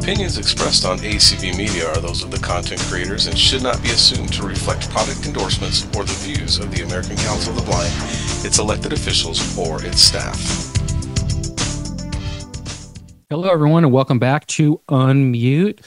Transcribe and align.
Opinions 0.00 0.38
expressed 0.38 0.86
on 0.86 0.96
ACB 1.00 1.58
Media 1.58 1.86
are 1.86 2.00
those 2.00 2.22
of 2.22 2.30
the 2.30 2.38
content 2.38 2.80
creators 2.80 3.26
and 3.26 3.38
should 3.38 3.62
not 3.62 3.82
be 3.82 3.90
assumed 3.90 4.32
to 4.32 4.42
reflect 4.42 4.88
product 4.88 5.26
endorsements 5.26 5.84
or 5.94 6.04
the 6.04 6.18
views 6.24 6.58
of 6.58 6.74
the 6.74 6.80
American 6.80 7.16
Council 7.16 7.50
of 7.52 7.56
the 7.56 7.70
Blind, 7.70 7.92
its 8.42 8.58
elected 8.58 8.94
officials, 8.94 9.58
or 9.58 9.84
its 9.84 10.00
staff. 10.00 10.38
Hello, 13.28 13.50
everyone, 13.50 13.84
and 13.84 13.92
welcome 13.92 14.18
back 14.18 14.46
to 14.46 14.80
Unmute. 14.88 15.84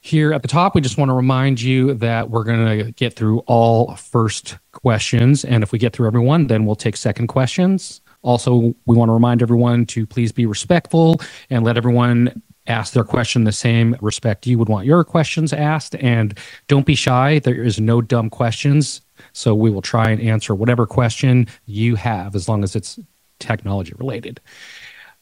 Here 0.00 0.34
at 0.34 0.42
the 0.42 0.48
top, 0.48 0.74
we 0.74 0.82
just 0.82 0.98
want 0.98 1.08
to 1.08 1.14
remind 1.14 1.58
you 1.58 1.94
that 1.94 2.28
we're 2.28 2.44
going 2.44 2.84
to 2.84 2.92
get 2.92 3.16
through 3.16 3.38
all 3.46 3.96
first 3.96 4.58
questions. 4.72 5.42
And 5.42 5.62
if 5.62 5.72
we 5.72 5.78
get 5.78 5.94
through 5.94 6.06
everyone, 6.06 6.48
then 6.48 6.66
we'll 6.66 6.76
take 6.76 6.98
second 6.98 7.28
questions. 7.28 8.02
Also, 8.20 8.74
we 8.84 8.94
want 8.94 9.08
to 9.08 9.14
remind 9.14 9.40
everyone 9.40 9.86
to 9.86 10.06
please 10.06 10.32
be 10.32 10.44
respectful 10.44 11.18
and 11.48 11.64
let 11.64 11.78
everyone 11.78 12.42
ask 12.72 12.92
their 12.94 13.04
question 13.04 13.44
the 13.44 13.52
same 13.52 13.96
respect 14.00 14.46
you 14.46 14.58
would 14.58 14.68
want 14.68 14.86
your 14.86 15.04
questions 15.04 15.52
asked. 15.52 15.94
And 15.96 16.38
don't 16.68 16.86
be 16.86 16.94
shy. 16.94 17.38
There 17.38 17.62
is 17.62 17.78
no 17.78 18.00
dumb 18.00 18.30
questions. 18.30 19.02
So 19.32 19.54
we 19.54 19.70
will 19.70 19.82
try 19.82 20.10
and 20.10 20.20
answer 20.20 20.54
whatever 20.54 20.86
question 20.86 21.46
you 21.66 21.94
have 21.96 22.34
as 22.34 22.48
long 22.48 22.64
as 22.64 22.74
it's 22.74 22.98
technology 23.38 23.92
related. 23.98 24.40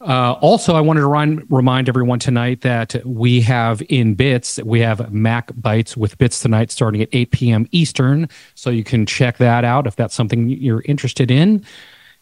Uh, 0.01 0.33
also, 0.41 0.75
I 0.75 0.81
wanted 0.81 1.01
to 1.01 1.07
remind, 1.09 1.47
remind 1.51 1.89
everyone 1.89 2.19
tonight 2.19 2.63
that 2.63 3.05
we 3.05 3.43
have 3.43 3.83
in 3.91 4.15
bits, 4.15 4.59
we 4.65 4.81
have 4.81 5.13
Mac 5.13 5.51
Bites 5.61 5.95
with 5.95 6.17
bits 6.17 6.41
tonight 6.41 6.71
starting 6.71 7.03
at 7.03 7.11
8 7.13 7.31
p.m. 7.33 7.67
Eastern. 7.71 8.29
So 8.55 8.71
you 8.71 8.83
can 8.83 9.05
check 9.05 9.37
that 9.39 9.63
out 9.63 9.87
if 9.87 9.97
that's 9.97 10.15
something 10.15 10.49
you're 10.49 10.83
interested 10.87 11.31
in. 11.31 11.67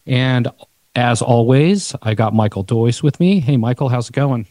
And 0.05 0.49
as 0.95 1.21
always, 1.21 1.95
I 2.01 2.15
got 2.15 2.33
Michael 2.33 2.63
Doise 2.63 3.01
with 3.01 3.17
me. 3.19 3.39
Hey, 3.39 3.55
Michael, 3.55 3.87
how's 3.87 4.09
it 4.09 4.13
going? 4.13 4.45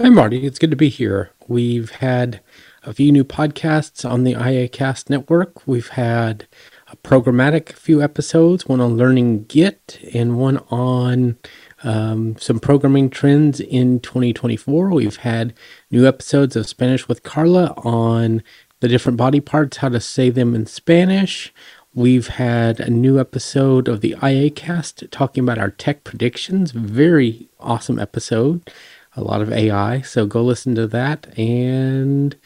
Hi, 0.00 0.08
Marty. 0.08 0.46
It's 0.46 0.58
good 0.58 0.70
to 0.70 0.76
be 0.76 0.88
here. 0.88 1.30
We've 1.46 1.90
had 1.90 2.40
a 2.82 2.94
few 2.94 3.12
new 3.12 3.24
podcasts 3.24 4.08
on 4.08 4.24
the 4.24 4.32
IACast 4.32 5.10
network. 5.10 5.66
We've 5.66 5.90
had 5.90 6.48
a 6.88 6.96
programmatic 6.96 7.72
few 7.72 8.02
episodes, 8.02 8.66
one 8.66 8.80
on 8.80 8.96
learning 8.96 9.44
Git 9.44 10.00
and 10.14 10.38
one 10.38 10.58
on 10.70 11.36
um, 11.84 12.36
some 12.38 12.58
programming 12.58 13.10
trends 13.10 13.60
in 13.60 14.00
2024. 14.00 14.88
We've 14.90 15.16
had 15.16 15.52
new 15.90 16.06
episodes 16.06 16.56
of 16.56 16.66
Spanish 16.66 17.06
with 17.06 17.22
Carla 17.22 17.74
on 17.76 18.42
the 18.80 18.88
different 18.88 19.18
body 19.18 19.40
parts, 19.40 19.76
how 19.76 19.90
to 19.90 20.00
say 20.00 20.30
them 20.30 20.54
in 20.54 20.64
Spanish. 20.64 21.52
We've 21.94 22.28
had 22.28 22.80
a 22.80 22.88
new 22.88 23.20
episode 23.20 23.86
of 23.86 24.00
the 24.00 24.16
IA 24.22 24.50
cast 24.50 25.04
talking 25.10 25.44
about 25.44 25.58
our 25.58 25.70
tech 25.70 26.02
predictions. 26.02 26.70
Very 26.70 27.50
awesome 27.60 27.98
episode. 27.98 28.68
A 29.14 29.22
lot 29.22 29.42
of 29.42 29.52
AI. 29.52 30.00
So 30.00 30.26
go 30.26 30.42
listen 30.42 30.74
to 30.76 30.86
that. 30.88 31.36
And 31.38 32.36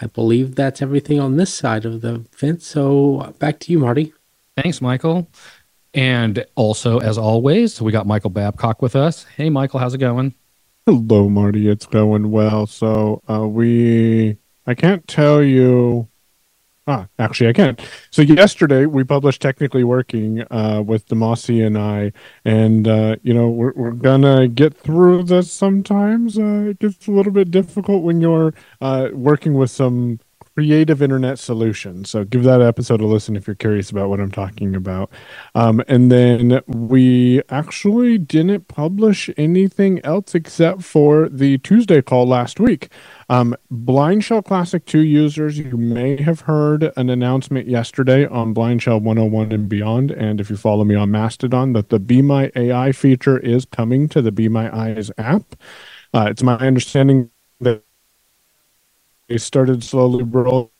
I 0.00 0.06
believe 0.06 0.54
that's 0.54 0.82
everything 0.82 1.20
on 1.20 1.36
this 1.36 1.52
side 1.54 1.84
of 1.84 2.00
the 2.00 2.24
fence. 2.32 2.66
So 2.66 3.34
back 3.38 3.60
to 3.60 3.72
you, 3.72 3.78
Marty. 3.78 4.12
Thanks, 4.56 4.80
Michael. 4.80 5.30
And 5.94 6.44
also, 6.56 6.98
as 6.98 7.16
always, 7.16 7.80
we 7.80 7.92
got 7.92 8.06
Michael 8.06 8.30
Babcock 8.30 8.82
with 8.82 8.94
us. 8.96 9.24
Hey, 9.36 9.48
Michael, 9.48 9.80
how's 9.80 9.94
it 9.94 9.98
going? 9.98 10.34
Hello, 10.84 11.28
Marty. 11.28 11.68
It's 11.68 11.86
going 11.86 12.30
well. 12.30 12.66
So, 12.66 13.22
uh, 13.28 13.46
we, 13.46 14.36
I 14.66 14.74
can't 14.74 15.06
tell 15.08 15.42
you. 15.42 16.08
Ah, 16.88 17.08
actually, 17.18 17.48
I 17.48 17.52
can. 17.52 17.76
So 18.12 18.22
yesterday 18.22 18.86
we 18.86 19.02
published 19.02 19.42
"Technically 19.42 19.82
Working" 19.82 20.42
uh, 20.52 20.82
with 20.86 21.08
Demasi 21.08 21.66
and 21.66 21.76
I, 21.76 22.12
and 22.44 22.86
uh, 22.86 23.16
you 23.24 23.34
know 23.34 23.48
we're 23.48 23.72
we're 23.74 23.90
gonna 23.90 24.46
get 24.46 24.72
through 24.76 25.24
this. 25.24 25.50
Sometimes 25.52 26.38
uh, 26.38 26.68
it 26.70 26.78
gets 26.78 27.08
a 27.08 27.10
little 27.10 27.32
bit 27.32 27.50
difficult 27.50 28.04
when 28.04 28.20
you're 28.20 28.54
uh, 28.80 29.08
working 29.12 29.54
with 29.54 29.70
some 29.72 30.20
creative 30.56 31.02
internet 31.02 31.38
solutions. 31.38 32.08
So 32.08 32.24
give 32.24 32.42
that 32.44 32.62
episode 32.62 33.02
a 33.02 33.06
listen 33.06 33.36
if 33.36 33.46
you're 33.46 33.54
curious 33.54 33.90
about 33.90 34.08
what 34.08 34.20
I'm 34.20 34.30
talking 34.30 34.74
about. 34.74 35.10
Um, 35.54 35.82
and 35.86 36.10
then 36.10 36.62
we 36.66 37.42
actually 37.50 38.16
didn't 38.16 38.66
publish 38.66 39.28
anything 39.36 40.00
else 40.02 40.34
except 40.34 40.82
for 40.82 41.28
the 41.28 41.58
Tuesday 41.58 42.00
call 42.00 42.26
last 42.26 42.58
week. 42.58 42.88
Um, 43.28 43.54
Blind 43.70 44.24
Shell 44.24 44.42
Classic 44.44 44.86
2 44.86 45.00
users, 45.00 45.58
you 45.58 45.76
may 45.76 46.22
have 46.22 46.40
heard 46.40 46.90
an 46.96 47.10
announcement 47.10 47.68
yesterday 47.68 48.26
on 48.26 48.54
Blind 48.54 48.82
Shell 48.82 49.00
101 49.00 49.52
and 49.52 49.68
beyond. 49.68 50.10
And 50.10 50.40
if 50.40 50.48
you 50.48 50.56
follow 50.56 50.84
me 50.84 50.94
on 50.94 51.10
Mastodon, 51.10 51.74
that 51.74 51.90
the 51.90 51.98
Be 51.98 52.22
My 52.22 52.50
AI 52.56 52.92
feature 52.92 53.38
is 53.38 53.66
coming 53.66 54.08
to 54.08 54.22
the 54.22 54.32
Be 54.32 54.48
My 54.48 54.74
Eyes 54.74 55.10
app. 55.18 55.54
Uh, 56.14 56.28
it's 56.30 56.42
my 56.42 56.56
understanding 56.56 57.30
that 57.60 57.82
they 59.28 59.38
started 59.38 59.82
slowly 59.82 60.24
roll 60.24 60.72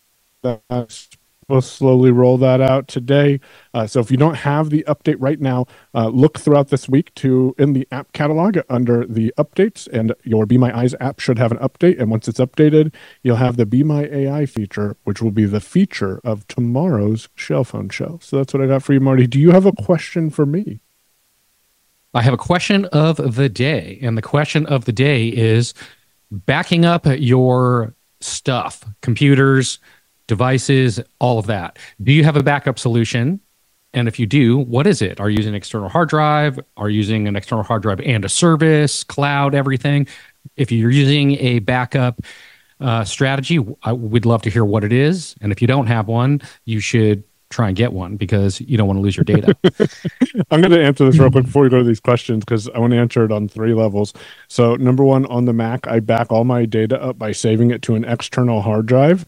that 0.42 1.08
we'll 1.48 1.60
slowly 1.60 2.10
roll 2.10 2.38
that 2.38 2.60
out 2.60 2.88
today. 2.88 3.40
Uh, 3.72 3.86
so 3.86 4.00
if 4.00 4.10
you 4.10 4.16
don't 4.16 4.34
have 4.34 4.70
the 4.70 4.84
update 4.88 5.16
right 5.18 5.40
now 5.40 5.66
uh, 5.94 6.08
look 6.08 6.38
throughout 6.38 6.68
this 6.68 6.88
week 6.88 7.14
to 7.14 7.54
in 7.58 7.72
the 7.72 7.86
app 7.92 8.12
catalog 8.12 8.58
under 8.68 9.06
the 9.06 9.32
updates 9.38 9.86
and 9.88 10.12
your 10.24 10.46
be 10.46 10.58
my 10.58 10.76
eyes 10.76 10.94
app 11.00 11.20
should 11.20 11.38
have 11.38 11.52
an 11.52 11.58
update. 11.58 12.00
And 12.00 12.10
once 12.10 12.28
it's 12.28 12.40
updated 12.40 12.92
you'll 13.22 13.36
have 13.36 13.56
the 13.56 13.66
be 13.66 13.82
my 13.82 14.04
ai 14.06 14.46
feature 14.46 14.96
which 15.04 15.22
will 15.22 15.30
be 15.30 15.44
the 15.44 15.60
feature 15.60 16.20
of 16.24 16.46
tomorrow's 16.48 17.28
shell 17.34 17.64
phone 17.64 17.88
show. 17.88 18.18
So 18.22 18.38
that's 18.38 18.52
what 18.52 18.62
i 18.62 18.66
got 18.66 18.82
for 18.82 18.92
you 18.92 19.00
marty. 19.00 19.26
Do 19.26 19.38
you 19.38 19.52
have 19.52 19.66
a 19.66 19.72
question 19.72 20.30
for 20.30 20.46
me? 20.46 20.80
I 22.14 22.22
have 22.22 22.34
a 22.34 22.38
question 22.38 22.86
of 22.86 23.36
the 23.36 23.48
day 23.48 23.98
and 24.02 24.16
the 24.16 24.22
question 24.22 24.66
of 24.66 24.84
the 24.84 24.92
day 24.92 25.28
is 25.28 25.74
backing 26.30 26.84
up 26.84 27.06
your 27.06 27.95
stuff, 28.26 28.84
computers, 29.00 29.78
devices, 30.26 31.00
all 31.20 31.38
of 31.38 31.46
that. 31.46 31.78
Do 32.02 32.12
you 32.12 32.24
have 32.24 32.36
a 32.36 32.42
backup 32.42 32.78
solution? 32.78 33.40
And 33.94 34.08
if 34.08 34.18
you 34.18 34.26
do, 34.26 34.58
what 34.58 34.86
is 34.86 35.00
it? 35.00 35.20
Are 35.20 35.30
you 35.30 35.36
using 35.36 35.50
an 35.50 35.56
external 35.56 35.88
hard 35.88 36.08
drive? 36.08 36.58
Are 36.76 36.90
you 36.90 36.98
using 36.98 37.26
an 37.28 37.36
external 37.36 37.64
hard 37.64 37.82
drive 37.82 38.00
and 38.00 38.24
a 38.24 38.28
service, 38.28 39.04
cloud, 39.04 39.54
everything? 39.54 40.06
If 40.56 40.70
you're 40.70 40.90
using 40.90 41.36
a 41.38 41.60
backup 41.60 42.20
uh, 42.78 43.04
strategy, 43.04 43.58
I, 43.82 43.92
we'd 43.94 44.26
love 44.26 44.42
to 44.42 44.50
hear 44.50 44.64
what 44.64 44.84
it 44.84 44.92
is. 44.92 45.34
And 45.40 45.50
if 45.50 45.62
you 45.62 45.66
don't 45.66 45.86
have 45.86 46.08
one, 46.08 46.42
you 46.66 46.80
should 46.80 47.24
try 47.56 47.68
and 47.68 47.76
get 47.76 47.94
one 47.94 48.16
because 48.16 48.60
you 48.60 48.76
don't 48.76 48.86
want 48.86 48.98
to 48.98 49.00
lose 49.00 49.16
your 49.16 49.24
data. 49.24 49.56
I'm 50.50 50.60
going 50.60 50.72
to 50.72 50.84
answer 50.84 51.06
this 51.06 51.18
real 51.18 51.30
quick 51.30 51.46
before 51.46 51.62
we 51.62 51.70
go 51.70 51.78
to 51.78 51.84
these 51.84 52.00
questions 52.00 52.44
because 52.44 52.68
I 52.68 52.78
want 52.78 52.92
to 52.92 52.98
answer 52.98 53.24
it 53.24 53.32
on 53.32 53.48
three 53.48 53.72
levels. 53.72 54.12
So, 54.48 54.76
number 54.76 55.02
one, 55.02 55.24
on 55.26 55.46
the 55.46 55.54
Mac, 55.54 55.86
I 55.86 56.00
back 56.00 56.30
all 56.30 56.44
my 56.44 56.66
data 56.66 57.02
up 57.02 57.18
by 57.18 57.32
saving 57.32 57.70
it 57.70 57.80
to 57.82 57.94
an 57.94 58.04
external 58.04 58.60
hard 58.60 58.84
drive. 58.84 59.24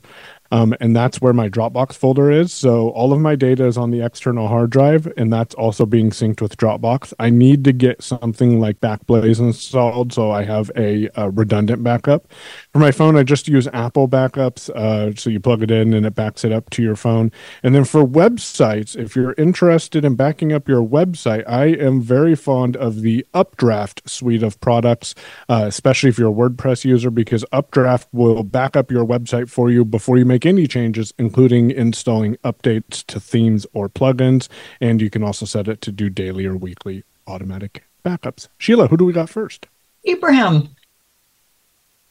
Um, 0.51 0.75
and 0.81 0.95
that's 0.97 1.21
where 1.21 1.33
my 1.33 1.49
Dropbox 1.49 1.95
folder 1.95 2.31
is. 2.31 2.53
So 2.53 2.91
all 2.91 3.13
of 3.13 3.21
my 3.21 3.37
data 3.37 3.67
is 3.67 3.77
on 3.77 3.91
the 3.91 4.05
external 4.05 4.49
hard 4.49 4.71
drive, 4.71 5.13
and 5.17 5.33
that's 5.33 5.55
also 5.55 5.87
being 5.87 6.11
synced 6.11 6.41
with 6.41 6.57
Dropbox. 6.57 7.13
I 7.19 7.31
need 7.31 7.65
to 7.65 7.73
get 7.73 8.03
something 8.03 8.61
like 8.61 8.81
Backblaze 8.81 9.41
installed, 9.41 10.13
so 10.13 10.31
I 10.31 10.45
have 10.45 10.71
a, 10.77 11.09
a 11.15 11.31
redundant 11.31 11.85
backup. 11.85 12.33
For 12.73 12.79
my 12.79 12.91
phone, 12.91 13.17
I 13.17 13.23
just 13.23 13.49
use 13.49 13.67
Apple 13.69 14.09
backups. 14.09 14.71
Uh, 14.71 15.15
so 15.15 15.31
you 15.31 15.41
plug 15.41 15.63
it 15.63 15.71
in 15.71 15.93
and 15.93 16.07
it 16.07 16.15
backs 16.15 16.45
it 16.45 16.53
up 16.53 16.71
to 16.71 16.83
your 16.83 16.97
phone. 16.97 17.31
And 17.63 17.75
then 17.75 17.85
for 17.85 18.05
websites, 18.05 18.97
if 18.97 19.15
you're 19.15 19.35
interested 19.37 20.05
in 20.05 20.15
backing 20.15 20.53
up 20.53 20.69
your 20.69 20.83
website, 20.83 21.45
I 21.49 21.67
am 21.67 22.01
very 22.01 22.35
fond 22.35 22.77
of 22.77 23.03
the 23.03 23.27
Updraft 23.35 24.09
suite 24.09 24.43
of 24.43 24.61
products, 24.61 25.15
uh, 25.49 25.65
especially 25.67 26.09
if 26.09 26.19
you're 26.19 26.31
a 26.31 26.35
WordPress 26.35 26.85
user, 26.85 27.11
because 27.11 27.45
Updraft 27.53 28.09
will 28.13 28.43
back 28.45 28.77
up 28.77 28.91
your 28.91 29.05
website 29.05 29.51
for 29.51 29.71
you 29.71 29.85
before 29.85 30.17
you 30.19 30.25
make 30.25 30.38
make 30.39 30.47
any 30.47 30.69
changes, 30.69 31.13
including 31.19 31.73
installing 31.73 32.37
updates 32.45 33.05
to 33.07 33.19
themes 33.19 33.67
or 33.73 33.89
plugins. 33.89 34.49
And 34.81 35.03
you 35.03 35.11
can 35.11 35.25
also 35.25 35.45
set 35.47 35.67
it 35.67 35.81
to 35.81 35.91
do 35.91 36.09
daily 36.09 36.47
or 36.47 36.57
weekly 36.57 37.03
automatic 37.27 37.83
backups. 38.05 38.47
Sheila, 38.57 38.87
who 38.87 38.97
do 38.97 39.05
we 39.05 39.13
got 39.13 39.29
first? 39.29 39.67
Ibrahim. 40.07 40.69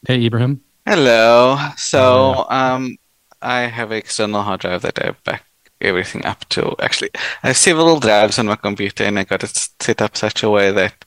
Hey, 0.06 0.26
Ibrahim. 0.26 0.60
Hello. 0.86 1.56
So, 1.78 2.44
um, 2.50 2.98
I 3.40 3.60
have 3.60 3.92
an 3.92 3.96
external 3.96 4.42
hard 4.42 4.60
drive 4.60 4.82
that 4.82 5.02
I 5.02 5.14
back 5.24 5.44
everything 5.80 6.26
up 6.26 6.46
to. 6.50 6.76
Actually, 6.80 7.10
I 7.42 7.48
have 7.48 7.56
several 7.56 7.98
drives 7.98 8.38
on 8.38 8.46
my 8.46 8.56
computer, 8.56 9.04
and 9.04 9.18
I 9.18 9.24
got 9.24 9.42
it 9.42 9.56
set 9.80 10.02
up 10.02 10.16
such 10.16 10.42
a 10.42 10.50
way 10.50 10.70
that 10.72 11.04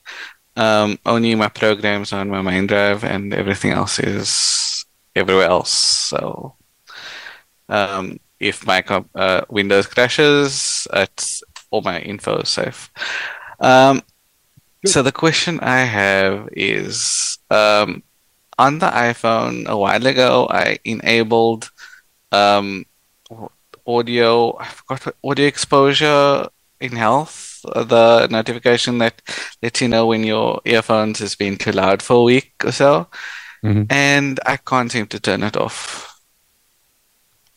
um, 0.56 0.98
only 1.06 1.36
my 1.36 1.50
programs 1.50 2.13
on 2.13 2.30
my 2.30 2.42
main 2.42 2.66
drive, 2.66 3.04
and 3.04 3.31
everything 3.34 3.72
else 3.72 4.00
is 4.00 4.86
everywhere 5.16 5.50
else. 5.50 5.72
So 5.72 6.56
um, 7.72 8.20
if 8.40 8.66
my 8.68 8.84
uh, 9.16 9.42
Windows 9.50 9.88
crashes, 9.88 10.88
it's 10.94 11.44
all 11.72 11.82
my 11.82 12.00
info 12.02 12.38
is 12.40 12.50
safe. 12.50 12.90
Um, 13.60 14.02
so 14.86 15.02
the 15.04 15.12
question 15.12 15.60
I 15.62 15.82
have 15.82 16.50
is 16.54 17.38
um, 17.50 18.04
on 18.58 18.80
the 18.80 18.88
iPhone 18.88 19.68
a 19.68 19.78
while 19.78 20.06
ago, 20.06 20.48
I 20.50 20.80
enabled 20.84 21.70
um, 22.32 22.86
audio. 23.88 24.58
I 24.58 24.66
forgot 24.68 25.16
audio 25.24 25.46
exposure 25.48 26.48
in 26.80 26.92
health. 26.94 27.62
The 27.64 28.28
notification 28.32 28.98
that 29.00 29.22
lets 29.62 29.82
you 29.82 29.88
know 29.88 30.08
when 30.08 30.24
your 30.24 30.62
earphones 30.66 31.20
has 31.20 31.36
been 31.36 31.58
too 31.58 31.72
loud 31.72 32.02
for 32.02 32.18
a 32.18 32.24
week 32.24 32.54
or 32.66 32.72
so. 32.72 33.08
Mhm. 33.64 33.86
and 33.92 34.40
I 34.48 34.58
can't 34.58 34.92
seem 34.92 35.06
to 35.08 35.20
turn 35.20 35.44
it 35.44 35.56
off. 35.56 36.11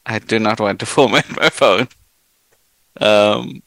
I 0.06 0.18
do 0.18 0.38
not 0.38 0.60
want 0.60 0.80
to 0.80 0.86
format 0.94 1.26
my 1.36 1.48
phone. 1.50 1.88
Um, 3.00 3.62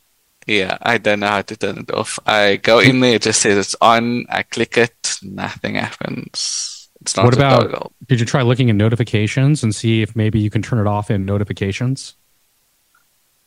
yeah, 0.46 0.78
I 0.82 0.98
don't 0.98 1.20
know 1.20 1.28
how 1.28 1.42
to 1.42 1.58
turn 1.58 1.80
it 1.80 1.92
off. 1.92 2.20
I 2.26 2.56
go 2.58 2.80
in 2.80 3.00
there, 3.02 3.16
it 3.16 3.22
just 3.24 3.42
says 3.42 3.58
it's 3.58 3.76
on. 3.82 4.26
I 4.30 4.44
click 4.44 4.78
it, 4.78 5.18
nothing 5.22 5.76
happens. 5.76 6.90
It's 7.02 7.16
not 7.16 7.26
What 7.26 7.34
about- 7.36 7.62
toggle. 7.64 7.92
Did 8.08 8.20
you 8.20 8.26
try 8.26 8.42
looking 8.42 8.70
in 8.70 8.78
notifications 8.78 9.64
and 9.64 9.76
see 9.76 10.02
if 10.02 10.16
maybe 10.16 10.40
you 10.40 10.50
can 10.50 10.62
turn 10.62 10.80
it 10.80 10.88
off 10.88 11.12
in 11.12 11.26
notifications? 11.26 12.16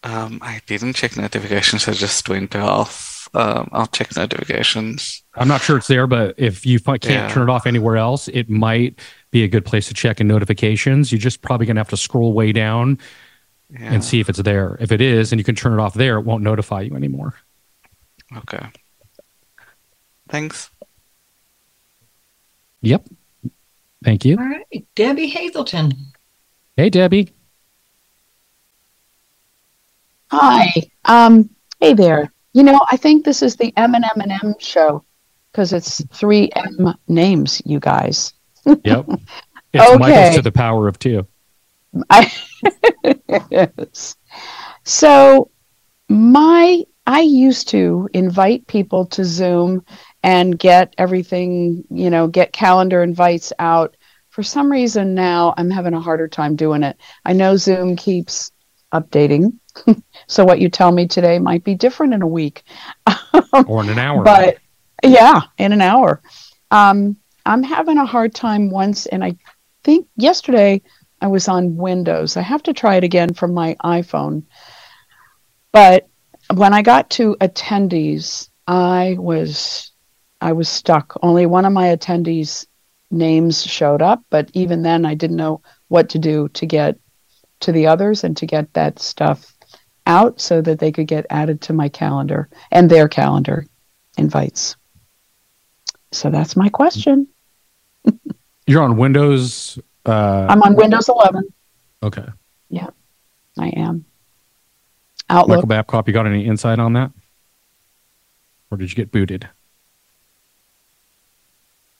Um, 0.02 0.38
I 0.42 0.60
didn't 0.66 0.94
check 0.94 1.16
notifications. 1.16 1.87
I 1.88 1.92
just 1.92 2.28
went 2.28 2.52
health. 2.54 3.28
Um, 3.34 3.69
I'll 3.72 3.87
check 3.87 4.14
notifications. 4.16 5.22
I'm 5.34 5.48
not 5.48 5.60
sure 5.60 5.76
it's 5.76 5.88
there, 5.88 6.06
but 6.06 6.34
if 6.38 6.64
you 6.64 6.81
can't 6.81 7.04
Yeah. 7.04 7.28
turn 7.28 7.48
it 7.48 7.52
off 7.52 7.66
anywhere 7.66 7.96
else, 7.96 8.28
it 8.28 8.48
might 8.48 8.98
be 9.30 9.44
a 9.44 9.48
good 9.48 9.64
place 9.64 9.86
to 9.88 9.94
check 9.94 10.20
in 10.20 10.26
notifications. 10.28 11.12
You're 11.12 11.18
just 11.20 11.42
probably 11.42 11.66
going 11.66 11.76
to 11.76 11.80
have 11.80 11.88
to 11.90 11.96
scroll 11.96 12.32
way 12.32 12.52
down 12.52 12.98
Yeah. 13.72 13.92
and 13.94 14.04
see 14.04 14.20
if 14.20 14.28
it's 14.28 14.40
there. 14.42 14.76
If 14.80 14.90
it 14.92 15.00
is, 15.00 15.32
and 15.32 15.38
you 15.38 15.44
can 15.44 15.54
turn 15.54 15.72
it 15.72 15.80
off 15.80 15.94
there, 15.94 16.18
it 16.18 16.22
won't 16.24 16.42
notify 16.42 16.80
you 16.82 16.94
anymore. 16.96 17.34
Okay. 18.36 18.66
Thanks. 20.28 20.70
Yep. 22.82 23.04
Thank 24.04 24.24
you. 24.24 24.36
All 24.38 24.44
right, 24.48 24.86
Debbie 24.94 25.26
Hazelton. 25.28 25.92
Hey, 26.76 26.88
Debbie. 26.88 27.30
Hi. 30.30 30.72
Um, 31.04 31.50
hey 31.80 31.92
there. 31.94 32.32
You 32.52 32.62
know, 32.62 32.80
I 32.90 32.96
think 32.96 33.24
this 33.24 33.42
is 33.42 33.56
the 33.56 33.72
M 33.76 33.94
and 33.94 34.04
M 34.04 34.20
and 34.20 34.32
M 34.32 34.54
show 34.58 35.04
because 35.52 35.72
it's 35.72 36.04
three 36.12 36.50
M 36.56 36.94
names, 37.08 37.60
you 37.64 37.78
guys. 37.80 38.32
Yep. 38.66 39.06
It's 39.72 39.94
Michael's 39.98 40.26
Okay. 40.26 40.34
to 40.36 40.42
the 40.42 40.52
power 40.52 40.88
of 40.88 40.98
two. 40.98 41.26
I 42.10 42.30
yes. 43.50 44.16
So 44.84 45.50
my 46.08 46.84
I 47.06 47.20
used 47.20 47.68
to 47.70 48.08
invite 48.12 48.66
people 48.66 49.06
to 49.06 49.24
Zoom 49.24 49.84
and 50.22 50.58
get 50.58 50.94
everything, 50.98 51.84
you 51.90 52.10
know, 52.10 52.28
get 52.28 52.52
calendar 52.52 53.02
invites 53.02 53.52
out. 53.58 53.96
For 54.28 54.42
some 54.42 54.70
reason 54.70 55.14
now 55.14 55.54
I'm 55.56 55.70
having 55.70 55.94
a 55.94 56.00
harder 56.00 56.28
time 56.28 56.54
doing 56.56 56.82
it. 56.82 56.96
I 57.24 57.32
know 57.32 57.56
Zoom 57.56 57.96
keeps 57.96 58.52
updating. 58.92 59.58
so 60.28 60.44
what 60.44 60.60
you 60.60 60.68
tell 60.68 60.92
me 60.92 61.08
today 61.08 61.38
might 61.38 61.64
be 61.64 61.74
different 61.74 62.14
in 62.14 62.22
a 62.22 62.26
week. 62.26 62.62
Or 63.66 63.82
in 63.82 63.88
an 63.88 63.98
hour. 63.98 64.22
But 64.22 64.58
yeah, 65.02 65.40
in 65.58 65.72
an 65.72 65.80
hour. 65.80 66.20
Um, 66.70 67.16
I'm 67.50 67.64
having 67.64 67.99
a 67.99 68.06
hard 68.06 68.32
time 68.32 68.70
once, 68.70 69.06
and 69.06 69.25
I 69.25 69.35
think 69.82 70.06
yesterday 70.14 70.82
I 71.20 71.26
was 71.26 71.49
on 71.49 71.76
Windows. 71.76 72.37
I 72.37 72.43
have 72.43 72.62
to 72.62 72.73
try 72.73 72.94
it 72.94 73.02
again 73.02 73.35
from 73.35 73.52
my 73.52 73.76
iPhone. 73.82 74.44
But 75.73 76.08
when 76.55 76.73
I 76.73 76.82
got 76.82 77.11
to 77.11 77.37
attendees, 77.41 78.50
I 78.69 79.17
was 79.19 79.91
I 80.41 80.52
was 80.52 80.69
stuck. 80.69 81.19
Only 81.23 81.44
one 81.47 81.64
of 81.64 81.73
my 81.73 81.88
attendees' 81.88 82.69
names 83.11 83.67
showed 83.67 84.00
up, 84.00 84.23
but 84.31 84.49
even 84.55 84.82
then 84.82 85.05
I 85.05 85.14
didn't 85.14 85.37
know 85.37 85.61
what 85.88 86.11
to 86.11 86.20
do 86.20 86.49
to 86.50 86.67
get 86.67 87.00
to 87.61 87.73
the 87.73 87.88
others 87.88 88.23
and 88.23 88.37
to 88.37 88.47
get 88.47 88.73
that 88.75 89.00
stuff 89.00 89.52
out 90.06 90.41
so 90.41 90.62
that 90.62 90.79
they 90.79 90.93
could 90.93 91.08
get 91.08 91.26
added 91.31 91.62
to 91.62 91.73
my 91.73 91.88
calendar 91.88 92.49
and 92.70 92.88
their 92.88 93.08
calendar 93.08 93.67
invites. 94.17 94.76
So 96.12 96.31
that's 96.31 96.55
my 96.55 96.69
question. 96.69 97.26
You're 98.67 98.82
on 98.82 98.97
Windows. 98.97 99.79
Uh, 100.06 100.47
I'm 100.49 100.62
on 100.62 100.75
Windows 100.76 101.08
11. 101.08 101.44
okay. 102.02 102.26
Yeah, 102.69 102.88
I 103.58 103.69
am. 103.76 104.05
Outlook. 105.29 105.56
Michael 105.58 105.67
Babcock, 105.69 106.06
you 106.08 106.14
got 106.14 106.26
any 106.26 106.47
insight 106.47 106.79
on 106.79 106.93
that? 106.94 107.11
Or 108.70 108.76
did 108.79 108.91
you 108.91 108.97
get 108.97 109.11
booted? 109.11 109.49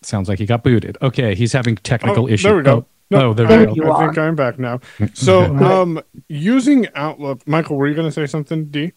Sounds 0.03 0.29
like 0.29 0.39
he 0.39 0.47
got 0.47 0.63
booted. 0.63 0.97
Okay, 1.03 1.35
he's 1.35 1.53
having 1.53 1.77
technical 1.77 2.25
Oh, 2.25 2.29
issues. 2.29 2.43
there 2.45 2.57
we 2.57 2.63
go. 2.63 2.87
Oh, 3.13 3.17
oh, 3.31 3.35
there, 3.35 3.47
There 3.49 3.67
we 3.69 3.75
you 3.75 3.83
go. 3.83 3.91
I 3.93 4.05
are. 4.05 4.07
think 4.07 4.19
I'm 4.19 4.37
back 4.37 4.59
now. 4.59 4.81
So, 5.15 5.45
um, 5.57 6.01
using 6.29 6.87
Outlook, 6.95 7.47
Michael, 7.47 7.77
were 7.77 7.89
you 7.89 7.95
going 7.95 8.07
to 8.09 8.13
say 8.13 8.27
something? 8.27 8.67
D. 8.67 8.93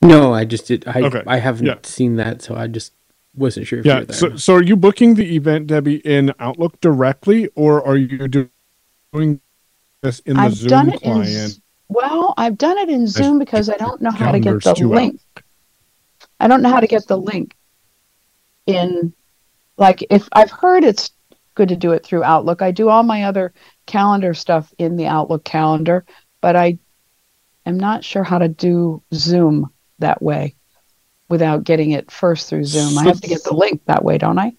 No, 0.00 0.32
I 0.34 0.44
just 0.44 0.66
did. 0.66 0.84
I 0.88 1.02
Okay, 1.02 1.22
I 1.26 1.38
haven't 1.38 1.66
yeah. 1.66 1.74
seen 1.84 2.16
that, 2.16 2.42
so 2.42 2.56
I 2.56 2.66
just 2.66 2.92
wasn't 3.34 3.66
sure 3.66 3.80
if 3.80 3.84
you 3.84 3.90
Yeah. 3.90 4.00
were 4.00 4.04
there. 4.06 4.16
So, 4.16 4.36
so 4.36 4.54
are 4.54 4.62
you 4.62 4.76
booking 4.76 5.14
the 5.14 5.34
event, 5.34 5.66
Debbie, 5.66 5.96
in 5.96 6.32
Outlook 6.38 6.80
directly, 6.80 7.48
or 7.54 7.84
are 7.86 7.96
you 7.96 8.28
doing 8.28 9.40
this 10.02 10.20
in 10.20 10.36
the 10.36 10.42
I've 10.42 10.54
Zoom 10.54 10.68
done 10.68 10.88
it 10.88 11.02
in 11.02 11.12
client? 11.12 11.52
Z- 11.52 11.62
well, 11.88 12.34
I've 12.36 12.58
done 12.58 12.78
it 12.78 12.88
in 12.88 13.06
Zoom 13.06 13.38
because 13.38 13.68
I 13.68 13.76
don't 13.76 14.00
know 14.00 14.10
how 14.10 14.32
to 14.32 14.40
get 14.40 14.62
the 14.62 14.74
to 14.74 14.88
link. 14.88 15.20
I 16.40 16.48
don't 16.48 16.62
know 16.62 16.70
how 16.70 16.80
to 16.80 16.86
get 16.86 17.06
the 17.06 17.18
link 17.18 17.54
in 18.66 19.12
like 19.76 20.04
if 20.10 20.28
I've 20.32 20.50
heard 20.50 20.84
it's 20.84 21.10
good 21.54 21.68
to 21.68 21.76
do 21.76 21.92
it 21.92 22.04
through 22.04 22.24
Outlook. 22.24 22.62
I 22.62 22.70
do 22.70 22.88
all 22.88 23.02
my 23.02 23.24
other 23.24 23.52
calendar 23.86 24.32
stuff 24.34 24.72
in 24.78 24.96
the 24.96 25.06
Outlook 25.06 25.44
calendar, 25.44 26.04
but 26.40 26.56
I 26.56 26.78
am 27.66 27.78
not 27.78 28.04
sure 28.04 28.24
how 28.24 28.38
to 28.38 28.48
do 28.48 29.02
Zoom 29.12 29.70
that 29.98 30.22
way 30.22 30.54
without 31.32 31.64
getting 31.64 31.92
it 31.92 32.10
first 32.10 32.50
through 32.50 32.62
Zoom. 32.62 32.98
I 32.98 33.04
have 33.04 33.22
to 33.22 33.26
get 33.26 33.42
the 33.42 33.54
link 33.54 33.80
that 33.86 34.04
way, 34.04 34.18
don't 34.18 34.38
I? 34.38 34.52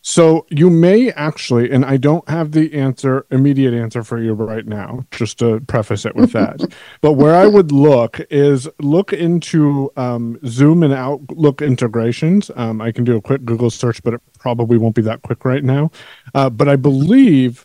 So 0.00 0.44
you 0.50 0.70
may 0.70 1.12
actually, 1.12 1.70
and 1.70 1.84
I 1.84 1.98
don't 1.98 2.28
have 2.28 2.50
the 2.50 2.74
answer, 2.74 3.24
immediate 3.30 3.72
answer 3.72 4.02
for 4.02 4.20
you 4.20 4.32
right 4.32 4.66
now, 4.66 5.06
just 5.12 5.38
to 5.38 5.60
preface 5.60 6.04
it 6.04 6.16
with 6.16 6.32
that. 6.38 6.74
but 7.00 7.12
where 7.12 7.36
I 7.36 7.46
would 7.46 7.70
look 7.70 8.18
is 8.28 8.68
look 8.80 9.12
into 9.12 9.92
um, 9.96 10.36
Zoom 10.44 10.82
and 10.82 10.92
Outlook 10.92 11.62
integrations. 11.62 12.50
Um, 12.56 12.80
I 12.80 12.90
can 12.90 13.04
do 13.04 13.14
a 13.14 13.20
quick 13.22 13.44
Google 13.44 13.70
search, 13.70 14.02
but 14.02 14.14
it 14.14 14.20
probably 14.40 14.78
won't 14.78 14.96
be 14.96 15.02
that 15.02 15.22
quick 15.22 15.44
right 15.44 15.62
now. 15.62 15.92
Uh, 16.34 16.50
but 16.50 16.68
I 16.68 16.74
believe 16.74 17.64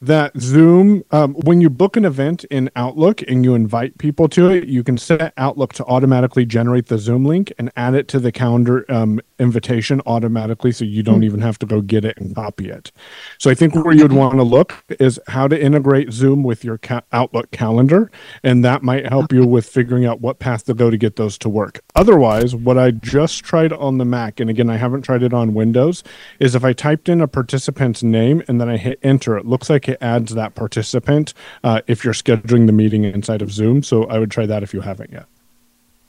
that 0.00 0.38
Zoom, 0.38 1.04
um, 1.10 1.34
when 1.34 1.60
you 1.60 1.68
book 1.68 1.96
an 1.96 2.04
event 2.04 2.44
in 2.44 2.70
Outlook 2.74 3.22
and 3.22 3.44
you 3.44 3.54
invite 3.54 3.98
people 3.98 4.28
to 4.30 4.48
it, 4.50 4.66
you 4.66 4.82
can 4.82 4.96
set 4.96 5.32
Outlook 5.36 5.74
to 5.74 5.84
automatically 5.84 6.46
generate 6.46 6.86
the 6.86 6.98
Zoom 6.98 7.24
link 7.24 7.52
and 7.58 7.70
add 7.76 7.94
it 7.94 8.08
to 8.08 8.18
the 8.18 8.32
calendar 8.32 8.90
um, 8.90 9.20
invitation 9.40 10.00
automatically 10.06 10.70
so 10.70 10.84
you 10.84 11.02
don't 11.02 11.24
even 11.24 11.40
have 11.40 11.58
to 11.58 11.66
go 11.66 11.80
get 11.80 12.04
it 12.04 12.16
and 12.18 12.34
copy 12.34 12.68
it. 12.68 12.92
So 13.38 13.50
I 13.50 13.54
think 13.54 13.74
where 13.74 13.94
you'd 13.94 14.12
want 14.12 14.34
to 14.34 14.42
look 14.42 14.84
is 15.00 15.18
how 15.28 15.48
to 15.48 15.60
integrate 15.60 16.12
Zoom 16.12 16.42
with 16.42 16.64
your 16.64 16.78
ca- 16.78 17.02
Outlook 17.12 17.50
calendar, 17.50 18.10
and 18.42 18.64
that 18.64 18.82
might 18.82 19.08
help 19.08 19.32
you 19.32 19.46
with 19.46 19.66
figuring 19.66 20.04
out 20.04 20.20
what 20.20 20.38
path 20.38 20.64
to 20.66 20.74
go 20.74 20.90
to 20.90 20.96
get 20.96 21.16
those 21.16 21.38
to 21.38 21.48
work. 21.48 21.80
Otherwise, 21.94 22.54
what 22.54 22.78
I 22.78 22.90
just 22.90 23.42
tried 23.42 23.72
on 23.72 23.98
the 23.98 24.04
Mac, 24.04 24.40
and 24.40 24.50
again, 24.50 24.70
I 24.70 24.76
haven't 24.76 25.02
tried 25.02 25.22
it 25.22 25.32
on 25.32 25.54
Windows, 25.54 26.04
is 26.38 26.54
if 26.54 26.64
I 26.64 26.72
typed 26.72 27.08
in 27.08 27.20
a 27.20 27.28
participant's 27.28 28.02
name 28.02 28.42
and 28.46 28.60
then 28.60 28.68
I 28.68 28.76
hit 28.76 28.98
enter, 29.02 29.36
it 29.36 29.46
looks 29.46 29.70
like 29.70 29.88
it 29.88 29.98
adds 30.00 30.34
that 30.34 30.54
participant 30.54 31.34
uh, 31.64 31.80
if 31.86 32.04
you're 32.04 32.14
scheduling 32.14 32.66
the 32.66 32.72
meeting 32.72 33.04
inside 33.04 33.42
of 33.42 33.50
Zoom. 33.50 33.82
So 33.82 34.04
I 34.04 34.18
would 34.18 34.30
try 34.30 34.46
that 34.46 34.62
if 34.62 34.74
you 34.74 34.82
haven't 34.82 35.12
yet. 35.12 35.26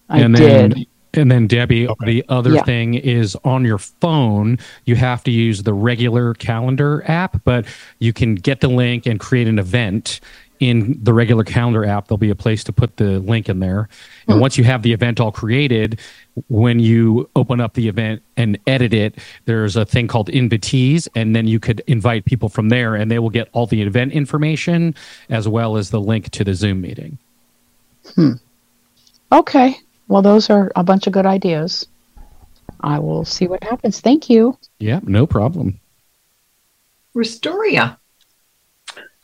I 0.10 0.20
and 0.20 0.36
then, 0.36 0.70
did. 0.72 0.88
And 1.14 1.30
then, 1.30 1.48
Debbie, 1.48 1.88
Okay. 1.88 2.06
the 2.06 2.26
other 2.30 2.54
Yeah. 2.54 2.64
thing 2.64 2.94
is 2.94 3.36
on 3.44 3.66
your 3.66 3.78
phone, 3.78 4.58
you 4.86 4.96
have 4.96 5.24
to 5.26 5.32
use 5.32 5.64
the 5.64 5.74
regular 5.74 6.34
calendar 6.36 7.04
app, 7.06 7.44
but 7.44 7.66
you 8.00 8.14
can 8.14 8.36
get 8.36 8.62
the 8.62 8.70
link 8.70 9.06
and 9.06 9.20
create 9.20 9.48
an 9.48 9.60
event 9.60 10.22
in 10.62 10.98
the 11.02 11.12
regular 11.12 11.44
calendar 11.44 11.84
app. 11.84 12.08
There'll 12.08 12.20
be 12.20 12.30
a 12.30 12.36
place 12.36 12.64
to 12.66 12.72
put 12.72 12.98
the 12.98 13.20
link 13.20 13.50
in 13.50 13.60
there. 13.60 13.90
And 14.28 14.40
once 14.40 14.60
you 14.60 14.64
have 14.64 14.84
the 14.84 14.94
event 14.94 15.20
all 15.20 15.32
created, 15.32 16.00
when 16.50 16.80
you 16.80 17.28
open 17.36 17.60
up 17.60 17.74
the 17.74 17.88
event 17.88 18.22
and 18.38 18.60
edit 18.68 18.94
it, 18.94 19.16
there's 19.46 19.76
a 19.76 19.84
thing 19.86 20.08
called 20.08 20.30
invitees, 20.30 21.08
and 21.16 21.36
then 21.36 21.48
you 21.48 21.60
could 21.60 21.82
invite 21.88 22.26
people 22.26 22.48
from 22.48 22.70
there, 22.70 22.94
and 22.96 23.10
they 23.10 23.18
will 23.18 23.32
get 23.32 23.50
all 23.54 23.66
the 23.66 23.82
event 23.82 24.14
information 24.14 24.94
as 25.30 25.48
well 25.48 25.78
as 25.78 25.90
the 25.90 26.00
link 26.00 26.30
to 26.30 26.44
the 26.44 26.54
Zoom 26.54 26.80
meeting. 26.80 27.18
Hmm. 28.16 28.34
Okay. 29.32 29.76
Well, 30.08 30.22
those 30.22 30.50
are 30.50 30.72
a 30.76 30.84
bunch 30.84 31.08
of 31.08 31.14
good 31.14 31.26
ideas. 31.26 31.88
I 32.82 33.00
will 33.00 33.26
see 33.26 33.48
what 33.48 33.64
happens. 33.64 34.00
Thank 34.00 34.30
you. 34.30 34.58
Yeah, 34.80 35.00
no 35.04 35.26
problem. 35.28 35.80
Restoria. 37.14 38.00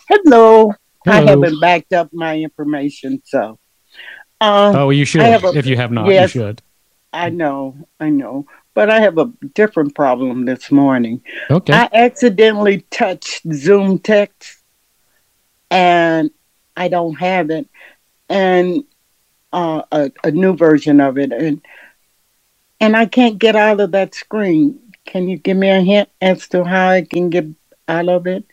Hello. 0.10 0.74
Hello. 1.06 1.18
I 1.18 1.22
haven't 1.30 1.60
backed 1.60 1.94
up 1.94 2.10
my 2.14 2.38
information, 2.40 3.22
so. 3.26 3.58
Um, 4.40 4.76
Oh, 4.76 4.90
you 4.92 5.06
should. 5.06 5.22
Have 5.22 5.44
a- 5.44 5.58
if 5.58 5.66
you 5.66 5.76
have 5.78 5.92
not, 5.92 6.08
yes. 6.08 6.36
you 6.36 6.42
should. 6.42 6.62
I 7.14 7.30
know, 7.30 7.76
I 8.00 8.10
know, 8.10 8.46
but 8.74 8.90
I 8.90 9.00
have 9.00 9.18
a 9.18 9.32
different 9.56 9.96
problem 9.96 10.46
this 10.46 10.72
morning. 10.72 11.22
Okay. 11.50 11.74
I 11.74 11.90
accidentally 11.94 12.82
touched 12.92 13.42
Zoom 13.54 13.98
text, 13.98 14.60
and 15.72 16.30
I 16.76 16.90
don't 16.90 17.16
have 17.16 17.50
it, 17.50 17.68
and 18.30 18.84
uh, 19.58 19.82
a, 19.92 20.12
a 20.24 20.32
new 20.32 20.56
version 20.56 21.02
of 21.02 21.18
it, 21.18 21.32
and 21.34 21.62
and 22.80 22.96
I 22.96 23.08
can't 23.08 23.40
get 23.40 23.56
out 23.56 23.80
of 23.80 23.92
that 23.92 24.14
screen. 24.14 24.80
Can 25.06 25.28
you 25.28 25.38
give 25.38 25.58
me 25.58 25.70
a 25.70 25.82
hint 25.82 26.10
as 26.22 26.48
to 26.50 26.64
how 26.64 26.90
I 26.90 27.02
can 27.02 27.32
get 27.32 27.46
out 27.88 28.08
of 28.08 28.28
it? 28.28 28.46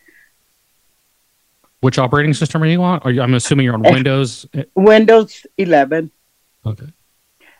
Which 1.80 1.98
operating 1.98 2.32
system 2.32 2.62
are 2.62 2.66
you 2.66 2.82
on? 2.82 3.00
Are 3.00 3.10
you, 3.10 3.20
I'm 3.20 3.34
assuming 3.34 3.66
you're 3.66 3.74
on 3.74 3.82
Windows. 3.82 4.46
Windows 4.74 5.46
11. 5.58 6.10
Okay. 6.64 6.86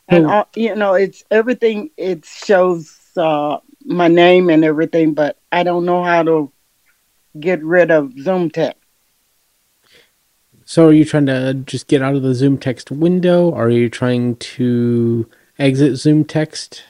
And 0.08 0.26
all, 0.26 0.48
you 0.56 0.74
know, 0.74 0.94
it's 0.94 1.22
everything. 1.30 1.90
It 1.98 2.24
shows 2.24 2.96
uh, 3.18 3.58
my 3.84 4.08
name 4.08 4.48
and 4.48 4.64
everything, 4.64 5.12
but 5.12 5.38
I 5.52 5.64
don't 5.64 5.84
know 5.84 6.02
how 6.02 6.22
to 6.22 6.50
get 7.38 7.62
rid 7.62 7.90
of 7.90 8.18
Zoom 8.18 8.48
text. 8.48 8.80
So 10.64 10.88
are 10.88 10.92
you 10.92 11.04
trying 11.04 11.26
to 11.26 11.54
just 11.54 11.88
get 11.88 12.02
out 12.02 12.14
of 12.14 12.22
the 12.22 12.34
Zoom 12.34 12.58
text 12.58 12.90
window? 12.90 13.52
Are 13.52 13.70
you 13.70 13.90
trying 13.90 14.36
to 14.36 15.28
exit 15.58 15.96
Zoom 15.96 16.24
text? 16.24 16.84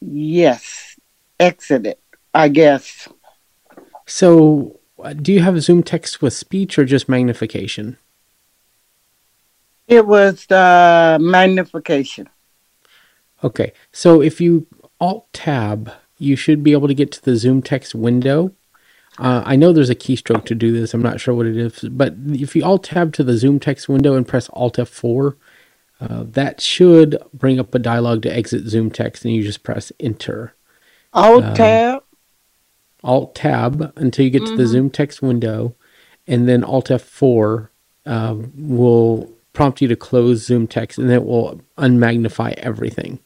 Yes, 0.00 0.96
exit 1.38 1.86
it. 1.86 2.00
I 2.32 2.48
guess. 2.48 3.08
So 4.06 4.78
uh, 5.02 5.12
do 5.14 5.32
you 5.32 5.40
have 5.40 5.60
Zoom 5.60 5.82
text 5.82 6.22
with 6.22 6.32
speech 6.32 6.78
or 6.78 6.84
just 6.84 7.08
magnification? 7.08 7.96
It 9.88 10.06
was 10.06 10.46
the 10.46 11.18
magnification. 11.20 12.28
Okay. 13.42 13.72
So 13.92 14.22
if 14.22 14.40
you 14.40 14.66
alt 15.00 15.32
tab, 15.32 15.92
you 16.18 16.36
should 16.36 16.62
be 16.62 16.72
able 16.72 16.86
to 16.86 16.94
get 16.94 17.10
to 17.12 17.22
the 17.22 17.36
Zoom 17.36 17.62
text 17.62 17.94
window. 17.94 18.52
Uh, 19.20 19.42
I 19.44 19.54
know 19.54 19.72
there's 19.72 19.90
a 19.90 19.94
keystroke 19.94 20.46
to 20.46 20.54
do 20.54 20.72
this. 20.72 20.94
I'm 20.94 21.02
not 21.02 21.20
sure 21.20 21.34
what 21.34 21.46
it 21.46 21.56
is, 21.56 21.80
but 21.90 22.14
if 22.28 22.56
you 22.56 22.64
alt 22.64 22.84
tab 22.84 23.12
to 23.14 23.22
the 23.22 23.36
Zoom 23.36 23.60
text 23.60 23.86
window 23.86 24.14
and 24.14 24.26
press 24.26 24.48
Alt 24.54 24.78
F4, 24.78 25.36
uh, 26.00 26.24
that 26.26 26.62
should 26.62 27.18
bring 27.34 27.60
up 27.60 27.74
a 27.74 27.78
dialog 27.78 28.22
to 28.22 28.34
exit 28.34 28.66
Zoom 28.66 28.90
text, 28.90 29.26
and 29.26 29.34
you 29.34 29.42
just 29.42 29.62
press 29.62 29.92
Enter. 30.00 30.54
Alt 31.12 31.44
Um, 31.44 31.54
tab. 31.54 32.02
Alt 33.04 33.34
tab 33.34 33.92
until 33.96 34.24
you 34.24 34.30
get 34.30 34.46
to 34.46 34.56
the 34.56 34.62
Mhm. 34.62 34.68
Zoom 34.68 34.90
text 34.90 35.20
window, 35.20 35.74
and 36.26 36.48
then 36.48 36.64
Alt 36.64 36.90
F4 36.90 37.68
um, 38.06 38.52
will 38.56 39.30
prompt 39.52 39.82
you 39.82 39.88
to 39.88 39.96
close 39.96 40.46
Zoom 40.46 40.66
text, 40.66 40.98
and 40.98 41.10
it 41.10 41.24
will 41.26 41.60
unmagnify 41.76 42.54
everything. 42.54 43.18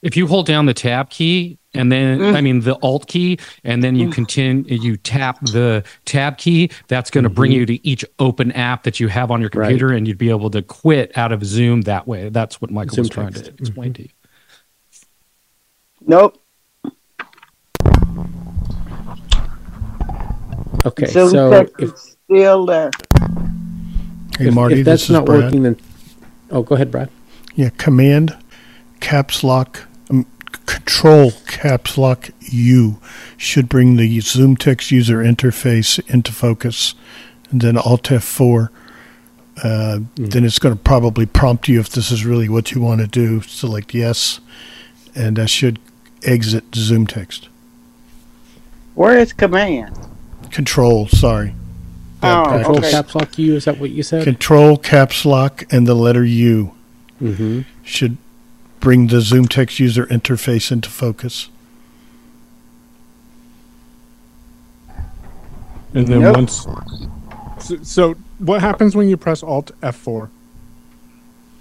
If 0.00 0.16
you 0.16 0.26
hold 0.28 0.46
down 0.46 0.66
the 0.66 0.74
tab 0.74 1.10
key 1.10 1.58
and 1.74 1.90
then 1.90 2.18
Mm. 2.20 2.34
I 2.36 2.40
mean 2.40 2.60
the 2.60 2.76
alt 2.82 3.08
key 3.08 3.38
and 3.64 3.82
then 3.82 3.96
you 3.96 4.10
continue 4.10 4.64
you 4.68 4.96
tap 4.96 5.40
the 5.46 5.82
tab 6.04 6.38
key, 6.38 6.70
that's 6.86 7.10
going 7.10 7.24
to 7.24 7.30
bring 7.30 7.50
you 7.50 7.66
to 7.66 7.84
each 7.86 8.04
open 8.20 8.52
app 8.52 8.84
that 8.84 9.00
you 9.00 9.08
have 9.08 9.30
on 9.32 9.40
your 9.40 9.50
Mm-hmm. 9.50 9.58
Right. 9.58 9.68
computer 9.70 9.92
and 9.92 10.06
you'd 10.06 10.16
be 10.18 10.30
able 10.30 10.50
to 10.50 10.62
quit 10.62 11.16
out 11.18 11.32
of 11.32 11.44
Zoom 11.44 11.80
that 11.82 12.06
way. 12.06 12.28
That's 12.28 12.60
what 12.60 12.70
Michael 12.70 12.94
Zoom 12.94 13.02
was 13.02 13.10
trying 13.10 13.32
text. 13.32 13.44
Mm-hmm. 13.46 13.56
to 13.56 13.62
explain 13.62 13.92
to 13.94 14.02
you. 14.02 14.08
Nope. 16.06 16.40
Okay, 20.86 21.06
Zoom 21.06 21.30
so 21.30 21.66
if, 21.78 21.96
still 21.98 22.64
there. 22.66 22.90
Hey, 24.38 24.46
if, 24.48 24.54
Marty, 24.54 24.80
if 24.80 24.84
that's 24.84 25.02
this 25.02 25.10
is 25.10 25.10
not 25.10 25.26
Brad. 25.26 25.42
working, 25.44 25.64
then 25.64 25.76
oh, 26.50 26.62
go 26.62 26.76
ahead, 26.76 26.90
Brad. 26.90 27.10
Yeah, 27.56 27.70
command 27.76 28.36
caps 29.00 29.42
lock, 29.42 29.87
control 30.68 31.32
caps 31.46 31.96
lock 31.96 32.28
U 32.40 32.98
should 33.38 33.68
bring 33.68 33.96
the 33.96 34.20
Zoom 34.20 34.54
text 34.56 34.90
user 34.90 35.18
interface 35.18 35.98
into 36.12 36.30
focus. 36.30 36.94
And 37.50 37.62
then 37.62 37.78
Alt 37.78 38.04
F4. 38.04 38.68
Uh, 39.64 40.00
Then 40.14 40.44
it's 40.44 40.58
going 40.58 40.76
to 40.76 40.80
probably 40.80 41.26
prompt 41.26 41.66
you 41.68 41.80
if 41.80 41.88
this 41.88 42.12
is 42.12 42.24
really 42.24 42.48
what 42.48 42.70
you 42.72 42.80
want 42.82 43.00
to 43.00 43.06
do. 43.06 43.40
Select 43.40 43.94
yes. 43.94 44.40
And 45.14 45.36
that 45.38 45.48
should 45.48 45.80
exit 46.22 46.64
Zoom 46.74 47.06
text. 47.06 47.48
Where 48.94 49.18
is 49.18 49.32
command? 49.32 49.96
Control, 50.50 51.08
sorry. 51.08 51.54
Bad 52.20 52.40
Oh, 52.40 52.44
practice. 52.44 52.66
Control 52.66 52.78
okay. 52.78 52.90
caps 52.90 53.14
lock 53.14 53.38
U. 53.38 53.54
Is 53.56 53.64
that 53.64 53.78
what 53.78 53.90
you 53.90 54.02
said? 54.02 54.24
Control 54.24 54.76
caps 54.76 55.24
lock 55.24 55.64
and 55.70 55.86
the 55.86 55.94
letter 55.94 56.24
U 56.24 56.74
mm-hmm. 57.22 57.62
should 57.82 58.18
bring 58.80 59.08
the 59.08 59.20
Zoom 59.20 59.48
text 59.48 59.78
user 59.80 60.06
interface 60.06 60.70
into 60.70 60.88
focus. 60.88 61.48
And 65.94 66.06
then 66.06 66.20
Yep. 66.20 66.34
once. 66.36 66.66
So, 67.60 67.76
so 67.82 68.14
what 68.38 68.60
happens 68.60 68.94
when 68.94 69.08
you 69.08 69.16
press 69.16 69.42
Alt 69.42 69.70
F4? 69.82 70.28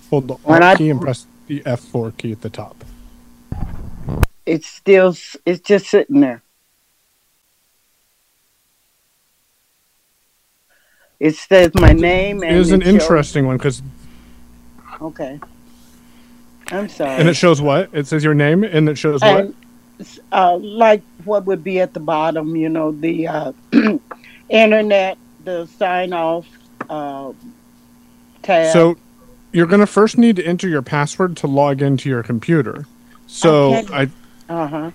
Hold 0.09 0.27
the 0.27 0.33
When 0.36 0.62
Alt 0.63 0.75
I- 0.75 0.77
key 0.77 0.89
and 0.89 1.01
press 1.01 1.25
the 1.47 1.62
F4 1.65 2.12
key 2.17 2.31
at 2.33 2.41
the 2.41 2.50
top. 2.50 2.83
It's 4.45 4.67
still. 4.67 5.15
It's 5.45 5.59
just 5.62 5.88
sitting 5.88 6.19
there. 6.21 6.41
It 11.19 11.36
says 11.36 11.71
my 11.74 11.93
name 11.93 12.43
and 12.43 12.55
It 12.55 12.59
is 12.59 12.71
an 12.71 12.81
it 12.81 12.86
shows- 12.86 12.93
interesting 12.93 13.47
one 13.47 13.57
because, 13.57 13.81
Okay. 15.01 15.39
I'm 16.71 16.89
sorry. 16.89 17.19
and 17.19 17.29
it 17.29 17.36
shows 17.36 17.62
what? 17.62 17.89
It 17.93 18.07
says 18.07 18.24
your 18.24 18.33
name 18.33 18.63
and 18.63 18.89
it 18.89 18.97
shows 18.97 19.21
what? 19.21 19.39
and 19.45 19.55
s- 20.00 20.19
uh, 20.31 20.57
like 20.57 21.01
what 21.24 21.45
would 21.45 21.63
be 21.63 21.79
at 21.79 21.93
the 21.93 22.00
bottom, 22.00 22.55
you 22.55 22.69
know, 22.69 22.91
the 22.91 23.27
uh, 23.27 23.51
internet, 24.50 25.17
the 25.43 25.65
sign 25.65 26.13
off 26.13 26.45
uh, 26.89 27.31
tab. 28.43 28.74
So 28.74 28.97
you're 29.51 29.67
going 29.67 29.79
to 29.79 29.88
first 29.88 30.17
need 30.17 30.36
to 30.38 30.45
enter 30.45 30.67
your 30.67 30.81
password 30.81 31.38
to 31.38 31.47
log 31.47 31.81
into 31.81 32.09
your 32.09 32.24
computer. 32.24 32.86
So 33.27 33.74
Okay. 33.75 33.88
I 33.93 34.09
uh 34.53 34.67
huh. 34.67 34.91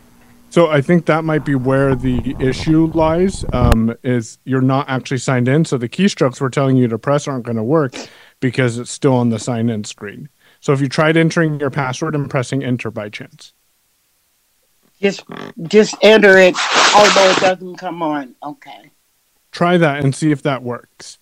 so 0.49 0.71
I 0.71 0.81
think 0.81 1.05
that 1.07 1.25
might 1.25 1.45
be 1.45 1.55
where 1.55 1.95
the 1.95 2.35
issue 2.39 2.91
lies. 2.95 3.45
Um, 3.53 3.95
is 4.03 4.39
you're 4.45 4.63
not 4.63 4.89
actually 4.89 5.19
signed 5.19 5.49
in, 5.49 5.65
so 5.67 5.77
the 5.77 5.89
keystrokes 5.89 6.41
we're 6.41 6.49
telling 6.49 6.77
you 6.77 6.89
to 6.89 6.99
press 6.99 7.29
aren't 7.29 7.45
going 7.45 7.57
to 7.59 7.63
work 7.63 7.95
because 8.41 8.79
it's 8.79 8.91
still 8.91 9.15
on 9.15 9.29
the 9.29 9.39
sign 9.39 9.69
in 9.69 9.85
screen. 9.85 10.29
So 10.63 10.73
if 10.73 10.81
you 10.81 10.89
tried 10.89 11.19
entering 11.19 11.61
your 11.61 11.71
password 11.71 12.15
and 12.15 12.31
pressing 12.31 12.65
enter 12.65 12.91
by 12.93 13.11
chance, 13.11 13.53
Just 15.03 15.25
just 15.69 15.97
enter 16.03 16.39
it, 16.39 16.57
although 16.97 17.31
it 17.33 17.39
doesn't 17.41 17.77
come 17.79 18.03
on. 18.03 18.37
Okay. 18.43 18.93
try 19.53 19.77
that 19.77 20.05
and 20.05 20.15
see 20.15 20.31
if 20.33 20.43
that 20.43 20.63
works. 20.63 21.19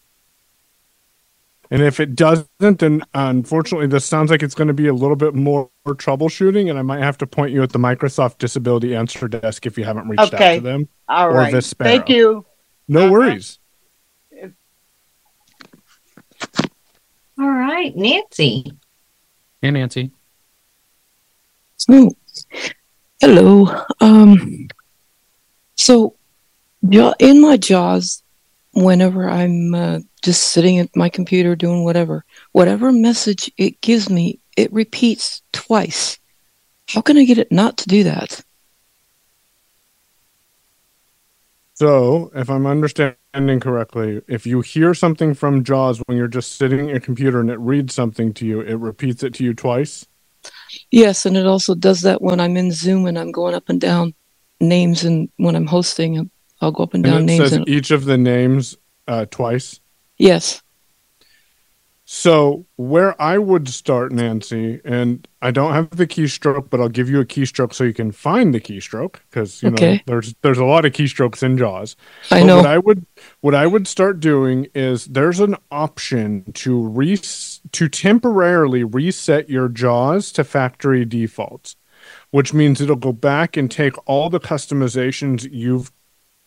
And 1.73 1.83
if 1.83 2.01
it 2.01 2.17
doesn't, 2.17 2.49
then 2.81 3.03
unfortunately, 3.15 3.87
this 3.87 4.05
sounds 4.05 4.31
like 4.31 4.43
it's 4.43 4.57
going 4.57 4.69
to 4.69 4.75
be 4.75 4.89
a 4.89 4.93
little 4.95 5.17
bit 5.17 5.35
more 5.35 5.71
troubleshooting, 5.87 6.69
and 6.69 6.79
I 6.79 6.83
might 6.83 7.01
have 7.03 7.17
to 7.19 7.27
point 7.29 7.53
you 7.53 7.63
at 7.63 7.73
the 7.73 7.79
Microsoft 7.79 8.39
Disability 8.39 8.95
Answer 8.95 9.29
Desk 9.29 9.65
if 9.67 9.79
you 9.79 9.85
haven't 9.85 10.09
reached 10.09 10.35
out 10.35 10.55
to 10.57 10.61
them. 10.61 10.89
All 11.09 11.31
Or 11.31 11.35
right. 11.35 11.55
Vispero. 11.55 11.85
Thank 11.85 12.09
you. 12.11 12.45
No 12.89 13.05
Uh-huh. 13.05 13.13
worries. 13.13 13.59
All 17.39 17.49
right, 17.51 17.97
Nancy. 17.97 18.67
Hey 19.63 19.71
Nancy. 19.71 20.11
So, 21.77 22.17
hello. 23.21 23.69
Um, 24.01 24.69
so, 25.77 26.17
in 26.83 27.43
my 27.43 27.59
JAWS, 27.59 28.23
whenever 28.73 29.29
I'm 29.29 29.75
uh, 29.75 30.01
just 30.23 30.45
sitting 30.45 30.79
at 30.79 30.97
my 30.97 31.11
computer 31.11 31.55
doing 31.55 31.85
whatever, 31.85 32.25
whatever 32.53 32.91
message 32.91 33.51
it 33.59 33.83
gives 33.83 34.09
me, 34.09 34.41
it 34.57 34.73
repeats 34.73 35.43
twice. 35.53 36.19
How 36.89 37.03
can 37.03 37.19
I 37.19 37.25
get 37.25 37.37
it 37.37 37.53
not 37.53 37.77
to 37.79 37.89
do 37.89 38.05
that? 38.05 38.43
So, 41.81 42.31
if 42.35 42.51
I'm 42.51 42.67
understanding 42.67 43.59
correctly, 43.59 44.21
if 44.29 44.47
you 44.47 44.61
hear 44.61 44.93
something 44.93 45.33
from 45.33 45.65
JAWS 45.65 46.03
when 46.05 46.19
you're 46.19 46.29
just 46.29 46.59
sitting 46.59 46.81
at 46.81 46.89
your 46.89 47.01
computer 47.01 47.41
and 47.41 47.49
it 47.49 47.59
reads 47.59 47.95
something 47.95 48.35
to 48.35 48.45
you, 48.45 48.61
it 48.61 48.75
repeats 48.75 49.23
it 49.23 49.33
to 49.37 49.45
you 49.45 49.55
twice. 49.55 50.05
Yes, 50.91 51.25
and 51.25 51.39
it 51.39 51.47
also 51.47 51.75
does 51.75 52.03
that 52.03 52.21
when 52.21 52.39
I'm 52.39 52.59
in 52.59 52.71
Zoom 52.71 53.07
and 53.07 53.19
I'm 53.19 53.33
going 53.33 53.55
up 53.55 53.71
and 53.71 53.81
down 53.81 54.13
names, 54.61 55.05
and 55.05 55.31
when 55.39 55.57
I'm 55.57 55.67
hosting, 55.67 56.31
I'll 56.61 56.71
go 56.71 56.83
up 56.83 56.93
and 56.93 57.03
down 57.03 57.15
And 57.15 57.23
it 57.31 57.33
names. 57.33 57.45
says 57.49 57.53
And, 57.55 57.67
each 57.67 57.91
of 57.91 58.05
the 58.05 58.19
names 58.19 58.77
uh, 59.09 59.25
twice. 59.31 59.81
yes. 60.19 60.61
So, 62.13 62.67
where 62.75 63.15
I 63.23 63.39
would 63.39 63.69
start, 63.69 64.11
Nancy, 64.11 64.81
and 64.85 65.29
I 65.43 65.53
don't 65.53 65.75
have 65.75 65.91
the 65.91 66.09
keystroke, 66.09 66.69
but 66.69 66.81
I'll 66.81 66.89
give 66.89 67.09
you 67.09 67.21
a 67.21 67.25
keystroke 67.25 67.73
so 67.73 67.85
you 67.85 67.95
can 67.95 68.11
find 68.11 68.53
the 68.53 68.61
keystroke 68.61 69.21
because 69.31 69.63
you 69.63 69.71
know 69.71 69.97
there's 70.07 70.35
there's 70.43 70.59
a 70.59 70.65
lot 70.65 70.85
of 70.85 70.91
keystrokes 70.93 71.45
in 71.45 71.57
JAWS. 71.57 71.95
I 72.33 72.41
But 72.41 72.47
know. 72.47 72.57
What 72.57 72.67
I 72.67 72.79
would 72.79 73.07
what 73.43 73.55
I 73.55 73.69
would 73.69 73.87
start 73.87 74.19
doing 74.19 74.67
is 74.75 75.05
there's 75.05 75.39
an 75.39 75.55
option 75.71 76.51
to 76.55 76.83
re 76.83 77.17
to 77.17 77.89
temporarily 77.89 78.83
reset 78.83 79.49
your 79.49 79.69
JAWS 79.69 80.33
to 80.33 80.43
factory 80.43 81.05
defaults, 81.05 81.77
which 82.33 82.53
means 82.53 82.81
it'll 82.81 82.97
go 82.97 83.13
back 83.13 83.57
and 83.57 83.71
take 83.71 83.95
all 84.09 84.29
the 84.29 84.41
customizations 84.41 85.49
you've 85.53 85.93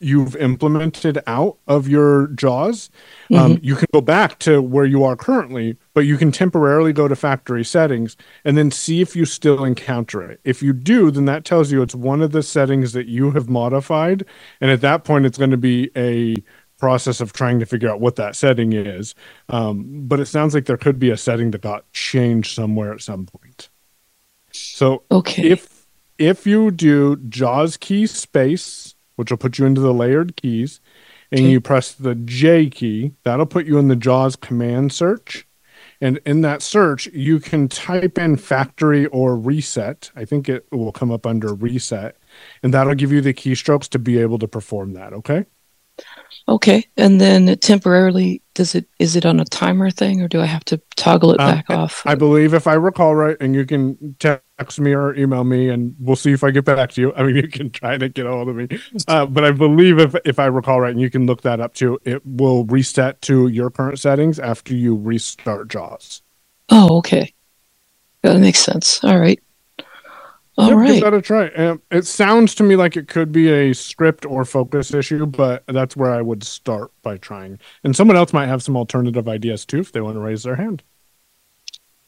you've 0.03 0.36
implemented 0.36 1.22
out 1.27 1.57
of 1.67 1.88
your 1.88 2.27
JAWS, 2.27 2.89
um, 3.33 3.60
you 3.63 3.75
can 3.75 3.88
go 3.93 4.01
back 4.01 4.39
to 4.39 4.62
where 4.62 4.86
you 4.86 5.03
are 5.03 5.15
currently, 5.15 5.77
but 5.93 6.01
you 6.01 6.17
can 6.17 6.31
temporarily 6.31 6.93
go 6.93 7.07
to 7.07 7.15
factory 7.15 7.63
settings 7.63 8.15
and 8.45 8.57
then 8.57 8.72
see 8.72 9.01
if 9.01 9.15
you 9.15 9.25
still 9.25 9.63
encounter 9.63 10.22
it. 10.22 10.39
If 10.43 10.62
you 10.62 10.74
do, 10.74 11.12
then 11.12 11.25
that 11.25 11.45
tells 11.45 11.72
you 11.72 11.81
it's 11.81 11.95
one 11.95 12.22
of 12.22 12.31
the 12.31 12.43
settings 12.43 12.93
that 12.93 13.07
you 13.07 13.31
have 13.31 13.50
modified. 13.50 14.25
And 14.62 14.69
at 14.72 14.81
that 14.81 15.03
point, 15.03 15.25
it's 15.25 15.38
going 15.38 15.51
to 15.51 15.57
be 15.57 15.89
a 15.95 16.36
process 16.77 17.22
of 17.22 17.31
trying 17.31 17.60
to 17.60 17.65
figure 17.65 17.89
out 17.89 18.01
what 18.01 18.17
that 18.17 18.36
setting 18.36 18.74
is. 18.74 19.15
Um, 19.50 20.07
but 20.07 20.19
it 20.19 20.25
sounds 20.25 20.53
like 20.53 20.65
there 20.65 20.77
could 20.77 21.00
be 21.00 21.12
a 21.12 21.17
setting 21.17 21.51
that 21.51 21.62
got 21.62 21.89
changed 21.93 22.53
somewhere 22.55 22.93
at 22.93 23.01
some 23.01 23.25
point. 23.25 23.69
So 24.51 25.03
Okay. 25.10 25.50
if 25.50 25.86
if 26.17 26.45
you 26.45 26.72
do 26.72 27.15
JAWS 27.15 27.77
key 27.77 28.05
space, 28.05 28.93
which 29.15 29.32
will 29.32 29.38
put 29.38 29.58
you 29.58 29.65
into 29.65 29.82
the 29.82 29.93
layered 29.93 30.36
keys, 30.36 30.79
and 31.32 31.41
Okay. 31.41 31.51
you 31.51 31.62
press 31.62 31.93
the 31.93 32.15
J 32.15 32.70
key, 32.70 33.13
that'll 33.24 33.46
put 33.46 33.65
you 33.65 33.77
in 33.77 33.88
the 33.88 33.96
JAWS 33.96 34.36
command 34.36 34.91
search. 34.93 35.48
And 36.01 36.20
in 36.25 36.41
that 36.41 36.62
search, 36.62 37.08
you 37.08 37.39
can 37.39 37.70
type 37.70 38.17
in 38.17 38.36
factory 38.36 39.05
or 39.08 39.38
reset. 39.38 40.12
I 40.15 40.25
think 40.25 40.50
it 40.50 40.65
will 40.72 40.91
come 40.91 41.12
up 41.12 41.25
under 41.25 41.53
reset, 41.53 42.17
and 42.62 42.74
that'll 42.74 42.96
give 42.96 43.12
you 43.12 43.22
the 43.22 43.34
keystrokes 43.34 43.88
to 43.89 44.00
be 44.00 44.17
able 44.20 44.38
to 44.39 44.48
perform 44.48 44.93
that. 44.93 45.13
Okay. 45.13 45.46
Okay. 46.50 46.86
And 46.98 47.22
then 47.22 47.58
temporarily, 47.60 48.41
does 48.53 48.75
it 48.75 48.88
is 49.00 49.15
it 49.15 49.25
on 49.25 49.39
a 49.39 49.46
timer 49.46 49.89
thing, 49.91 50.22
or 50.22 50.27
do 50.27 50.41
I 50.41 50.46
have 50.46 50.65
to 50.65 50.82
toggle 50.96 51.32
it 51.32 51.39
Um, 51.39 51.48
back 51.48 51.70
off? 51.70 52.03
I 52.05 52.15
believe 52.15 52.53
if 52.53 52.67
I 52.67 52.74
recall 52.74 53.15
right, 53.15 53.38
and 53.39 53.55
you 53.55 53.65
can 53.65 54.15
text 54.60 54.79
me 54.79 54.93
or 54.93 55.15
email 55.15 55.43
me, 55.43 55.69
and 55.69 55.95
we'll 56.00 56.15
see 56.15 56.31
if 56.31 56.43
I 56.43 56.51
get 56.51 56.65
back 56.65 56.91
to 56.91 57.01
you. 57.01 57.13
I 57.17 57.24
mean, 57.24 57.36
you 57.36 57.48
can 57.48 57.69
try 57.72 57.98
to 57.98 58.10
get 58.10 58.25
a 58.25 58.29
hold 58.29 58.50
of 58.50 58.55
me, 58.55 58.67
uh, 59.07 59.25
but 59.25 59.43
I 59.45 59.51
believe 59.51 60.00
if 60.00 60.15
if 60.25 60.39
I 60.39 60.45
recall 60.45 60.81
right, 60.81 60.91
and 60.91 61.01
you 61.01 61.10
can 61.10 61.25
look 61.25 61.41
that 61.43 61.60
up 61.60 61.74
too, 61.74 62.00
it 62.05 62.25
will 62.25 62.65
reset 62.65 63.22
to 63.24 63.48
your 63.48 63.69
current 63.69 64.00
settings 64.00 64.39
after 64.39 64.74
you 64.75 64.95
restart 64.95 65.69
JAWS. 65.69 66.22
Oh, 66.69 66.98
okay. 66.98 67.33
That 68.24 68.39
makes 68.39 68.60
sense. 68.60 69.03
All 69.03 69.19
right. 69.19 69.41
All 70.57 70.69
Yep, 70.69 70.77
right. 70.77 70.86
Give 70.86 71.00
that 71.00 71.13
a 71.13 71.22
try. 71.22 71.48
Um, 71.50 71.81
it 71.91 72.05
sounds 72.05 72.55
to 72.55 72.63
me 72.63 72.75
like 72.75 72.95
it 72.95 73.07
could 73.07 73.31
be 73.31 73.50
a 73.51 73.74
script 73.74 74.25
or 74.25 74.45
focus 74.45 74.93
issue, 74.93 75.25
but 75.25 75.63
that's 75.67 75.95
where 75.98 76.12
I 76.12 76.22
would 76.22 76.43
start 76.43 76.91
by 77.01 77.17
trying. 77.17 77.60
And 77.83 77.95
someone 77.95 78.15
else 78.17 78.33
might 78.33 78.48
have 78.48 78.63
some 78.63 78.77
alternative 78.77 79.27
ideas 79.27 79.65
too 79.65 79.79
if 79.79 79.91
they 79.91 80.01
want 80.01 80.15
to 80.15 80.22
raise 80.22 80.43
their 80.43 80.55
hand. 80.55 80.83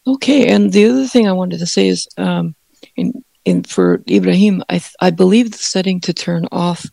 Okay, 0.08 0.48
and 0.50 0.72
the 0.72 0.86
other 0.86 1.08
thing 1.08 1.28
I 1.28 1.32
wanted 1.32 1.60
to 1.60 1.66
say 1.66 1.88
is, 1.88 2.08
um, 2.18 2.56
in 2.96 3.24
in 3.46 3.64
for 3.64 4.02
Ibrahim, 4.10 4.64
I 4.70 4.80
th- 4.80 4.94
I 5.02 5.10
believe 5.12 5.52
the 5.52 5.58
setting 5.58 6.00
to 6.02 6.14
turn 6.14 6.48
off 6.52 6.86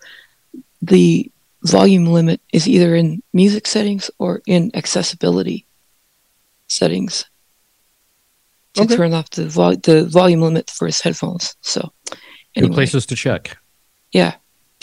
the 0.80 1.30
volume 1.64 2.06
limit 2.06 2.40
is 2.52 2.66
either 2.68 2.94
in 2.94 3.22
music 3.32 3.66
settings 3.66 4.10
or 4.18 4.42
in 4.46 4.70
accessibility 4.74 5.66
settings 6.68 7.24
to 8.74 8.82
Okay. 8.82 8.96
turn 8.96 9.12
off 9.14 9.30
the 9.30 9.46
vol- 9.48 9.76
the 9.76 10.04
volume 10.06 10.40
limit 10.40 10.70
for 10.70 10.86
his 10.86 11.00
headphones. 11.00 11.54
So, 11.60 11.92
Good 12.56 12.72
places 12.72 13.06
to 13.06 13.16
check. 13.16 13.56
yeah. 14.12 14.34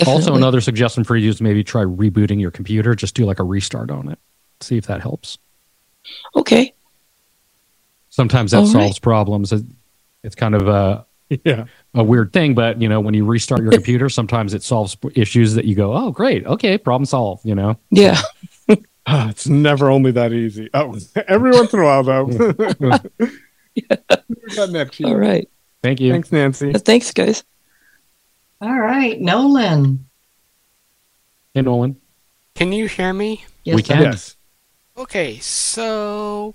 Also, 0.07 0.33
another 0.33 0.61
suggestion 0.61 1.03
for 1.03 1.17
you 1.17 1.29
is 1.29 1.41
maybe 1.41 1.61
try 1.63 1.83
rebooting 1.83 2.39
your 2.39 2.51
computer. 2.51 2.95
Just 2.95 3.15
do 3.15 3.25
like 3.25 3.39
a 3.39 3.43
restart 3.43 3.91
on 3.91 4.07
it. 4.09 4.17
See 4.61 4.77
if 4.77 4.85
that 4.87 5.01
helps. 5.01 5.37
Okay. 6.37 6.73
Sometimes 8.19 8.51
that 8.51 8.57
All 8.57 8.63
right. 8.65 8.71
solves 8.73 8.99
problems. 8.99 9.53
It- 9.53 9.63
It's 10.25 10.35
kind 10.35 10.53
of 10.53 10.67
a 10.67 11.05
yeah 11.45 11.67
a 11.93 12.03
weird 12.03 12.33
thing, 12.33 12.53
but 12.53 12.81
you 12.81 12.89
know 12.89 12.99
when 12.99 13.13
you 13.13 13.23
restart 13.23 13.61
your 13.61 13.71
computer, 13.79 14.09
sometimes 14.09 14.53
it 14.53 14.61
solves 14.61 14.97
issues 15.15 15.53
that 15.53 15.63
you 15.63 15.73
go, 15.73 15.93
oh 15.93 16.11
great, 16.11 16.45
okay, 16.45 16.77
problem 16.77 17.05
solved. 17.05 17.45
You 17.45 17.55
know. 17.55 17.77
Yeah. 17.91 18.19
Ah, 19.11 19.29
it's 19.29 19.47
never 19.47 19.89
only 19.89 20.11
that 20.11 20.33
easy. 20.33 20.69
Oh, 20.73 20.95
every 21.27 21.49
once 21.49 21.73
in 21.73 21.79
a 21.79 21.83
while 21.83 22.03
though. 22.03 22.25
We 22.25 22.53
got 24.55 24.69
next. 24.69 25.01
All 25.01 25.15
right. 25.15 25.49
Thank 25.81 25.99
you. 25.99 26.11
Thanks, 26.11 26.31
Nancy. 26.31 26.73
Thanks, 26.73 27.11
guys. 27.11 27.43
All 28.61 28.77
right, 28.79 29.19
Nolan. 29.19 30.05
Hey, 31.55 31.63
Nolan. 31.63 31.95
Can 32.53 32.71
you 32.71 32.87
hear 32.87 33.11
me? 33.13 33.45
Yes, 33.63 33.75
we 33.77 33.81
can. 33.83 34.03
Yes. 34.03 34.35
Okay, 34.95 35.39
so 35.39 36.53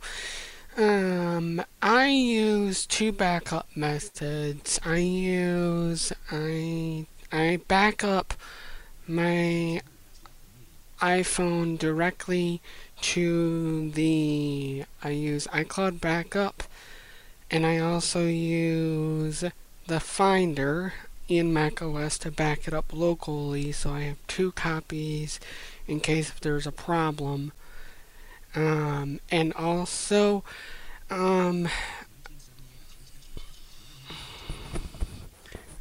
um 0.76 1.62
I 1.80 2.08
use 2.08 2.86
two 2.86 3.12
backup 3.12 3.68
methods. 3.76 4.80
I 4.84 4.96
use 4.98 6.12
I 6.30 7.06
I 7.30 7.60
back 7.68 8.02
up 8.02 8.34
my 9.06 9.80
iPhone 11.00 11.78
directly 11.78 12.60
to 13.02 13.90
the 13.90 14.84
I 15.02 15.10
use 15.10 15.46
iCloud 15.48 16.00
backup 16.00 16.64
and 17.50 17.66
I 17.66 17.78
also 17.78 18.26
use 18.26 19.44
the 19.86 20.00
Finder 20.00 20.94
in 21.28 21.52
macOS 21.52 22.18
to 22.18 22.30
back 22.30 22.66
it 22.66 22.74
up 22.74 22.92
locally 22.92 23.70
so 23.72 23.90
I 23.90 24.00
have 24.02 24.26
two 24.26 24.52
copies 24.52 25.38
in 25.86 26.00
case 26.00 26.30
if 26.30 26.40
there's 26.40 26.66
a 26.66 26.72
problem. 26.72 27.52
Um, 28.56 29.20
and 29.30 29.52
also, 29.54 30.44
um, 31.10 31.68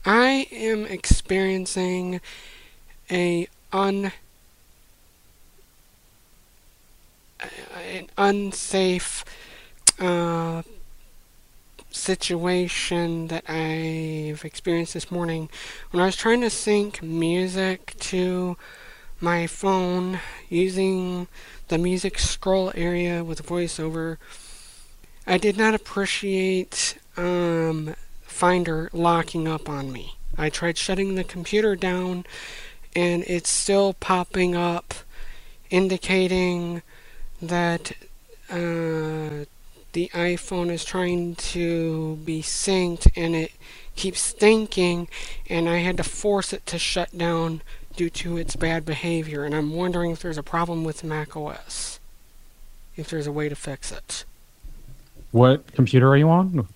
I 0.06 0.48
am 0.52 0.86
experiencing 0.86 2.20
a 3.12 3.48
un 3.72 4.12
an 7.76 8.08
unsafe 8.18 9.24
uh, 10.00 10.64
situation 11.92 13.28
that 13.28 13.44
I've 13.50 14.44
experienced 14.44 14.94
this 14.94 15.12
morning. 15.12 15.50
When 15.92 16.02
I 16.02 16.06
was 16.06 16.16
trying 16.16 16.42
to 16.42 16.50
sync 16.50 17.04
music 17.04 17.96
to 18.00 18.58
my 19.24 19.48
phone 19.48 20.20
using 20.50 21.28
the 21.70 21.78
music 21.78 22.20
scroll 22.20 22.74
area 22.76 23.24
with 23.24 23.46
voiceover. 23.46 24.18
I 25.26 25.38
did 25.38 25.58
not 25.58 25.74
appreciate 25.74 26.98
um, 27.16 27.96
Finder 28.24 28.90
locking 28.92 29.48
up 29.48 29.70
on 29.70 29.94
me. 29.94 30.18
I 30.38 30.50
tried 30.50 30.78
shutting 30.78 31.16
the 31.16 31.24
computer 31.24 31.78
down 31.78 32.26
and 32.98 33.24
it's 33.26 33.50
still 33.50 33.94
popping 33.94 34.58
up 34.58 34.94
indicating 35.70 36.82
that 37.42 37.94
uh, 38.50 39.46
the 39.94 40.10
iPhone 40.14 40.70
is 40.70 40.84
trying 40.84 41.36
to 41.36 42.18
be 42.26 42.42
synced 42.42 43.10
and 43.16 43.36
it 43.36 43.54
keeps 43.96 44.32
thinking 44.32 45.08
and 45.50 45.70
I 45.70 45.78
had 45.78 45.96
to 45.98 46.04
force 46.04 46.52
it 46.52 46.66
to 46.66 46.78
shut 46.78 47.18
down 47.18 47.62
due 47.96 48.10
to 48.10 48.38
its 48.38 48.56
bad 48.56 48.86
behavior 48.86 49.44
and 49.44 49.54
I'm 49.56 49.74
wondering 49.74 50.12
if 50.12 50.22
there's 50.22 50.38
a 50.38 50.44
problem 50.44 50.84
with 50.84 51.04
Mac 51.04 51.36
OS. 51.36 52.00
If 52.96 53.10
there's 53.10 53.28
a 53.28 53.32
way 53.32 53.50
to 53.50 53.56
fix 53.56 53.92
it. 53.92 54.26
What 55.32 55.74
computer 55.74 56.10
are 56.10 56.18
you 56.18 56.30
on? 56.30 56.68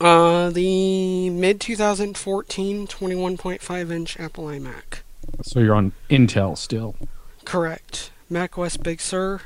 Uh 0.00 0.50
the 0.50 1.30
mid 1.30 1.60
2014 1.60 2.86
21.5 2.86 3.90
inch 3.90 4.20
Apple 4.20 4.44
iMac. 4.44 5.00
So 5.42 5.60
you're 5.60 5.74
on 5.74 5.92
Intel 6.10 6.56
still. 6.56 6.94
Correct. 7.44 8.10
Mac 8.30 8.58
OS 8.58 8.76
Big 8.76 9.00
Sur. 9.00 9.40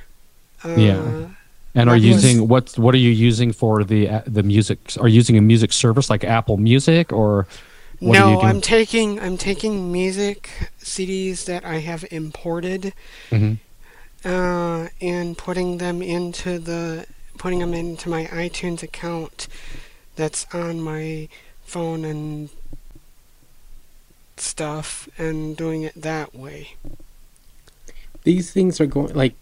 Uh, 0.64 0.74
Yeah. 0.76 1.28
And 1.74 1.88
are 1.88 1.96
you 1.96 2.12
using 2.12 2.48
what? 2.48 2.76
What 2.78 2.94
are 2.94 2.98
you 2.98 3.10
using 3.10 3.50
for 3.52 3.82
the 3.82 4.22
the 4.26 4.42
music? 4.42 4.78
Are 5.00 5.08
you 5.08 5.14
using 5.14 5.38
a 5.38 5.40
music 5.40 5.72
service 5.72 6.10
like 6.10 6.22
Apple 6.22 6.58
Music 6.58 7.12
or? 7.12 7.46
What 8.02 8.18
no? 8.18 8.40
I'm 8.40 8.60
taking 8.60 9.20
I'm 9.20 9.36
taking 9.36 9.92
music 9.92 10.50
CDs 10.80 11.44
that 11.44 11.64
I 11.64 11.78
have 11.78 12.04
imported 12.10 12.92
Mhm. 13.30 13.58
uh, 14.24 14.88
and 15.00 15.38
putting 15.38 15.78
them 15.78 16.02
into 16.02 16.58
the 16.58 17.06
putting 17.38 17.60
them 17.60 17.72
into 17.72 18.08
my 18.08 18.24
iTunes 18.26 18.82
account 18.82 19.46
that's 20.16 20.46
on 20.52 20.80
my 20.80 21.28
phone 21.64 22.04
and 22.04 22.48
stuff 24.36 25.08
and 25.16 25.56
doing 25.56 25.82
it 25.82 25.94
that 26.00 26.34
way. 26.34 26.74
these 28.24 28.52
things 28.52 28.80
are 28.80 28.86
going 28.86 29.12
like 29.14 29.34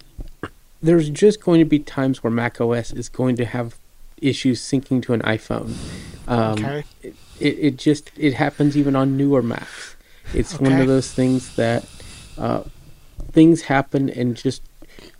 there's 0.82 1.08
just 1.10 1.42
going 1.42 1.58
to 1.60 1.64
be 1.66 1.78
times 1.78 2.22
where 2.22 2.30
Mac 2.30 2.60
OS 2.60 2.92
is 2.92 3.08
going 3.08 3.36
to 3.36 3.44
have 3.44 3.76
issues 4.22 4.60
syncing 4.60 5.02
to 5.02 5.12
an 5.14 5.20
iPhone. 5.22 5.74
Um, 6.28 6.52
Okay. 6.52 6.84
It, 7.02 7.14
it, 7.40 7.58
it 7.58 7.76
just 7.76 8.10
it 8.16 8.34
happens 8.34 8.76
even 8.76 8.94
on 8.96 9.16
newer 9.16 9.42
Macs. 9.42 9.96
It's 10.34 10.60
one 10.60 10.72
of 10.80 10.86
those 10.86 11.12
things 11.12 11.56
that 11.56 11.84
uh, 12.38 12.62
things 13.32 13.62
happen 13.62 14.08
and 14.10 14.36
just 14.36 14.62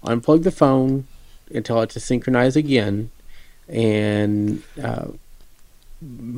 unplug 0.05 0.43
the 0.45 0.51
phone 0.51 1.07
and 1.53 1.65
tell 1.65 1.81
it 1.83 1.91
to 1.91 2.01
synchronize 2.01 2.55
again, 2.57 3.11
and 3.69 4.63
uh, 4.83 5.09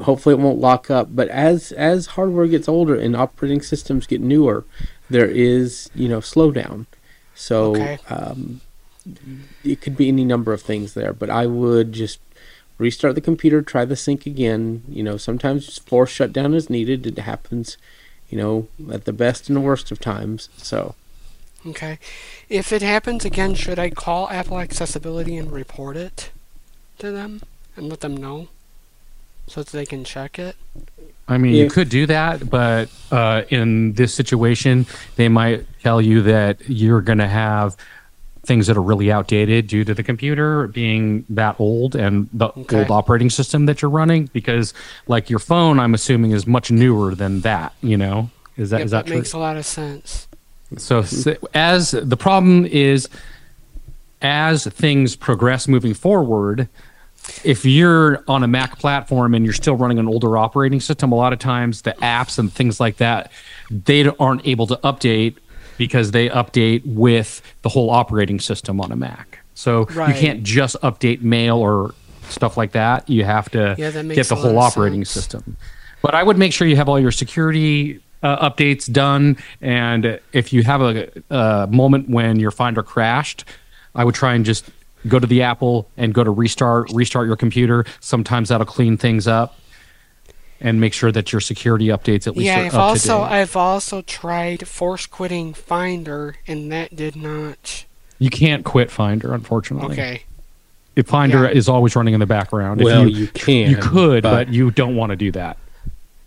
hopefully 0.03 0.35
it 0.35 0.38
won't 0.38 0.59
lock 0.59 0.90
up. 0.90 1.14
But 1.14 1.29
as 1.29 1.73
as 1.73 2.07
hardware 2.09 2.47
gets 2.47 2.68
older 2.68 2.95
and 2.95 3.14
operating 3.14 3.61
systems 3.62 4.07
get 4.07 4.21
newer, 4.21 4.64
there 5.11 5.29
is 5.29 5.90
you 5.95 6.09
know 6.09 6.21
slowdown. 6.21 6.87
So 7.35 7.73
Okay. 7.73 7.99
um, 8.09 8.61
it 9.64 9.81
could 9.81 9.97
be 9.97 10.09
any 10.09 10.25
number 10.25 10.53
of 10.53 10.62
things 10.62 10.95
there, 10.95 11.12
but 11.12 11.29
I 11.29 11.47
would 11.47 11.92
just 11.92 12.21
restart 12.83 13.14
the 13.14 13.21
computer, 13.21 13.62
try 13.62 13.85
the 13.85 13.97
sync 13.97 14.27
again. 14.27 14.83
You 14.88 15.03
know, 15.03 15.16
sometimes 15.16 15.79
force 15.79 16.11
shutdown 16.11 16.53
is 16.55 16.68
needed. 16.68 17.07
It 17.07 17.18
happens, 17.18 17.79
you 18.29 18.37
know, 18.37 18.68
at 18.92 19.05
the 19.05 19.12
best 19.12 19.49
and 19.49 19.57
the 19.57 19.61
worst 19.61 19.90
of 19.90 20.01
times. 20.01 20.49
So 20.57 20.95
Okay. 21.66 21.99
If 22.49 22.73
it 22.73 22.83
happens 22.83 23.25
again, 23.25 23.55
should 23.55 23.79
I 23.79 23.90
call 23.90 24.29
Apple 24.31 24.59
Accessibility 24.59 25.37
and 25.37 25.53
report 25.53 25.97
it 25.97 26.31
to 26.99 27.12
them 27.12 27.42
and 27.77 27.88
let 27.88 28.01
them 28.01 28.16
know 28.16 28.49
so 29.47 29.62
that 29.62 29.73
they 29.73 29.87
can 29.87 30.05
check 30.05 30.38
it? 30.38 30.57
I 31.29 31.38
mean, 31.38 31.55
you 31.55 31.71
could 31.71 31.88
do 31.88 32.07
that, 32.07 32.51
but 32.51 32.90
uh, 33.11 33.42
in 33.49 33.92
this 33.92 34.12
situation, 34.12 34.87
they 35.16 35.29
might 35.29 35.64
tell 35.81 36.01
you 36.01 36.23
that 36.23 36.59
you're 36.68 37.01
going 37.01 37.18
to 37.18 37.29
have 37.29 37.77
things 38.44 38.66
that 38.66 38.76
are 38.76 38.83
really 38.83 39.11
outdated 39.12 39.68
due 39.68 39.85
to 39.85 39.94
the 39.94 40.02
computer 40.02 40.66
being 40.68 41.24
that 41.28 41.55
old 41.61 41.94
and 41.94 42.28
the 42.33 42.48
Okay. 42.48 42.78
old 42.81 42.90
operating 42.90 43.31
system 43.31 43.66
that 43.66 43.81
you're 43.83 43.90
running. 43.90 44.28
Because, 44.33 44.74
like 45.07 45.31
your 45.31 45.38
phone, 45.38 45.78
I'm 45.78 45.94
assuming 45.94 46.33
is 46.33 46.46
much 46.46 46.70
newer 46.70 47.14
than 47.14 47.40
that. 47.42 47.72
You 47.83 47.96
know, 47.96 48.31
is 48.57 48.70
that 48.70 48.78
Yep, 48.78 48.85
is 48.87 48.90
that, 48.90 49.05
that 49.05 49.07
true? 49.11 49.16
makes 49.18 49.33
a 49.33 49.38
lot 49.38 49.57
of 49.57 49.64
sense. 49.64 50.26
So, 50.76 51.05
as 51.55 51.90
the 51.92 52.16
problem 52.16 52.64
is, 52.66 53.09
as 54.22 54.64
things 54.66 55.16
progress 55.16 55.68
moving 55.68 55.94
forward, 55.94 56.68
if 57.44 57.64
you're 57.64 58.24
on 58.26 58.42
a 58.42 58.48
Mac 58.48 58.78
platform 58.78 59.35
and 59.35 59.44
you're 59.44 59.55
still 59.55 59.76
running 59.76 59.98
an 59.98 60.09
older 60.09 60.37
operating 60.37 60.81
system, 60.81 61.12
a 61.12 61.14
lot 61.14 61.33
of 61.33 61.38
times 61.38 61.83
the 61.83 61.92
apps 62.02 62.38
and 62.38 62.52
things 62.52 62.81
like 62.81 62.96
that, 62.96 63.31
they 63.70 64.07
aren't 64.18 64.46
able 64.46 64.66
to 64.66 64.76
update 64.83 65.37
because 65.87 66.12
they 66.12 66.29
update 66.29 66.83
with 66.87 67.42
the 67.62 67.68
whole 67.68 67.90
operating 67.90 68.38
system 68.38 68.81
on 68.81 68.92
a 68.92 68.97
Mac. 68.97 69.40
So 69.55 69.87
Right. 69.87 70.14
you 70.14 70.21
can't 70.21 70.45
just 70.45 70.77
update 70.81 71.23
mail 71.23 71.57
or 71.59 71.92
stuff 72.29 72.57
like 72.57 72.71
that. 72.73 73.11
You 73.11 73.25
have 73.25 73.51
to 73.51 73.75
Yeah, 73.77 73.90
get 73.90 74.29
the 74.29 74.37
whole 74.37 74.59
operating 74.61 75.05
sense. 75.05 75.11
system. 75.25 75.57
But 76.01 76.14
I 76.14 76.23
would 76.23 76.38
make 76.38 76.53
sure 76.53 76.68
you 76.68 76.77
have 76.77 76.88
all 76.88 77.01
your 77.01 77.11
security 77.11 77.99
uh, 78.23 78.49
updates 78.49 78.90
done. 78.90 79.37
And 79.61 80.21
if 80.33 80.53
you 80.53 80.62
have 80.62 80.81
a, 80.81 81.09
a 81.31 81.66
moment 81.66 82.09
when 82.09 82.38
your 82.38 82.53
Finder 82.53 82.85
crashed, 82.85 83.45
I 83.97 84.05
would 84.05 84.14
try 84.14 84.35
and 84.35 84.45
just 84.45 84.64
go 85.09 85.18
to 85.18 85.27
the 85.27 85.42
Apple 85.42 85.88
and 85.97 86.14
go 86.14 86.23
to 86.23 86.31
restart, 86.31 86.92
restart 86.95 87.27
your 87.27 87.35
computer. 87.37 87.85
Sometimes 87.99 88.51
that'll 88.51 88.66
clean 88.66 88.97
things 88.97 89.27
up 89.27 89.59
and 90.62 90.81
make 90.81 90.94
sure 90.94 91.11
that 91.12 91.33
your 91.33 91.40
security 91.40 91.87
updates 91.88 92.27
at 92.27 92.37
least 92.37 92.46
Yeah, 92.46 92.61
are 92.61 92.64
I've 92.66 92.75
up 92.75 92.81
also 92.81 93.18
to 93.25 93.25
date. 93.29 93.35
I've 93.35 93.57
also 93.57 94.01
tried 94.03 94.68
force 94.68 95.07
quitting 95.07 95.53
Finder 95.55 96.37
and 96.46 96.70
that 96.72 96.94
did 96.96 97.16
not. 97.16 97.85
You 98.18 98.31
can't 98.31 98.64
quit 98.64 98.90
Finder, 98.90 99.35
unfortunately. 99.35 99.92
Okay. 99.94 100.22
If 100.94 101.07
Finder 101.09 101.44
Yeah. 101.44 101.51
is 101.51 101.68
always 101.68 101.96
running 101.96 102.14
in 102.14 102.20
the 102.20 102.27
background. 102.27 102.81
If 102.81 102.85
Well, 102.85 103.09
you 103.09 103.27
can, 103.29 103.70
You 103.70 103.77
could, 103.79 104.22
but- 104.22 104.46
but 104.46 104.55
you 104.55 104.70
don't 104.70 104.94
want 104.94 105.11
to 105.11 105.16
do 105.16 105.33
that. 105.33 105.57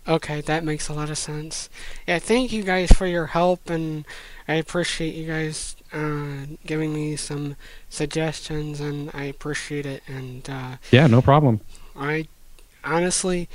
Okay, 0.08 0.40
that 0.42 0.62
makes 0.62 0.88
a 0.88 0.92
lot 0.92 1.10
of 1.10 1.18
sense. 1.18 1.68
Yeah, 2.06 2.20
thank 2.20 2.52
you 2.52 2.62
guys 2.62 2.92
for 2.92 3.06
your 3.08 3.26
help, 3.26 3.68
and 3.68 4.04
I 4.46 4.54
appreciate 4.54 5.14
you 5.16 5.26
guys 5.26 5.74
uh, 5.92 6.46
giving 6.64 6.92
me 6.94 7.16
some 7.16 7.56
suggestions, 7.90 8.78
and 8.80 9.10
I 9.14 9.24
appreciate 9.24 9.84
it. 9.86 10.02
And 10.06 10.48
uh, 10.48 10.76
Yeah, 10.92 11.06
no 11.08 11.22
problem. 11.22 11.60
I 11.98 12.26
honestly, 12.84 13.48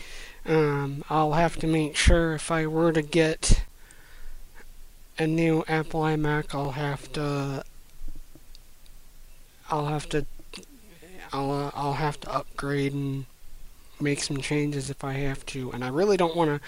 um, 0.45 1.03
I'll 1.09 1.33
have 1.33 1.57
to 1.57 1.67
make 1.67 1.95
sure 1.95 2.33
if 2.33 2.51
I 2.51 2.67
were 2.67 2.91
to 2.91 3.01
get 3.01 3.63
a 5.17 5.27
new 5.27 5.63
Apple 5.67 6.01
iMac, 6.01 6.55
I'll 6.55 6.71
have 6.71 7.11
to, 7.13 7.63
I'll 9.69 9.85
have 9.87 10.09
to, 10.09 10.25
I'll 11.31 11.51
uh, 11.51 11.71
I'll 11.75 11.93
have 11.93 12.19
to 12.21 12.33
upgrade 12.33 12.93
and 12.93 13.25
make 13.99 14.21
some 14.23 14.37
changes 14.37 14.89
if 14.89 15.03
I 15.03 15.13
have 15.13 15.45
to. 15.47 15.71
And 15.71 15.83
I 15.83 15.89
really 15.89 16.17
don't 16.17 16.35
want 16.35 16.49
to. 16.49 16.67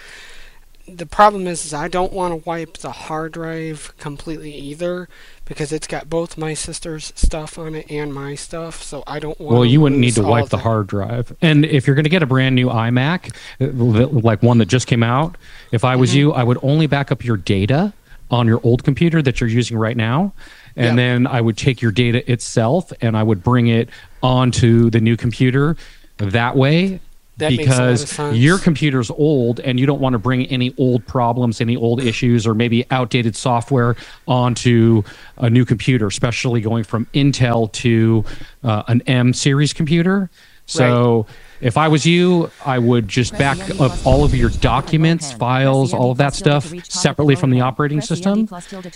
The 0.86 1.06
problem 1.06 1.46
is, 1.46 1.64
is 1.64 1.72
I 1.72 1.88
don't 1.88 2.12
want 2.12 2.32
to 2.32 2.46
wipe 2.48 2.76
the 2.78 2.90
hard 2.92 3.32
drive 3.32 3.94
completely 3.98 4.52
either 4.54 5.08
because 5.46 5.72
it's 5.72 5.86
got 5.86 6.10
both 6.10 6.36
my 6.36 6.52
sister's 6.52 7.10
stuff 7.16 7.58
on 7.58 7.74
it 7.74 7.90
and 7.90 8.12
my 8.12 8.34
stuff. 8.34 8.82
So 8.82 9.02
I 9.06 9.18
don't 9.18 9.38
want. 9.40 9.54
Well, 9.54 9.64
you 9.64 9.80
wouldn't 9.80 10.00
need 10.00 10.14
to 10.16 10.22
wipe 10.22 10.50
the 10.50 10.58
hard 10.58 10.86
drive. 10.86 11.34
And 11.40 11.64
if 11.64 11.86
you're 11.86 11.96
going 11.96 12.04
to 12.04 12.10
get 12.10 12.22
a 12.22 12.26
brand 12.26 12.54
new 12.54 12.68
iMac, 12.68 13.34
uh, 13.60 14.06
like 14.20 14.42
one 14.42 14.58
that 14.58 14.66
just 14.66 14.86
came 14.86 15.02
out, 15.02 15.36
if 15.72 15.84
I 15.84 15.96
was 15.96 16.10
Mm-hmm. 16.10 16.18
you, 16.18 16.32
I 16.34 16.44
would 16.44 16.58
only 16.62 16.86
back 16.86 17.10
up 17.10 17.24
your 17.24 17.38
data 17.38 17.94
on 18.30 18.46
your 18.46 18.60
old 18.62 18.84
computer 18.84 19.22
that 19.22 19.40
you're 19.40 19.48
using 19.50 19.78
right 19.78 19.96
now. 19.96 20.34
And 20.76 20.86
Yep. 20.86 20.96
then 20.96 21.26
I 21.26 21.40
would 21.40 21.56
take 21.56 21.80
your 21.80 21.92
data 21.92 22.30
itself 22.30 22.92
and 23.00 23.16
I 23.16 23.22
would 23.22 23.42
bring 23.42 23.68
it 23.68 23.88
onto 24.22 24.90
the 24.90 25.00
new 25.00 25.16
computer 25.16 25.76
that 26.18 26.56
way. 26.56 27.00
That 27.38 27.52
makes 27.52 27.66
a 27.66 27.70
lot 27.70 28.00
of 28.00 28.00
because 28.00 28.38
your 28.38 28.58
computer's 28.58 29.10
old 29.10 29.58
and 29.60 29.80
you 29.80 29.86
don't 29.86 30.00
want 30.00 30.12
to 30.12 30.18
bring 30.18 30.46
any 30.46 30.72
old 30.78 31.04
problems, 31.06 31.60
any 31.60 31.76
old 31.76 32.00
issues, 32.00 32.46
or 32.46 32.54
maybe 32.54 32.86
outdated 32.90 33.34
software 33.34 33.96
onto 34.28 35.02
a 35.38 35.50
new 35.50 35.64
computer, 35.64 36.06
especially 36.06 36.60
going 36.60 36.84
from 36.84 37.06
Intel 37.12 37.72
to 37.72 38.24
uh, 38.62 38.84
an 38.86 39.02
M 39.06 39.32
series 39.32 39.72
computer. 39.72 40.30
So 40.66 41.26
if 41.60 41.76
I 41.76 41.88
was 41.88 42.04
you, 42.04 42.50
I 42.64 42.78
would 42.78 43.08
just 43.08 43.36
back 43.38 43.58
up 43.80 44.06
all 44.06 44.24
of 44.24 44.34
your 44.34 44.50
documents, 44.50 45.32
files, 45.32 45.94
all 45.94 46.10
of 46.10 46.18
that 46.18 46.34
stuff 46.34 46.72
separately 46.84 47.36
from 47.36 47.50
the 47.50 47.60
operating 47.60 48.00
system. 48.00 48.48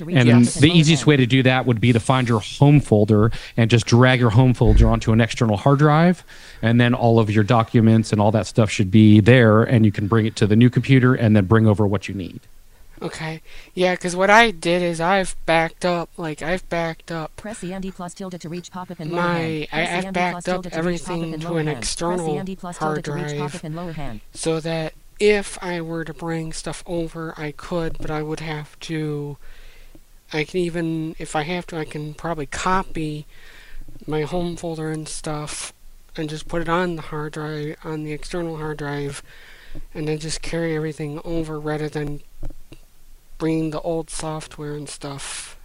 And 0.09 0.45
the 0.47 0.71
easiest 0.73 1.07
way 1.07 1.17
to 1.17 1.27
do 1.27 1.43
that 1.43 1.67
would 1.67 1.81
be 1.81 1.93
to 1.93 2.01
find 2.01 2.29
your 2.29 2.41
home 2.41 2.81
folder 2.81 3.31
and 3.57 3.71
just 3.71 3.87
drag 3.87 4.21
your 4.21 4.31
home 4.31 4.55
folder 4.55 4.89
onto 4.89 5.13
an 5.13 5.21
external 5.21 5.57
hard 5.57 5.79
drive. 5.79 6.25
And 6.63 6.81
then 6.81 6.95
all 6.95 7.19
of 7.19 7.31
your 7.31 7.45
documents 7.45 8.13
and 8.13 8.21
all 8.21 8.33
that 8.33 8.47
stuff 8.47 8.71
should 8.71 8.91
be 8.91 9.21
there. 9.21 9.63
And 9.63 9.85
you 9.85 9.93
can 9.93 10.09
bring 10.09 10.27
it 10.27 10.37
to 10.37 10.47
the 10.47 10.57
new 10.57 10.71
computer 10.71 11.15
and 11.15 11.35
then 11.37 11.47
bring 11.47 11.67
over 11.67 11.87
what 11.87 12.09
you 12.09 12.15
need. 12.15 12.41
Okay. 13.01 13.43
Yeah, 13.75 13.95
because 13.95 14.17
what 14.17 14.31
I 14.31 14.51
did 14.51 14.83
is 14.83 15.01
I've 15.01 15.37
backed 15.47 15.85
up, 15.85 16.11
like 16.17 16.43
I've 16.43 16.69
backed 16.69 17.11
up 17.11 17.37
Press 17.37 17.61
the 17.61 17.71
MD 17.71 17.95
plus 17.95 18.15
tilde 18.15 18.41
to 18.41 18.49
reach 18.49 18.71
pop-up 18.71 19.01
in 19.01 19.11
lower 19.11 19.23
my, 19.23 19.39
hand. 19.39 19.69
I, 19.73 19.99
I've 19.99 20.13
backed 20.13 20.49
up 20.49 20.67
everything 20.73 21.39
to 21.41 21.57
an 21.57 21.67
hand. 21.67 21.79
Press 21.79 21.97
the 21.97 22.03
external 22.03 22.45
hard 22.73 23.05
tilde 23.05 23.05
to 23.05 23.13
reach 23.13 23.29
drive 23.29 23.53
pop-up 23.53 23.65
in 23.65 23.77
lower 23.77 23.93
hand. 23.93 24.21
so 24.33 24.61
that 24.61 24.95
if 25.19 25.59
I 25.63 25.81
were 25.81 26.05
to 26.05 26.15
bring 26.15 26.53
stuff 26.53 26.83
over, 26.87 27.35
I 27.37 27.53
could, 27.53 27.99
but 27.99 28.11
I 28.11 28.23
would 28.23 28.41
have 28.41 28.79
to. 28.81 29.37
I 30.33 30.45
can 30.45 30.61
even, 30.61 31.17
if 31.19 31.35
I 31.35 31.43
have 31.43 31.67
to, 31.69 31.79
I 31.79 31.85
can 31.85 32.15
probably 32.15 32.47
copy 32.47 33.27
my 34.07 34.23
home 34.23 34.57
folder 34.57 34.91
and 34.91 35.09
stuff 35.09 35.73
and 36.17 36.29
just 36.29 36.49
put 36.49 36.61
it 36.61 36.69
on 36.69 36.97
the 36.97 37.03
hard 37.03 37.33
drive, 37.33 37.77
on 37.83 38.05
the 38.05 38.13
external 38.13 38.59
hard 38.59 38.77
drive, 38.79 39.23
and 39.95 40.07
then 40.07 40.19
just 40.19 40.43
carry 40.43 40.77
everything 40.77 41.21
over 41.25 41.59
rather 41.59 41.89
than 41.89 42.21
bringing 43.39 43.71
the 43.71 43.81
old 43.81 44.11
software 44.11 44.75
and 44.75 44.89
stuff 44.89 45.57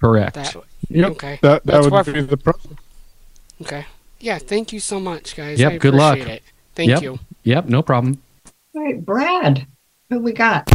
Correct. 0.00 0.34
that. 0.34 0.56
Yep. 0.88 1.10
Okay. 1.12 1.38
That 1.42 1.64
that 1.64 1.72
That's 1.72 1.84
would 1.84 1.92
what- 1.92 2.06
be 2.06 2.20
the 2.22 2.36
problem. 2.36 2.78
Okay. 3.60 3.86
Yeah, 4.20 4.38
thank 4.38 4.72
you 4.72 4.80
so 4.80 5.00
much, 5.00 5.36
guys. 5.36 5.58
Yep, 5.58 5.72
I 5.72 5.78
good 5.78 5.94
luck. 5.94 6.18
It. 6.18 6.42
Thank 6.74 6.90
yep. 6.90 7.02
you. 7.02 7.18
Yep, 7.42 7.66
no 7.66 7.82
problem. 7.82 8.22
All 8.74 8.82
right, 8.82 9.04
Brad, 9.04 9.66
who 10.08 10.20
we 10.20 10.32
got? 10.32 10.70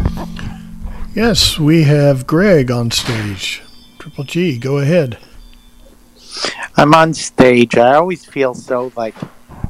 Yes, 1.16 1.58
we 1.58 1.84
have 1.84 2.28
Greg 2.28 2.70
on 2.70 2.92
stage. 2.92 3.64
Triple 4.00 4.26
G, 4.26 4.58
go 4.60 4.78
ahead. 4.78 5.18
I'm 6.76 6.94
on 6.94 7.14
stage. 7.14 7.76
I 7.78 7.96
always 7.96 8.26
feel 8.26 8.54
so 8.54 8.92
like 8.96 9.16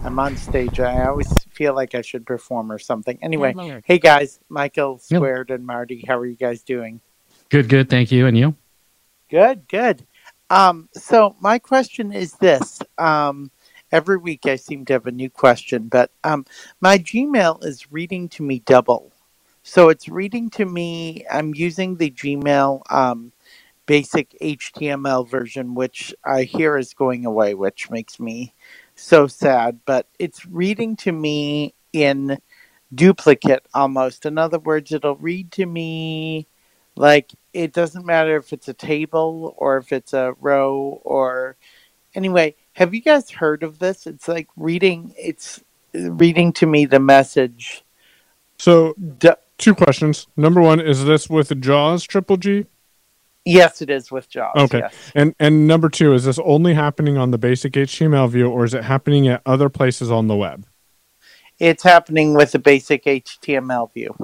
I'm 0.04 0.20
on 0.20 0.38
stage. 0.38 0.80
I 0.80 1.06
always 1.08 1.28
feel 1.52 1.74
like 1.74 1.96
I 1.96 2.02
should 2.02 2.26
perform 2.26 2.72
or 2.72 2.80
something. 2.80 3.18
Anyway, 3.22 3.54
Hand 3.58 3.84
hey 3.86 3.98
guys, 3.98 4.40
Michael 4.50 5.02
Yep. 5.10 5.50
And 5.50 5.66
Marty, 5.66 6.04
how 6.08 6.18
are 6.18 6.26
you 6.26 6.36
guys 6.36 6.62
doing? 6.64 7.02
Good, 7.50 7.70
good. 7.70 7.90
Thank 7.90 8.12
you. 8.12 8.28
And 8.28 8.38
you? 8.38 8.56
Good, 9.30 9.68
good. 9.68 10.06
Um, 10.50 10.90
so 10.94 11.36
my 11.42 11.60
question 11.60 12.12
is 12.12 12.34
this. 12.34 12.80
Um, 12.98 13.52
every 13.92 14.18
week 14.18 14.46
I 14.46 14.56
seem 14.56 14.86
to 14.86 14.94
have 14.94 15.08
a 15.08 15.12
new 15.12 15.30
question, 15.30 15.88
but 15.88 16.12
um, 16.24 16.46
my 16.80 16.98
Gmail 16.98 17.64
is 17.66 17.92
reading 17.92 18.30
to 18.30 18.44
me 18.44 18.60
double. 18.60 19.12
So 19.64 19.90
it's 19.90 20.08
reading 20.08 20.50
to 20.52 20.66
me. 20.66 21.26
I'm 21.30 21.54
using 21.54 21.98
the 21.98 22.10
Gmail 22.10 22.90
um, 22.90 23.34
basic 23.86 24.38
HTML 24.42 25.28
version, 25.28 25.76
which 25.76 26.14
I 26.24 26.44
hear 26.44 26.78
is 26.78 26.94
going 26.94 27.26
away, 27.26 27.54
which 27.54 27.90
makes 27.90 28.20
me 28.20 28.54
so 28.98 29.28
sad. 29.28 29.80
But 29.86 30.08
it's 30.20 30.46
reading 30.46 30.96
to 30.98 31.12
me 31.12 31.74
in 31.94 32.38
duplicate 32.94 33.66
almost. 33.74 34.26
In 34.26 34.38
other 34.38 34.60
words, 34.60 34.92
it'll 34.92 35.16
read 35.18 35.52
to 35.54 35.66
me 35.66 36.48
like 36.96 37.32
it 37.54 37.74
doesn't 37.74 38.06
matter 38.06 38.38
if 38.38 38.54
it's 38.54 38.68
a 38.68 38.74
table 38.74 39.56
or 39.58 39.78
if 39.78 39.92
it's 39.92 40.14
a 40.14 40.34
row 40.42 41.02
or 41.04 41.58
anyway 42.16 42.56
have 42.74 42.94
you 42.94 43.02
guys 43.02 43.30
heard 43.30 43.62
of 43.64 43.80
this 43.80 44.08
it's 44.08 44.28
like 44.28 44.48
reading 44.58 45.14
it's 45.18 45.64
reading 45.94 46.52
to 46.52 46.66
me 46.66 46.86
the 46.86 47.00
message 47.00 47.84
So 48.58 48.96
two 49.58 49.76
questions. 49.76 50.28
Number 50.36 50.62
one, 50.62 50.80
is 50.80 51.06
this 51.06 51.30
with 51.30 51.60
Jaws 51.62 52.04
Triple 52.04 52.38
G? 52.38 52.66
Yes, 53.48 53.82
it 53.82 53.90
is 53.90 54.12
with 54.12 54.30
Jaws. 54.30 54.56
Okay. 54.56 54.80
yes. 54.80 54.94
And 55.16 55.36
and 55.40 55.68
number 55.68 55.90
two, 55.90 56.14
is 56.14 56.26
this 56.26 56.40
only 56.40 56.74
happening 56.74 57.18
on 57.18 57.32
the 57.32 57.38
basic 57.38 57.74
HTML 57.74 58.30
view 58.30 58.50
or 58.50 58.66
is 58.66 58.74
it 58.74 58.84
happening 58.84 59.28
at 59.28 59.42
other 59.46 59.70
places 59.70 60.12
on 60.12 60.28
the 60.28 60.36
web? 60.36 60.66
It's 61.60 61.84
happening 61.84 62.34
with 62.34 62.52
the 62.52 62.60
basic 62.60 63.06
HTML 63.06 63.92
view. 63.94 64.16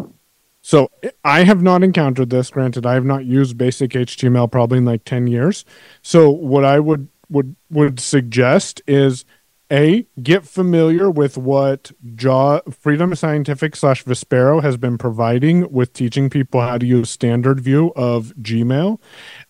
So 0.62 0.90
I 1.26 1.44
have 1.44 1.62
not 1.62 1.84
encountered 1.84 2.30
this. 2.30 2.50
Granted, 2.50 2.86
I 2.86 2.94
have 2.94 3.06
not 3.06 3.26
used 3.26 3.58
basic 3.58 3.92
HTML 3.92 4.50
probably 4.50 4.78
in 4.78 4.86
like 4.86 5.04
10 5.04 5.28
years. 5.28 5.66
So 6.02 6.30
what 6.30 6.64
I 6.64 6.80
would 6.80 7.10
would 7.30 7.56
would 7.70 8.00
suggest 8.00 8.82
is 8.88 9.26
a 9.74 10.06
get 10.22 10.46
familiar 10.46 11.10
with 11.10 11.36
what 11.36 11.92
Jaw 12.14 12.60
Freedom 12.70 13.16
Scientific 13.16 13.76
slash 13.76 14.06
Vispero 14.06 14.62
has 14.62 14.78
been 14.78 15.00
providing 15.00 15.72
with 15.72 15.94
teaching 15.94 16.30
people 16.30 16.62
how 16.62 16.78
to 16.78 16.86
use 16.86 17.10
standard 17.10 17.60
view 17.60 17.92
of 17.96 18.34
Gmail, 18.40 19.00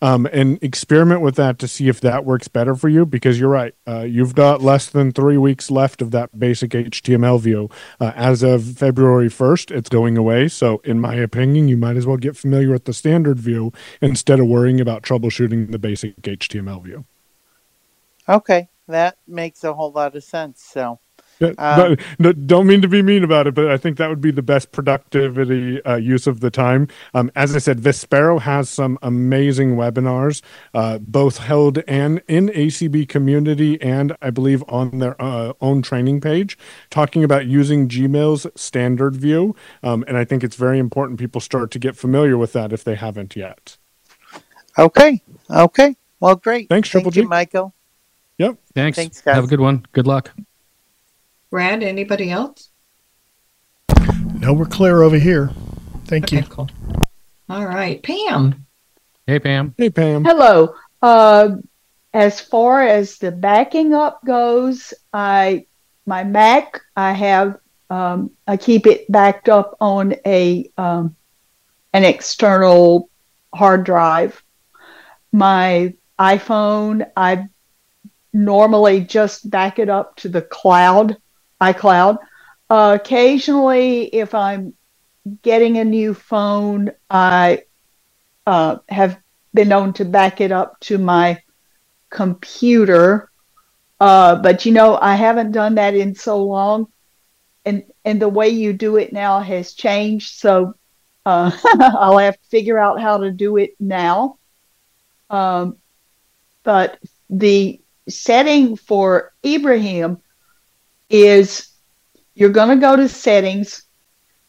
um, 0.00 0.26
and 0.32 0.60
experiment 0.62 1.20
with 1.20 1.36
that 1.36 1.58
to 1.58 1.68
see 1.68 1.88
if 1.88 2.00
that 2.00 2.24
works 2.24 2.48
better 2.48 2.74
for 2.74 2.88
you. 2.88 3.04
Because 3.04 3.38
you're 3.38 3.50
right, 3.50 3.74
uh, 3.86 4.00
you've 4.00 4.34
got 4.34 4.62
less 4.62 4.88
than 4.88 5.12
three 5.12 5.36
weeks 5.36 5.70
left 5.70 6.00
of 6.00 6.10
that 6.12 6.38
basic 6.38 6.70
HTML 6.70 7.38
view. 7.38 7.68
Uh, 8.00 8.12
as 8.16 8.42
of 8.42 8.64
February 8.64 9.28
1st, 9.28 9.70
it's 9.76 9.90
going 9.90 10.16
away. 10.16 10.48
So, 10.48 10.78
in 10.84 11.00
my 11.00 11.14
opinion, 11.16 11.68
you 11.68 11.76
might 11.76 11.98
as 11.98 12.06
well 12.06 12.16
get 12.16 12.34
familiar 12.34 12.70
with 12.70 12.86
the 12.86 12.94
standard 12.94 13.38
view 13.38 13.72
instead 14.00 14.40
of 14.40 14.46
worrying 14.46 14.80
about 14.80 15.02
troubleshooting 15.02 15.70
the 15.70 15.78
basic 15.78 16.16
HTML 16.22 16.82
view. 16.82 17.04
Okay, 18.26 18.70
that 18.88 19.16
makes 19.26 19.64
a 19.64 19.72
whole 19.74 19.92
lot 19.92 20.16
of 20.16 20.24
sense. 20.24 20.62
So, 20.62 20.98
Um, 21.40 21.54
but- 21.56 22.00
no, 22.18 22.32
don't 22.32 22.66
mean 22.66 22.80
to 22.82 22.88
be 22.88 23.02
mean 23.02 23.24
about 23.24 23.46
it, 23.48 23.54
but 23.54 23.68
I 23.68 23.76
think 23.76 23.96
that 23.98 24.08
would 24.08 24.20
be 24.20 24.30
the 24.30 24.42
best 24.42 24.70
productivity 24.72 25.82
uh, 25.84 25.96
use 25.96 26.26
of 26.28 26.40
the 26.40 26.50
time. 26.50 26.86
Um, 27.12 27.30
as 27.34 27.54
I 27.56 27.58
said, 27.58 27.80
Vispero 27.80 28.40
has 28.40 28.70
some 28.70 28.98
amazing 29.02 29.74
webinars, 29.76 30.42
uh, 30.74 30.98
both 30.98 31.38
held 31.38 31.78
and 31.88 32.22
in 32.28 32.50
ACB 32.50 33.08
community, 33.08 33.80
and 33.82 34.16
I 34.22 34.30
believe 34.30 34.62
on 34.68 35.00
their 35.00 35.20
uh, 35.20 35.54
own 35.60 35.82
training 35.82 36.20
page, 36.20 36.56
talking 36.88 37.24
about 37.24 37.46
using 37.46 37.88
Gmail's 37.88 38.46
standard 38.54 39.16
view. 39.16 39.56
Um, 39.82 40.04
and 40.06 40.16
I 40.16 40.24
think 40.24 40.44
it's 40.44 40.56
very 40.56 40.78
important 40.78 41.18
people 41.18 41.40
start 41.40 41.70
to 41.72 41.78
get 41.80 41.96
familiar 41.96 42.38
with 42.38 42.52
that 42.52 42.72
if 42.72 42.84
they 42.84 42.94
haven't 42.94 43.34
yet. 43.36 43.76
okay, 44.78 45.20
okay. 45.50 45.96
Well, 46.20 46.36
great. 46.36 46.68
Thanks, 46.68 46.88
Triple 46.88 47.10
Thank 47.10 47.16
you, 47.16 47.22
G. 47.24 47.28
Michael. 47.28 47.74
Yep. 48.38 48.58
Thanks. 48.74 48.96
Thanks, 48.96 49.20
guys. 49.20 49.34
Have 49.34 49.44
a 49.44 49.48
good 49.48 49.60
one. 49.60 49.84
Good 49.92 50.06
luck. 50.06 50.32
Brad, 51.50 51.82
anybody 51.82 52.30
else? 52.30 52.70
No, 54.34 54.52
we're 54.52 54.66
clear 54.66 55.02
over 55.02 55.18
here. 55.18 55.50
Thank 56.06 56.32
you. 56.32 56.42
Cool. 56.42 56.68
All 57.48 57.64
right, 57.64 58.02
Pam. 58.02 58.66
Hey, 59.26 59.38
Pam. 59.38 59.74
Hey, 59.78 59.90
Pam. 59.90 60.24
Hello. 60.24 60.74
Uh, 61.00 61.56
as 62.12 62.40
far 62.40 62.82
as 62.82 63.18
the 63.18 63.30
backing 63.30 63.94
up 63.94 64.24
goes, 64.24 64.94
I 65.12 65.66
my 66.06 66.24
Mac 66.24 66.80
I 66.96 67.12
have 67.12 67.58
um, 67.90 68.30
I 68.46 68.56
keep 68.56 68.86
it 68.86 69.10
backed 69.10 69.48
up 69.48 69.76
on 69.80 70.14
a 70.26 70.70
um, 70.76 71.16
an 71.92 72.04
external 72.04 73.08
hard 73.54 73.84
drive. 73.84 74.42
My 75.32 75.94
iPhone 76.18 77.10
I 77.16 77.48
normally 78.34 79.00
just 79.00 79.48
back 79.48 79.78
it 79.78 79.88
up 79.88 80.16
to 80.16 80.28
the 80.28 80.42
cloud, 80.42 81.16
iCloud. 81.60 82.18
Uh, 82.68 82.98
occasionally, 83.00 84.06
if 84.06 84.34
I'm 84.34 84.74
getting 85.42 85.78
a 85.78 85.84
new 85.84 86.12
phone, 86.12 86.90
I 87.08 87.62
uh, 88.46 88.78
have 88.88 89.18
been 89.54 89.68
known 89.68 89.92
to 89.94 90.04
back 90.04 90.40
it 90.40 90.52
up 90.52 90.80
to 90.80 90.98
my 90.98 91.40
computer. 92.10 93.30
Uh, 94.00 94.36
but 94.36 94.66
you 94.66 94.72
know, 94.72 94.98
I 95.00 95.14
haven't 95.14 95.52
done 95.52 95.76
that 95.76 95.94
in 95.94 96.14
so 96.14 96.42
long, 96.42 96.88
and 97.64 97.84
and 98.04 98.20
the 98.20 98.28
way 98.28 98.48
you 98.48 98.72
do 98.72 98.96
it 98.96 99.12
now 99.12 99.38
has 99.40 99.74
changed. 99.74 100.34
So 100.34 100.74
uh, 101.24 101.52
I'll 101.78 102.18
have 102.18 102.40
to 102.40 102.48
figure 102.48 102.78
out 102.78 103.00
how 103.00 103.18
to 103.18 103.30
do 103.30 103.56
it 103.56 103.76
now. 103.78 104.38
Um, 105.30 105.76
but 106.64 106.98
the 107.30 107.80
setting 108.08 108.76
for 108.76 109.32
Ibrahim 109.44 110.18
is 111.08 111.68
you're 112.34 112.50
going 112.50 112.68
to 112.68 112.80
go 112.80 112.96
to 112.96 113.08
settings. 113.08 113.84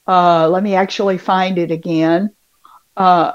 Uh, 0.08 0.50
let 0.50 0.64
me 0.64 0.76
actually 0.76 1.18
find 1.18 1.58
it 1.58 1.72
again. 1.72 2.36
Uh, 2.96 3.34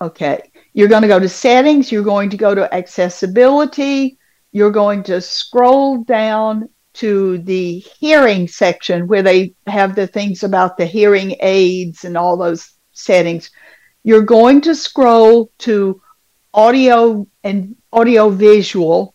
okay. 0.00 0.50
You're 0.72 0.88
going 0.88 1.02
to 1.02 1.08
go 1.08 1.18
to 1.18 1.28
settings. 1.28 1.90
You're 1.90 2.04
going 2.04 2.30
to 2.30 2.36
go 2.36 2.54
to 2.54 2.72
accessibility. 2.72 4.18
You're 4.52 4.70
going 4.70 5.02
to 5.04 5.20
scroll 5.20 6.04
down 6.04 6.68
to 6.92 7.38
the 7.38 7.78
hearing 7.78 8.48
section 8.48 9.06
where 9.06 9.22
they 9.22 9.54
have 9.66 9.94
the 9.94 10.06
things 10.06 10.42
about 10.42 10.76
the 10.76 10.86
hearing 10.86 11.36
aids 11.40 12.04
and 12.04 12.16
all 12.16 12.36
those 12.36 12.72
settings. 12.92 13.50
You're 14.02 14.22
going 14.22 14.60
to 14.62 14.74
scroll 14.74 15.50
to 15.58 16.00
audio 16.52 17.26
and 17.44 17.76
audio 17.92 18.28
visual 18.30 19.14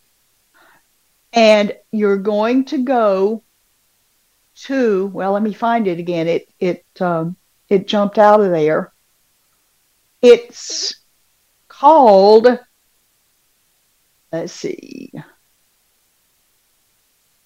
and 1.32 1.72
you're 1.92 2.16
going 2.16 2.64
to 2.64 2.78
go 2.78 3.42
to 4.54 5.06
well 5.08 5.32
let 5.32 5.42
me 5.42 5.52
find 5.52 5.86
it 5.86 5.98
again. 5.98 6.26
It 6.28 6.48
it 6.58 6.84
um, 7.00 7.36
it 7.68 7.86
jumped 7.86 8.18
out 8.18 8.40
of 8.40 8.50
there. 8.50 8.92
It's 10.22 10.94
called 11.68 12.58
let's 14.32 14.52
see. 14.52 15.12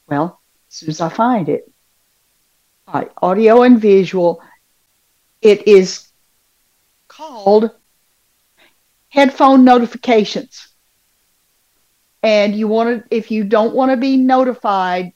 Well 0.07 0.40
as 0.70 0.74
soon 0.74 0.88
as 0.90 1.00
i 1.00 1.09
find 1.09 1.48
it 1.48 1.70
right 2.92 3.11
audio 3.20 3.62
and 3.62 3.81
visual 3.81 4.40
it 5.42 5.66
is 5.66 6.09
called 7.09 7.70
headphone 9.10 9.64
notifications 9.64 10.68
and 12.22 12.54
you 12.54 12.68
want 12.68 12.88
to 13.10 13.16
if 13.16 13.30
you 13.30 13.44
don't 13.44 13.74
want 13.74 13.90
to 13.90 13.96
be 13.96 14.16
notified 14.16 15.12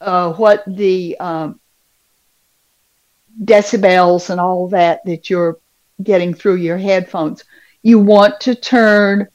uh, 0.00 0.32
what 0.32 0.62
the 0.66 1.16
um, 1.18 1.60
decibels 3.44 4.30
and 4.30 4.40
all 4.40 4.68
that 4.68 5.04
that 5.04 5.28
you're 5.28 5.58
getting 6.02 6.32
through 6.32 6.56
your 6.56 6.78
headphones 6.78 7.44
you 7.82 7.98
want 7.98 8.40
to 8.40 8.54
turn 8.54 9.26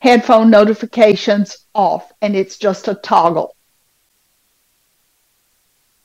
headphone 0.00 0.48
notifications 0.48 1.66
off 1.74 2.12
and 2.22 2.36
it's 2.36 2.56
just 2.56 2.88
a 2.88 2.94
toggle 2.94 3.54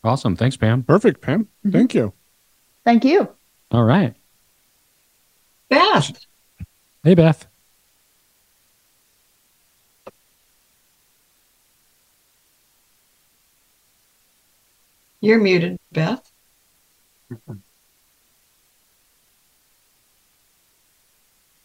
Awesome. 0.06 0.36
Thanks, 0.36 0.58
Pam. 0.58 0.84
Perfect, 0.84 1.22
Pam. 1.22 1.48
Thank 1.72 1.94
you. 1.94 2.12
thank 2.84 3.06
you 3.06 3.30
All 3.72 3.84
right. 3.84 4.14
Beth. 5.70 6.26
Hey, 7.04 7.16
Beth. 7.16 7.48
You're 15.22 15.40
muted, 15.40 15.80
Beth. 15.92 16.30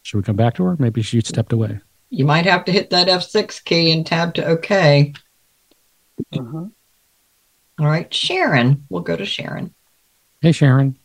Should 0.03 0.17
we 0.17 0.23
come 0.23 0.37
back 0.37 0.55
to 0.55 0.63
her? 0.63 0.75
Maybe 0.79 1.03
she 1.03 1.21
stepped 1.21 1.53
away. 1.53 1.81
You 2.09 2.25
might 2.25 2.45
have 2.45 2.65
to 2.65 2.71
hit 2.71 2.89
that 2.89 3.07
F6 3.07 3.63
key 3.63 3.91
and 3.91 4.03
tab 4.05 4.33
to 4.35 4.45
OK. 4.45 5.13
Uh-huh. 6.33 6.65
All 7.79 7.85
right, 7.85 8.11
Sharon. 8.11 8.85
We'll 8.89 9.03
go 9.03 9.15
to 9.15 9.25
Sharon. 9.25 9.75
Hey, 10.41 10.51
Sharon. 10.51 10.97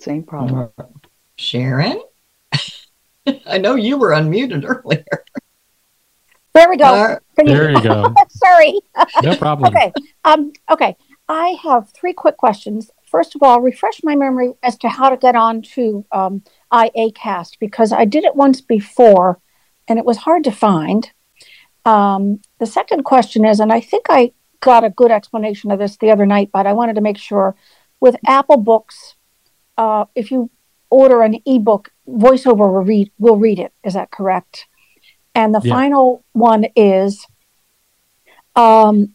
Same 0.00 0.22
problem 0.22 0.70
Sharon? 1.36 2.00
I 3.46 3.58
know 3.58 3.74
you 3.74 3.96
were 3.96 4.10
unmuted 4.10 4.64
earlier. 4.64 5.04
There 6.52 6.68
we 6.68 6.76
go. 6.76 6.84
Uh, 6.84 7.18
Can 7.36 7.46
There 7.46 7.70
you 7.70 7.82
go. 7.82 8.12
Sorry. 8.30 8.80
No 9.22 9.36
problem. 9.36 9.74
okay. 9.74 9.92
Um, 10.24 10.52
okay. 10.70 10.96
I 11.28 11.56
have 11.62 11.90
three 11.92 12.12
quick 12.12 12.36
questions. 12.36 12.90
First 13.06 13.34
of 13.34 13.42
all, 13.42 13.60
refresh 13.60 14.02
my 14.02 14.16
memory 14.16 14.54
as 14.62 14.76
to 14.78 14.88
how 14.88 15.10
to 15.10 15.16
get 15.16 15.36
on 15.36 15.62
to 15.74 16.04
um, 16.10 16.42
IACast 16.72 17.58
because 17.60 17.92
I 17.92 18.04
did 18.04 18.24
it 18.24 18.34
once 18.34 18.60
before 18.60 19.40
and 19.86 19.98
it 19.98 20.04
was 20.04 20.18
hard 20.18 20.44
to 20.44 20.52
find. 20.52 21.10
Um, 21.84 22.40
the 22.58 22.66
second 22.66 23.04
question 23.04 23.44
is, 23.44 23.60
and 23.60 23.72
I 23.72 23.80
think 23.80 24.06
I 24.10 24.32
got 24.60 24.84
a 24.84 24.90
good 24.90 25.10
explanation 25.10 25.70
of 25.70 25.78
this 25.78 25.96
the 25.96 26.10
other 26.10 26.26
night, 26.26 26.50
but 26.52 26.66
I 26.66 26.72
wanted 26.72 26.96
to 26.96 27.00
make 27.00 27.18
sure 27.18 27.54
with 28.00 28.16
Apple 28.26 28.58
Books, 28.58 29.14
uh, 29.80 30.04
if 30.14 30.30
you 30.30 30.50
order 30.90 31.22
an 31.22 31.36
ebook, 31.46 31.90
VoiceOver 32.06 32.66
will 32.72 32.84
read 32.92 33.10
will 33.18 33.38
read 33.46 33.58
it. 33.58 33.72
Is 33.82 33.94
that 33.94 34.10
correct? 34.10 34.66
And 35.34 35.54
the 35.54 35.62
Yeah. 35.64 35.74
final 35.76 36.22
one 36.32 36.66
is 36.76 37.26
um, 38.56 39.14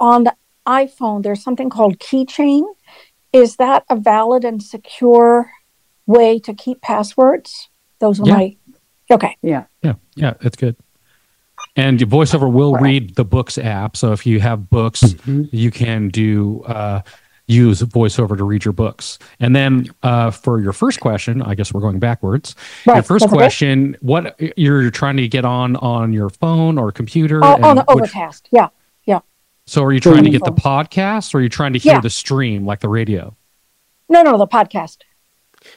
on 0.00 0.24
the 0.24 0.34
iPhone, 0.66 1.22
there's 1.22 1.42
something 1.42 1.70
called 1.70 1.98
Keychain. 1.98 2.64
Is 3.32 3.56
that 3.56 3.84
a 3.88 3.96
valid 3.96 4.44
and 4.44 4.60
secure 4.62 5.50
way 6.06 6.38
to 6.40 6.52
keep 6.52 6.80
passwords? 6.80 7.68
Those 8.00 8.20
are 8.20 8.26
Yeah. 8.26 8.36
my. 8.36 8.56
Okay. 9.10 9.36
Yeah. 9.42 9.64
Yeah, 9.82 9.94
yeah, 10.16 10.34
That's 10.40 10.56
good. 10.56 10.76
And 11.76 12.00
your 12.00 12.08
voiceover 12.08 12.50
will 12.50 12.74
read 12.76 13.14
the 13.14 13.24
books 13.24 13.56
app. 13.56 13.96
So 13.96 14.12
if 14.12 14.26
you 14.26 14.40
have 14.40 14.68
books, 14.70 15.14
you 15.52 15.70
can 15.70 16.08
do 16.08 16.62
uh, 16.62 17.02
use 17.50 17.82
voiceover 17.82 18.36
to 18.36 18.44
read 18.44 18.64
your 18.64 18.72
books. 18.72 19.18
And 19.40 19.54
then 19.56 19.86
uh, 20.02 20.30
for 20.30 20.60
your 20.60 20.72
first 20.72 21.00
question, 21.00 21.42
I 21.42 21.54
guess 21.54 21.72
we're 21.74 21.80
going 21.80 21.98
backwards. 21.98 22.54
Your 22.86 22.96
Right, 22.96 23.04
first 23.04 23.22
that's 23.24 23.32
okay. 23.32 23.38
question: 23.38 23.96
What 24.00 24.38
you're 24.56 24.90
trying 24.90 25.16
to 25.18 25.28
get 25.28 25.44
on 25.44 25.76
on 25.76 26.12
your 26.12 26.30
phone 26.30 26.78
or 26.78 26.92
computer? 26.92 27.40
Oh, 27.44 27.54
and 27.56 27.64
on 27.64 27.76
the 27.76 27.84
which- 27.88 28.02
Overcast. 28.04 28.48
Yeah. 28.52 28.68
Yeah. 29.04 29.20
so 29.66 29.82
are 29.84 29.92
you 29.92 30.00
trying 30.00 30.24
to 30.24 30.30
get 30.30 30.44
the 30.44 30.52
podcast, 30.52 31.34
or 31.34 31.38
are 31.38 31.42
you 31.42 31.48
trying 31.48 31.72
to 31.72 31.78
hear 31.78 31.94
Yeah. 31.94 32.00
the 32.00 32.10
stream 32.10 32.64
like 32.66 32.80
the 32.80 32.88
radio? 32.88 33.36
No, 34.08 34.22
no, 34.22 34.36
the 34.38 34.46
podcast. 34.46 34.98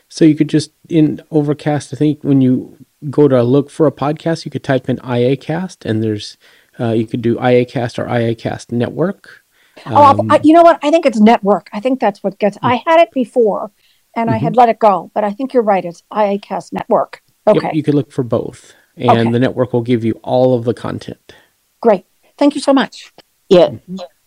So 0.09 0.25
you 0.25 0.35
could 0.35 0.47
just 0.49 0.71
in 0.89 1.21
Overcast, 1.31 1.93
I 1.93 1.97
think 1.97 2.23
when 2.23 2.41
you 2.41 2.77
go 3.09 3.27
to 3.27 3.43
look 3.43 3.69
for 3.69 3.85
a 3.85 3.91
podcast, 3.91 4.45
you 4.45 4.51
could 4.51 4.63
type 4.63 4.87
in 4.89 4.97
IAcast, 4.97 5.85
and 5.85 6.01
there's 6.01 6.37
uh, 6.79 6.91
you 6.91 7.05
could 7.05 7.21
do 7.21 7.35
IAcast 7.35 7.99
or 7.99 8.05
IAcast 8.05 8.71
Network. 8.71 9.42
Oh, 9.85 10.03
Um, 10.03 10.31
I, 10.31 10.39
you 10.43 10.53
know 10.53 10.61
what? 10.61 10.79
I 10.83 10.91
think 10.91 11.05
it's 11.05 11.19
network. 11.19 11.69
I 11.73 11.79
think 11.79 11.99
that's 11.99 12.23
what 12.23 12.37
gets. 12.39 12.57
I 12.61 12.75
had 12.85 12.99
it 12.99 13.11
before, 13.11 13.71
and 14.15 14.29
I 14.29 14.37
had 14.37 14.55
let 14.55 14.69
it 14.69 14.79
go, 14.79 15.11
but 15.13 15.23
I 15.23 15.31
think 15.31 15.53
you're 15.53 15.63
right. 15.63 15.83
It's 15.83 16.03
IACast 16.11 16.73
Network. 16.73 17.21
yep, 17.47 17.57
Okay, 17.57 17.71
you 17.73 17.83
could 17.83 17.95
look 17.95 18.11
for 18.11 18.23
both, 18.23 18.73
and 18.95 19.09
Okay. 19.09 19.31
the 19.31 19.39
network 19.39 19.73
will 19.73 19.81
give 19.81 20.03
you 20.03 20.13
all 20.23 20.53
of 20.55 20.63
the 20.65 20.73
content. 20.73 21.33
great. 21.81 22.05
Thank 22.37 22.55
you 22.55 22.61
so 22.61 22.73
much. 22.73 23.11
Yeah, 23.49 23.71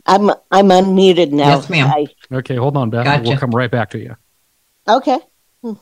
I'm 0.06 0.30
I'm 0.50 0.68
unmuted 0.68 1.32
now. 1.32 1.56
Yes, 1.56 1.68
ma'am. 1.70 1.90
I, 1.92 2.06
Okay, 2.32 2.56
hold 2.56 2.76
on, 2.76 2.90
Beth. 2.90 3.22
We'll 3.24 3.36
come 3.38 3.50
right 3.50 3.70
back 3.70 3.90
to 3.90 3.98
you. 3.98 4.16
okay. 4.88 5.18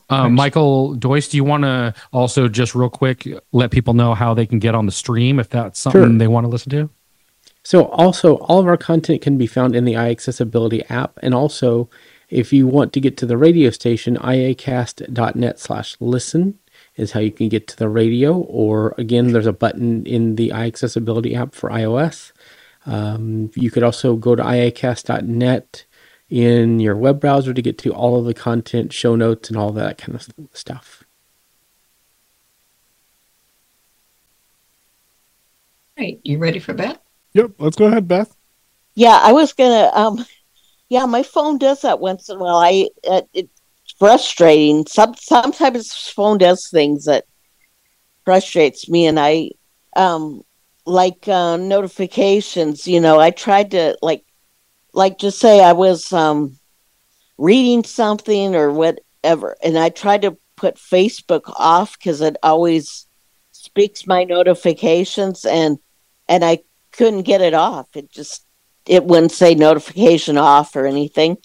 Uh, 0.09 0.29
Michael 0.29 0.95
Doise, 0.95 1.27
do 1.27 1.37
you 1.37 1.43
want 1.43 1.61
to 1.63 1.93
also 2.11 2.47
just 2.47 2.73
real 2.73 2.89
quick 2.89 3.27
let 3.51 3.69
people 3.69 3.93
know 3.93 4.15
how 4.15 4.33
they 4.33 4.47
can 4.47 4.57
get 4.57 4.73
on 4.73 4.87
the 4.87 4.91
stream 4.91 5.39
if 5.39 5.49
that's 5.49 5.79
something 5.79 6.01
Sure. 6.01 6.17
they 6.17 6.27
want 6.27 6.45
to 6.45 6.49
listen 6.49 6.71
to? 6.71 6.89
So 7.65 7.85
also 7.85 8.35
all 8.35 8.59
of 8.59 8.67
our 8.67 8.77
content 8.77 9.23
can 9.23 9.39
be 9.39 9.47
found 9.47 9.75
in 9.75 9.85
the 9.85 9.93
iAccessibility 9.93 10.89
app, 10.91 11.17
and 11.23 11.33
also 11.33 11.89
if 12.29 12.53
you 12.53 12.67
want 12.67 12.93
to 12.93 13.01
get 13.01 13.17
to 13.17 13.25
the 13.25 13.37
radio 13.37 13.71
station, 13.71 14.17
iacast.net 14.17 15.59
slash 15.59 15.97
listen 15.99 16.59
is 16.95 17.13
how 17.13 17.21
you 17.21 17.31
can 17.31 17.49
get 17.49 17.67
to 17.69 17.75
the 17.75 17.89
radio. 17.89 18.35
Or 18.37 18.93
again, 18.99 19.31
there's 19.31 19.47
a 19.47 19.51
button 19.51 20.05
in 20.05 20.35
the 20.35 20.49
iAccessibility 20.49 21.35
app 21.35 21.55
for 21.55 21.71
iOS. 21.71 22.31
Um, 22.85 23.49
you 23.55 23.71
could 23.71 23.81
also 23.81 24.15
go 24.15 24.35
to 24.35 24.43
iacast.net 24.43 25.85
in 26.29 26.79
your 26.79 26.95
web 26.95 27.19
browser 27.19 27.51
to 27.51 27.61
get 27.63 27.79
to 27.79 27.91
all 27.91 28.19
of 28.19 28.25
the 28.25 28.35
content, 28.35 28.93
show 28.93 29.15
notes, 29.15 29.49
and 29.49 29.57
all 29.57 29.71
that 29.71 29.97
kind 29.97 30.13
of 30.13 30.29
stuff. 30.53 31.03
Right. 35.97 36.19
You 36.23 36.37
ready 36.37 36.59
for 36.59 36.75
Beth? 36.75 37.04
Yep, 37.35 37.51
let's 37.59 37.75
go 37.75 37.87
ahead, 37.87 38.07
Beth. 38.07 38.33
Yeah, 38.95 39.19
I 39.21 39.33
was 39.33 39.51
gonna. 39.51 39.91
Um, 39.93 40.25
yeah, 40.89 41.05
my 41.05 41.21
phone 41.21 41.57
does 41.57 41.81
that 41.81 41.99
once 41.99 42.29
in 42.29 42.37
a 42.37 42.39
while. 42.39 42.55
I 42.55 42.89
uh, 43.07 43.21
it's 43.33 43.49
frustrating. 43.99 44.85
Some 44.87 45.15
sometimes 45.15 45.93
phone 45.93 46.37
does 46.37 46.69
things 46.69 47.05
that 47.05 47.25
frustrates 48.23 48.89
me, 48.89 49.05
and 49.05 49.19
I 49.19 49.51
um 49.97 50.43
like 50.85 51.27
uh, 51.27 51.57
notifications. 51.57 52.87
You 52.87 53.01
know, 53.01 53.19
I 53.19 53.31
tried 53.31 53.71
to 53.71 53.97
like 54.01 54.23
like 54.93 55.19
just 55.19 55.37
say 55.37 55.61
I 55.61 55.73
was 55.73 56.13
um 56.13 56.57
reading 57.37 57.83
something 57.83 58.55
or 58.55 58.71
whatever, 58.71 59.57
and 59.61 59.77
I 59.77 59.89
tried 59.89 60.21
to 60.21 60.37
put 60.55 60.75
Facebook 60.77 61.53
off 61.57 61.99
because 61.99 62.21
it 62.21 62.37
always 62.41 63.07
speaks 63.51 64.07
my 64.07 64.23
notifications, 64.23 65.43
and 65.43 65.79
and 66.29 66.45
I 66.45 66.59
couldn't 66.97 67.23
get 67.23 67.41
it 67.41 67.53
off. 67.53 67.95
It 67.95 68.11
just 68.11 68.45
it 68.87 69.05
wouldn't 69.05 69.31
say 69.31 69.55
notification 69.55 70.37
off 70.37 70.75
or 70.75 70.85
anything. 70.85 71.37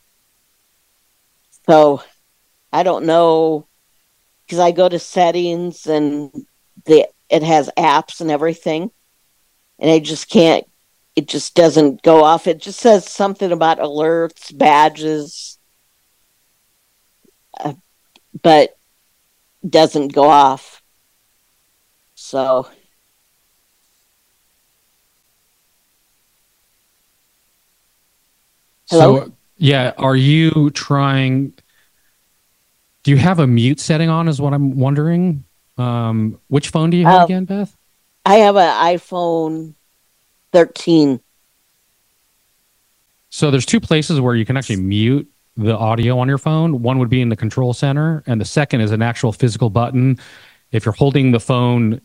So 1.68 2.02
I 2.72 2.82
don't 2.82 3.06
know 3.06 3.66
because 4.44 4.58
I 4.58 4.72
go 4.72 4.88
to 4.88 4.98
settings 4.98 5.86
and 5.86 6.30
the 6.84 7.08
it 7.28 7.42
has 7.42 7.70
apps 7.78 8.20
and 8.20 8.30
everything, 8.30 8.90
and 9.78 9.90
I 9.90 10.00
just 10.00 10.28
can't. 10.28 10.66
It 11.16 11.28
just 11.28 11.54
doesn't 11.54 12.02
go 12.02 12.24
off. 12.24 12.46
It 12.46 12.58
just 12.58 12.80
says 12.80 13.08
something 13.08 13.52
about 13.52 13.78
alerts, 13.78 14.56
badges, 14.56 15.58
uh, 17.58 17.74
but 18.42 18.76
doesn't 19.68 20.12
go 20.12 20.24
off. 20.24 20.82
So 22.14 22.68
Hello? 28.90 29.24
So, 29.24 29.32
yeah, 29.56 29.92
are 29.98 30.16
you 30.16 30.70
trying? 30.70 31.54
Do 33.04 33.12
you 33.12 33.16
have 33.16 33.38
a 33.38 33.46
mute 33.46 33.78
setting 33.80 34.08
on? 34.08 34.28
Is 34.28 34.40
what 34.40 34.52
I'm 34.52 34.76
wondering. 34.76 35.44
Um, 35.78 36.38
which 36.48 36.68
phone 36.68 36.90
do 36.90 36.96
you 36.96 37.06
have 37.06 37.20
Um, 37.20 37.24
again, 37.24 37.44
Beth? 37.44 37.76
I 38.26 38.36
have 38.36 38.56
an 38.56 38.96
iPhone 38.96 39.74
13. 40.52 41.20
So 43.30 43.50
there's 43.50 43.64
two 43.64 43.80
places 43.80 44.20
where 44.20 44.34
you 44.34 44.44
can 44.44 44.56
actually 44.56 44.76
mute 44.76 45.30
the 45.56 45.76
audio 45.76 46.18
on 46.18 46.28
your 46.28 46.36
phone. 46.36 46.82
One 46.82 46.98
would 46.98 47.08
be 47.08 47.20
in 47.20 47.28
the 47.28 47.36
control 47.36 47.72
center, 47.72 48.22
and 48.26 48.40
the 48.40 48.44
second 48.44 48.80
is 48.80 48.90
an 48.90 49.02
actual 49.02 49.32
physical 49.32 49.70
button. 49.70 50.18
If 50.72 50.84
you're 50.84 50.94
holding 50.94 51.30
the 51.30 51.40
phone 51.40 52.00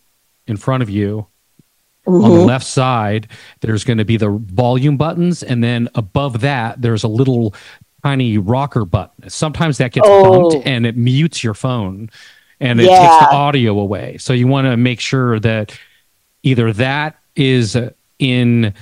in 0.48 0.58
front 0.58 0.84
of 0.84 0.90
you 0.90 1.28
on 2.08 2.22
the 2.22 2.28
Mhm. 2.30 2.46
left 2.46 2.66
side, 2.66 3.28
there's 3.62 3.84
going 3.84 3.98
to 3.98 4.06
be 4.06 4.18
the 4.18 4.30
volume 4.30 4.98
buttons, 4.98 5.44
and 5.44 5.64
then 5.64 5.90
above 5.96 6.42
that, 6.42 6.82
there's 6.82 7.04
a 7.04 7.08
little 7.08 7.54
tiny 8.04 8.38
rocker 8.38 8.86
button. 8.86 9.30
Sometimes 9.30 9.78
that 9.80 9.92
gets 9.92 10.08
Oh. 10.08 10.50
bumped 10.52 10.68
and 10.68 10.86
it 10.86 10.96
mutes 10.96 11.44
your 11.44 11.56
phone 11.56 12.10
and 12.60 12.80
it 12.80 12.86
takes 12.88 13.18
the 13.20 13.32
audio 13.34 13.80
away. 13.80 14.18
So 14.20 14.32
you 14.34 14.48
want 14.48 14.66
to 14.66 14.78
make 14.78 15.00
sure 15.00 15.40
that 15.40 15.78
either 16.44 16.72
that 16.74 17.16
is 17.36 17.76
in 18.20 18.74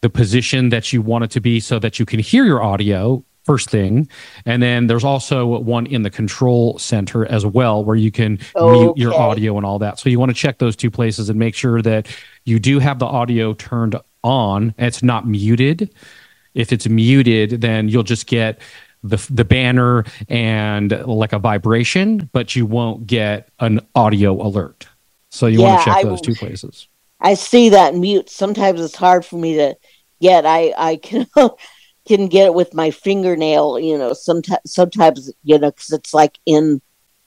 the 0.00 0.08
position 0.08 0.70
that 0.70 0.92
you 0.92 1.02
want 1.02 1.24
it 1.24 1.30
to 1.32 1.40
be 1.40 1.60
so 1.60 1.78
that 1.78 1.98
you 1.98 2.06
can 2.06 2.18
hear 2.18 2.44
your 2.44 2.62
audio 2.62 3.22
first 3.44 3.70
thing. 3.70 4.08
And 4.46 4.62
then 4.62 4.86
there's 4.86 5.04
also 5.04 5.58
one 5.58 5.86
in 5.86 6.02
the 6.02 6.10
control 6.10 6.78
center 6.78 7.26
as 7.26 7.44
well 7.44 7.84
where 7.84 7.96
you 7.96 8.10
can 8.10 8.38
mute 8.56 8.96
your 8.96 9.14
audio 9.14 9.56
and 9.56 9.66
all 9.66 9.78
that. 9.80 9.98
So 9.98 10.08
you 10.08 10.18
want 10.18 10.30
to 10.30 10.34
check 10.34 10.58
those 10.58 10.76
two 10.76 10.90
places 10.90 11.28
and 11.28 11.38
make 11.38 11.54
sure 11.54 11.82
that 11.82 12.06
you 12.44 12.58
do 12.58 12.78
have 12.78 12.98
the 12.98 13.06
audio 13.06 13.52
turned 13.54 13.96
on 14.24 14.74
it's 14.78 15.02
not 15.02 15.26
muted. 15.26 15.92
If 16.54 16.72
it's 16.72 16.88
muted 16.88 17.60
then 17.60 17.88
you'll 17.88 18.02
just 18.04 18.26
get 18.26 18.60
the 19.02 19.24
the 19.30 19.44
banner 19.44 20.04
and 20.28 20.92
like 21.06 21.32
a 21.32 21.38
vibration 21.40 22.30
but 22.32 22.54
you 22.54 22.66
won't 22.66 23.06
get 23.06 23.48
an 23.58 23.80
audio 23.94 24.40
alert. 24.40 24.86
So 25.30 25.46
you 25.46 25.62
want 25.62 25.80
to 25.80 25.84
check 25.86 25.96
I 25.96 26.02
those 26.04 26.20
two 26.20 26.34
places. 26.34 26.86
I 27.20 27.34
see 27.34 27.70
that 27.70 27.94
mute. 27.94 28.28
Sometimes 28.28 28.80
it's 28.80 28.94
hard 28.94 29.24
for 29.24 29.36
me 29.36 29.56
to 29.56 29.76
get. 30.20 30.44
I 30.46 30.74
I 30.76 30.96
can 30.96 31.26
can 32.06 32.26
get 32.28 32.46
it 32.46 32.54
with 32.54 32.74
my 32.74 32.90
fingernail. 32.90 33.78
You 33.78 33.98
know, 33.98 34.12
sometimes 34.12 34.60
sometimes 34.66 35.32
you 35.42 35.58
know 35.58 35.70
because 35.70 35.90
it's 35.90 36.14
like 36.14 36.38
in 36.46 36.80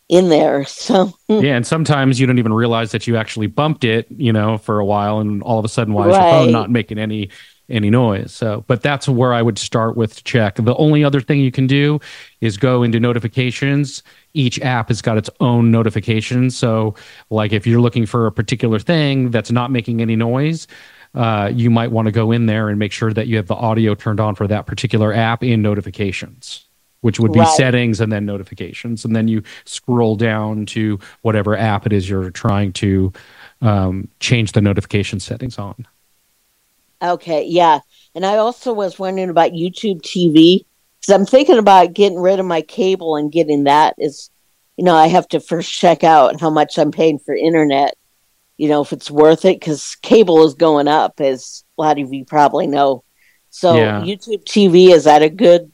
in 0.09 0.29
there. 0.29 0.65
So 0.85 1.13
yeah, 1.27 1.55
and 1.55 1.65
sometimes 1.65 2.19
you 2.19 2.27
don't 2.27 2.37
even 2.37 2.53
realize 2.53 2.91
that 2.91 3.07
you 3.07 3.17
actually 3.17 3.47
bumped 3.47 3.83
it, 3.83 4.05
you 4.11 4.31
know, 4.31 4.57
for 4.59 4.79
a 4.79 4.85
while, 4.85 5.19
and 5.19 5.41
all 5.41 5.57
of 5.57 5.65
a 5.65 5.69
sudden, 5.69 5.93
why 5.93 6.09
is 6.09 6.13
your 6.15 6.21
phone 6.21 6.51
not 6.51 6.69
making 6.69 6.99
any 6.99 7.29
any 7.69 7.89
noise? 7.89 8.31
So, 8.31 8.63
but 8.67 8.83
that's 8.83 9.09
where 9.09 9.33
I 9.33 9.41
would 9.41 9.57
start 9.57 9.97
with 9.97 10.23
check. 10.23 10.55
The 10.57 10.75
only 10.75 11.03
other 11.03 11.21
thing 11.21 11.39
you 11.39 11.51
can 11.51 11.65
do 11.65 11.99
is 12.39 12.57
go 12.57 12.83
into 12.83 12.99
notifications. 12.99 14.03
Each 14.33 14.61
app 14.61 14.89
has 14.89 15.01
got 15.01 15.17
its 15.17 15.29
own 15.39 15.71
notifications. 15.71 16.55
So, 16.55 16.93
like 17.31 17.51
if 17.51 17.65
you're 17.65 17.81
looking 17.81 18.05
for 18.05 18.27
a 18.27 18.31
particular 18.31 18.77
thing 18.77 19.31
that's 19.31 19.51
not 19.51 19.71
making 19.71 20.01
any 20.01 20.15
noise. 20.15 20.67
Uh, 21.15 21.49
you 21.53 21.69
might 21.69 21.91
want 21.91 22.07
to 22.07 22.11
go 22.11 22.31
in 22.31 22.45
there 22.45 22.69
and 22.69 22.77
make 22.77 22.91
sure 22.91 23.13
that 23.13 23.27
you 23.27 23.37
have 23.37 23.47
the 23.47 23.55
audio 23.55 23.95
turned 23.95 24.19
on 24.19 24.35
for 24.35 24.47
that 24.47 24.65
particular 24.65 25.13
app 25.13 25.43
in 25.43 25.61
notifications 25.61 26.65
which 27.05 27.19
would 27.19 27.31
be 27.31 27.37
Right. 27.41 27.47
settings 27.47 28.01
and 28.01 28.11
then 28.11 28.25
notifications. 28.25 29.05
And 29.05 29.15
then 29.15 29.27
you 29.27 29.43
scroll 29.65 30.15
down 30.15 30.65
to 30.67 30.99
whatever 31.21 31.55
app 31.55 31.85
it 31.85 31.93
is 31.93 32.09
you're 32.09 32.31
trying 32.31 32.73
to 32.73 33.13
um, 33.61 34.07
change 34.19 34.53
the 34.53 34.61
notification 34.61 35.19
settings 35.19 35.59
on. 35.59 35.85
okay, 37.03 37.43
yeah. 37.45 37.81
And 38.15 38.25
I 38.25 38.37
also 38.37 38.73
was 38.73 38.97
wondering 38.97 39.29
about 39.29 39.51
YouTube 39.51 40.01
TV 40.01 40.65
because 40.99 41.13
I'm 41.13 41.27
thinking 41.27 41.59
about 41.59 41.93
getting 41.93 42.19
rid 42.19 42.39
of 42.39 42.47
my 42.47 42.63
cable 42.63 43.15
and 43.17 43.31
getting 43.31 43.65
that. 43.65 43.93
Is 43.99 44.31
you 44.75 44.83
know 44.83 44.95
I 44.95 45.05
have 45.05 45.27
to 45.27 45.39
first 45.39 45.71
check 45.71 46.03
out 46.03 46.41
how 46.41 46.49
much 46.49 46.79
I'm 46.79 46.91
paying 46.91 47.19
for 47.19 47.35
internet 47.35 47.93
you 48.57 48.69
know, 48.69 48.81
if 48.81 48.93
it's 48.93 49.11
worth 49.11 49.45
it 49.45 49.59
because 49.59 49.95
cable 50.01 50.45
is 50.45 50.53
going 50.53 50.87
up, 50.87 51.19
as 51.19 51.63
a 51.77 51.81
lot 51.81 51.99
of 51.99 52.13
you 52.13 52.25
probably 52.25 52.67
know. 52.67 53.03
So 53.49 53.73
Yeah. 53.75 54.01
YouTube 54.01 54.43
TV 54.45 54.91
is 54.91 55.05
that 55.05 55.21
a 55.21 55.29
good 55.29 55.71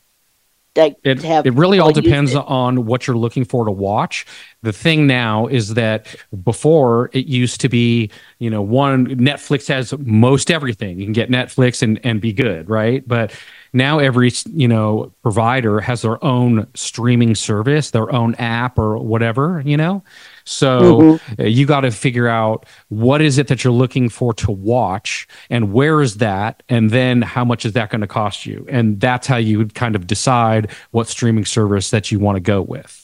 It, 1.04 1.20
to 1.20 1.28
have 1.28 1.46
it 1.46 1.54
really 1.54 1.80
all 1.80 1.92
depends 1.92 2.34
it? 2.34 2.38
on 2.38 2.86
what 2.86 3.06
you're 3.06 3.18
looking 3.18 3.44
for 3.44 3.66
to 3.66 3.72
watch. 3.72 4.26
The 4.62 4.72
thing 4.72 5.06
now 5.06 5.48
is 5.48 5.74
that 5.74 6.16
before 6.44 7.10
it 7.14 7.26
used 7.26 7.60
to 7.62 7.70
be, 7.70 8.10
you 8.40 8.50
know, 8.50 8.62
one 8.62 9.08
Netflix 9.08 9.68
has 9.68 9.94
most 10.00 10.50
everything. 10.50 10.98
You 11.00 11.06
can 11.06 11.14
get 11.14 11.30
Netflix 11.30 11.82
and, 11.82 12.00
and 12.06 12.22
be 12.22 12.32
good, 12.32 12.70
right? 12.70 13.06
But 13.06 13.34
now 13.74 14.00
every, 14.00 14.32
you 14.54 14.68
know, 14.68 15.12
provider 15.24 15.82
has 15.82 16.04
their 16.04 16.24
own 16.24 16.68
streaming 16.74 17.36
service, 17.36 17.92
their 17.92 18.12
own 18.14 18.36
app 18.36 18.80
or 18.80 18.98
whatever, 18.98 19.62
you 19.66 19.76
know? 19.78 20.04
So 20.44 21.20
uh, 21.40 21.44
you 21.44 21.66
got 21.66 21.82
to 21.82 21.92
figure 21.92 22.28
out 22.28 22.66
what 22.90 23.22
is 23.22 23.38
it 23.38 23.48
that 23.48 23.64
you're 23.64 23.74
looking 23.74 24.10
for 24.10 24.34
to 24.36 24.52
watch 24.52 25.28
and 25.50 25.74
where 25.74 26.02
is 26.02 26.18
that 26.18 26.64
and 26.70 26.90
then 26.90 27.22
how 27.22 27.46
much 27.46 27.66
is 27.66 27.74
that 27.74 27.90
going 27.90 28.02
to 28.02 28.08
cost 28.08 28.46
you 28.46 28.66
and 28.70 29.00
that's 29.00 29.28
how 29.28 29.38
you 29.38 29.58
would 29.58 29.74
kind 29.74 29.96
of 29.96 30.08
decide 30.08 30.72
what 30.92 31.08
streaming 31.08 31.46
service 31.46 31.92
that 31.92 32.12
you 32.12 32.20
want 32.20 32.36
to 32.36 32.40
go 32.40 32.62
with 32.62 33.02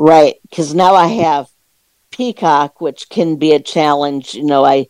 Right, 0.00 0.36
because 0.48 0.74
now 0.74 0.94
I 0.94 1.08
have 1.08 1.50
Peacock, 2.10 2.80
which 2.80 3.10
can 3.10 3.36
be 3.36 3.52
a 3.52 3.60
challenge. 3.60 4.32
You 4.32 4.46
know, 4.46 4.64
I 4.64 4.86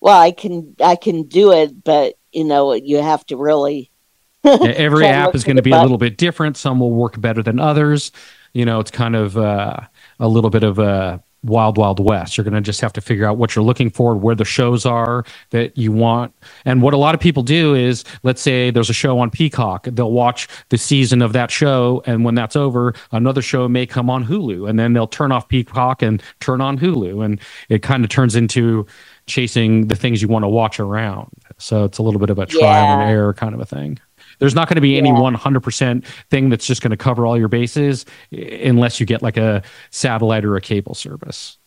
well, 0.00 0.18
I 0.18 0.30
can 0.30 0.74
I 0.82 0.96
can 0.96 1.24
do 1.24 1.52
it, 1.52 1.84
but 1.84 2.14
you 2.32 2.44
know, 2.44 2.72
you 2.72 3.02
have 3.02 3.26
to 3.26 3.36
really. 3.36 3.90
every 4.44 5.06
app 5.06 5.34
is 5.34 5.44
going 5.44 5.56
to 5.56 5.62
be 5.62 5.70
a 5.70 5.80
little 5.80 5.96
bit 5.96 6.18
different 6.18 6.54
some 6.54 6.78
will 6.78 6.90
work 6.90 7.18
better 7.18 7.42
than 7.42 7.58
others 7.58 8.12
you 8.52 8.66
know 8.66 8.78
it's 8.78 8.90
kind 8.90 9.16
of 9.16 9.38
uh, 9.38 9.80
a 10.20 10.28
little 10.28 10.50
bit 10.50 10.62
of 10.62 10.78
a 10.78 11.22
wild 11.44 11.78
wild 11.78 12.00
west. 12.00 12.36
You're 12.36 12.44
going 12.44 12.54
to 12.54 12.60
just 12.60 12.80
have 12.80 12.92
to 12.94 13.00
figure 13.00 13.26
out 13.26 13.36
what 13.36 13.54
you're 13.54 13.64
looking 13.64 13.90
for 13.90 14.16
where 14.16 14.34
the 14.34 14.44
shows 14.44 14.86
are 14.86 15.24
that 15.50 15.76
you 15.76 15.92
want. 15.92 16.34
And 16.64 16.82
what 16.82 16.94
a 16.94 16.96
lot 16.96 17.14
of 17.14 17.20
people 17.20 17.42
do 17.42 17.74
is 17.74 18.04
let's 18.22 18.40
say 18.42 18.70
there's 18.70 18.90
a 18.90 18.94
show 18.94 19.18
on 19.18 19.30
peacock 19.30 19.84
they'll 19.92 20.12
watch 20.12 20.48
the 20.70 20.78
season 20.78 21.22
of 21.22 21.32
that 21.32 21.50
show 21.50 22.02
and 22.06 22.24
when 22.24 22.34
that's 22.34 22.56
over 22.56 22.94
another 23.12 23.42
show 23.42 23.68
may 23.68 23.86
come 23.86 24.10
on 24.10 24.24
hulu 24.24 24.68
and 24.68 24.78
then 24.78 24.92
they'll 24.92 25.06
turn 25.06 25.32
off 25.32 25.48
peacock 25.48 26.02
and 26.02 26.22
turn 26.40 26.60
on 26.60 26.78
hulu 26.78 27.24
and 27.24 27.40
it 27.68 27.82
kind 27.82 28.04
of 28.04 28.10
turns 28.10 28.34
into 28.34 28.86
chasing 29.26 29.88
the 29.88 29.96
things 29.96 30.20
you 30.20 30.28
want 30.28 30.42
to 30.42 30.48
watch 30.48 30.78
around. 30.80 31.30
So 31.58 31.84
it's 31.84 31.98
a 31.98 32.02
little 32.02 32.20
bit 32.20 32.30
of 32.30 32.38
a 32.38 32.46
trial 32.46 33.00
and 33.00 33.10
error 33.10 33.32
kind 33.32 33.54
of 33.54 33.60
a 33.60 33.66
thing 33.66 33.98
there's 34.38 34.54
not 34.54 34.68
going 34.68 34.76
to 34.76 34.80
be 34.80 34.96
any 34.98 35.10
Yeah. 35.10 35.16
100% 35.16 36.04
thing 36.30 36.48
that's 36.48 36.66
just 36.66 36.82
going 36.82 36.90
to 36.90 36.96
cover 36.96 37.26
all 37.26 37.38
your 37.38 37.48
bases 37.48 38.04
unless 38.32 39.00
you 39.00 39.06
get 39.06 39.22
like 39.22 39.36
a 39.36 39.62
satellite 39.90 40.44
or 40.44 40.56
a 40.56 40.60
cable 40.60 40.94
service. 40.94 41.58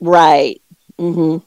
Right. 0.00 0.60
Mm-hmm. 0.98 1.44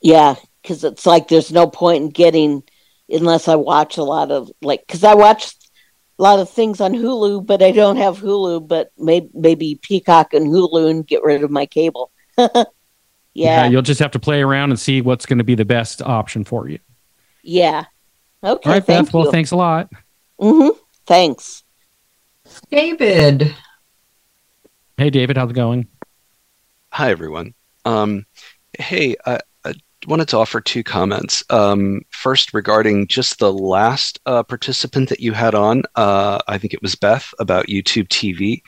Yeah, 0.00 0.36
because 0.62 0.84
it's 0.84 1.06
like 1.06 1.28
there's 1.28 1.50
no 1.52 1.66
point 1.66 2.04
in 2.04 2.10
getting 2.10 2.62
unless 3.08 3.48
I 3.48 3.56
watch 3.56 3.96
a 3.96 4.04
lot 4.04 4.30
of 4.30 4.50
like 4.62 4.86
because 4.86 5.02
I 5.02 5.14
watch 5.14 5.54
a 6.18 6.22
lot 6.22 6.38
of 6.38 6.50
things 6.50 6.80
on 6.80 6.92
Hulu, 6.92 7.44
but 7.46 7.62
I 7.62 7.72
don't 7.72 7.96
have 7.96 8.18
Hulu, 8.18 8.66
but 8.68 8.92
maybe 8.98 9.28
maybe 9.34 9.78
Peacock 9.82 10.34
and 10.34 10.46
Hulu 10.46 10.90
and 10.90 11.06
get 11.06 11.22
rid 11.24 11.42
of 11.42 11.50
my 11.50 11.66
cable. 11.66 12.12
yeah, 13.34 13.66
you'll 13.66 13.82
just 13.82 14.00
have 14.00 14.12
to 14.12 14.18
play 14.20 14.40
around 14.40 14.70
and 14.70 14.78
see 14.78 15.00
what's 15.00 15.26
going 15.26 15.38
to 15.38 15.44
be 15.44 15.54
the 15.56 15.64
best 15.64 16.00
option 16.02 16.44
for 16.44 16.68
you. 16.68 16.78
yeah. 17.42 17.84
Okay, 18.42 18.68
all 18.68 18.74
right, 18.74 18.84
thank 18.84 19.08
Beth. 19.08 19.14
Well, 19.14 19.30
thanks 19.32 19.50
a 19.50 19.56
lot. 19.56 19.90
hmm 20.38 20.68
Thanks. 21.06 21.64
David. 22.70 23.54
Hey, 24.96 25.10
David, 25.10 25.36
how's 25.36 25.50
it 25.50 25.54
going? 25.54 25.88
Hi, 26.92 27.10
everyone. 27.10 27.54
Um, 27.84 28.26
hey, 28.78 29.16
I, 29.26 29.40
I 29.64 29.74
wanted 30.06 30.28
to 30.28 30.38
offer 30.38 30.60
two 30.60 30.82
comments. 30.84 31.42
Um, 31.50 32.02
first, 32.10 32.54
regarding 32.54 33.06
just 33.06 33.38
the 33.38 33.52
last 33.52 34.20
uh, 34.26 34.42
participant 34.42 35.08
that 35.08 35.20
you 35.20 35.32
had 35.32 35.54
on, 35.54 35.82
uh, 35.96 36.38
I 36.46 36.58
think 36.58 36.74
it 36.74 36.82
was 36.82 36.94
Beth 36.94 37.32
about 37.38 37.66
YouTube 37.66 38.08
TV. 38.08 38.62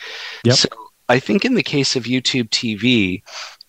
Yep. 0.45 0.57
So 0.57 0.69
I 1.09 1.19
think 1.19 1.45
in 1.45 1.55
the 1.55 1.63
case 1.63 1.95
of 1.97 2.05
YouTube 2.05 2.49
TV, 2.51 3.23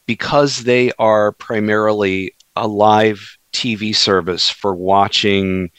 because 0.05 0.63
they 0.63 0.91
are 0.99 1.31
primarily 1.33 2.33
a 2.55 2.67
live 2.67 3.37
TV 3.53 3.95
service 3.95 4.49
for 4.49 4.75
watching 4.75 5.69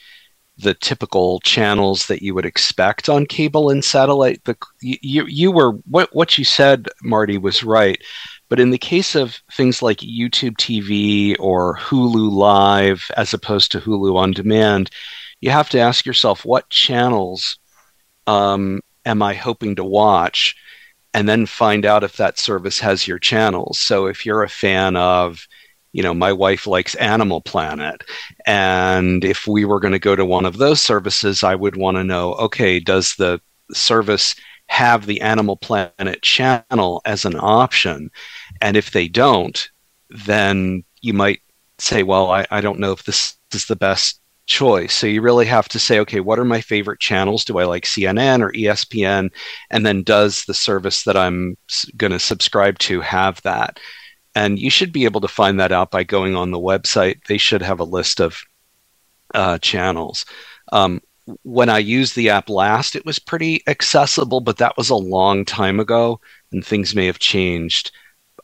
the 0.58 0.74
typical 0.74 1.40
channels 1.40 2.06
that 2.06 2.22
you 2.22 2.34
would 2.34 2.46
expect 2.46 3.08
on 3.08 3.26
cable 3.26 3.70
and 3.70 3.84
satellite. 3.84 4.44
The 4.44 4.56
you 4.80 5.24
you 5.26 5.50
were 5.50 5.72
what 5.88 6.14
what 6.14 6.38
you 6.38 6.44
said, 6.44 6.88
Marty, 7.02 7.38
was 7.38 7.64
right. 7.64 8.00
But 8.48 8.60
in 8.60 8.70
the 8.70 8.78
case 8.78 9.14
of 9.14 9.40
things 9.52 9.80
like 9.82 9.98
YouTube 9.98 10.56
TV 10.58 11.34
or 11.40 11.78
Hulu 11.78 12.30
Live, 12.30 13.10
as 13.16 13.32
opposed 13.32 13.72
to 13.72 13.80
Hulu 13.80 14.14
on 14.16 14.32
demand, 14.32 14.90
you 15.40 15.50
have 15.50 15.70
to 15.70 15.80
ask 15.80 16.04
yourself 16.04 16.44
what 16.44 16.68
channels 16.68 17.58
um, 18.26 18.80
am 19.06 19.22
I 19.22 19.34
hoping 19.34 19.76
to 19.76 19.84
watch, 19.84 20.54
and 21.14 21.28
then 21.28 21.46
find 21.46 21.86
out 21.86 22.04
if 22.04 22.16
that 22.18 22.38
service 22.38 22.78
has 22.80 23.08
your 23.08 23.18
channels. 23.18 23.80
So 23.80 24.06
if 24.06 24.26
you're 24.26 24.42
a 24.42 24.48
fan 24.48 24.96
of 24.96 25.46
you 25.92 26.02
know, 26.02 26.14
my 26.14 26.32
wife 26.32 26.66
likes 26.66 26.94
Animal 26.96 27.40
Planet. 27.40 28.02
And 28.46 29.24
if 29.24 29.46
we 29.46 29.64
were 29.64 29.80
going 29.80 29.92
to 29.92 29.98
go 29.98 30.16
to 30.16 30.24
one 30.24 30.46
of 30.46 30.58
those 30.58 30.80
services, 30.80 31.44
I 31.44 31.54
would 31.54 31.76
want 31.76 31.96
to 31.96 32.04
know 32.04 32.34
okay, 32.34 32.80
does 32.80 33.14
the 33.16 33.40
service 33.72 34.34
have 34.68 35.06
the 35.06 35.20
Animal 35.20 35.56
Planet 35.56 36.22
channel 36.22 37.02
as 37.04 37.24
an 37.24 37.38
option? 37.38 38.10
And 38.60 38.76
if 38.76 38.90
they 38.90 39.08
don't, 39.08 39.70
then 40.08 40.84
you 41.00 41.12
might 41.12 41.40
say, 41.78 42.02
well, 42.02 42.30
I, 42.30 42.46
I 42.50 42.60
don't 42.60 42.78
know 42.78 42.92
if 42.92 43.04
this 43.04 43.36
is 43.52 43.66
the 43.66 43.76
best 43.76 44.20
choice. 44.46 44.94
So 44.94 45.06
you 45.06 45.22
really 45.22 45.46
have 45.46 45.68
to 45.70 45.78
say, 45.78 46.00
okay, 46.00 46.20
what 46.20 46.38
are 46.38 46.44
my 46.44 46.60
favorite 46.60 47.00
channels? 47.00 47.44
Do 47.44 47.58
I 47.58 47.64
like 47.64 47.84
CNN 47.84 48.40
or 48.40 48.52
ESPN? 48.52 49.30
And 49.70 49.86
then 49.86 50.02
does 50.02 50.44
the 50.44 50.54
service 50.54 51.04
that 51.04 51.16
I'm 51.16 51.56
going 51.96 52.12
to 52.12 52.18
subscribe 52.18 52.78
to 52.80 53.00
have 53.00 53.40
that? 53.42 53.78
And 54.34 54.58
you 54.58 54.70
should 54.70 54.92
be 54.92 55.04
able 55.04 55.20
to 55.20 55.28
find 55.28 55.60
that 55.60 55.72
out 55.72 55.90
by 55.90 56.04
going 56.04 56.34
on 56.34 56.50
the 56.50 56.58
website. 56.58 57.24
They 57.26 57.38
should 57.38 57.62
have 57.62 57.80
a 57.80 57.84
list 57.84 58.20
of 58.20 58.42
uh, 59.34 59.58
channels. 59.58 60.24
Um, 60.72 61.00
when 61.42 61.68
I 61.68 61.78
used 61.78 62.16
the 62.16 62.30
app 62.30 62.48
last, 62.48 62.96
it 62.96 63.06
was 63.06 63.18
pretty 63.18 63.62
accessible, 63.66 64.40
but 64.40 64.58
that 64.58 64.76
was 64.76 64.90
a 64.90 64.96
long 64.96 65.44
time 65.44 65.78
ago, 65.80 66.20
and 66.50 66.64
things 66.64 66.94
may 66.94 67.06
have 67.06 67.18
changed. 67.18 67.92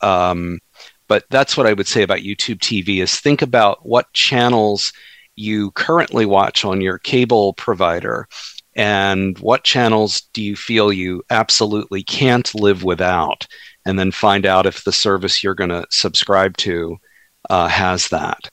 Um, 0.01 0.59
but 1.07 1.25
that's 1.29 1.57
what 1.57 1.65
I 1.65 1.73
would 1.73 1.87
say 1.87 2.03
about 2.03 2.19
YouTube 2.19 2.59
TV: 2.59 3.01
is 3.01 3.19
think 3.19 3.41
about 3.41 3.85
what 3.85 4.11
channels 4.13 4.93
you 5.35 5.71
currently 5.71 6.25
watch 6.25 6.63
on 6.63 6.81
your 6.81 6.99
cable 6.99 7.53
provider, 7.53 8.27
and 8.75 9.37
what 9.39 9.63
channels 9.63 10.21
do 10.33 10.41
you 10.41 10.55
feel 10.55 10.93
you 10.93 11.23
absolutely 11.29 12.03
can't 12.03 12.53
live 12.55 12.83
without, 12.83 13.45
and 13.89 13.97
then 13.97 14.11
find 14.11 14.45
out 14.45 14.65
if 14.67 14.83
the 14.83 14.91
service 14.91 15.43
you're 15.43 15.55
going 15.55 15.71
to 15.71 15.85
subscribe 15.89 16.55
to 16.57 16.97
uh, 17.49 17.67
has 17.67 18.07
that. 18.09 18.49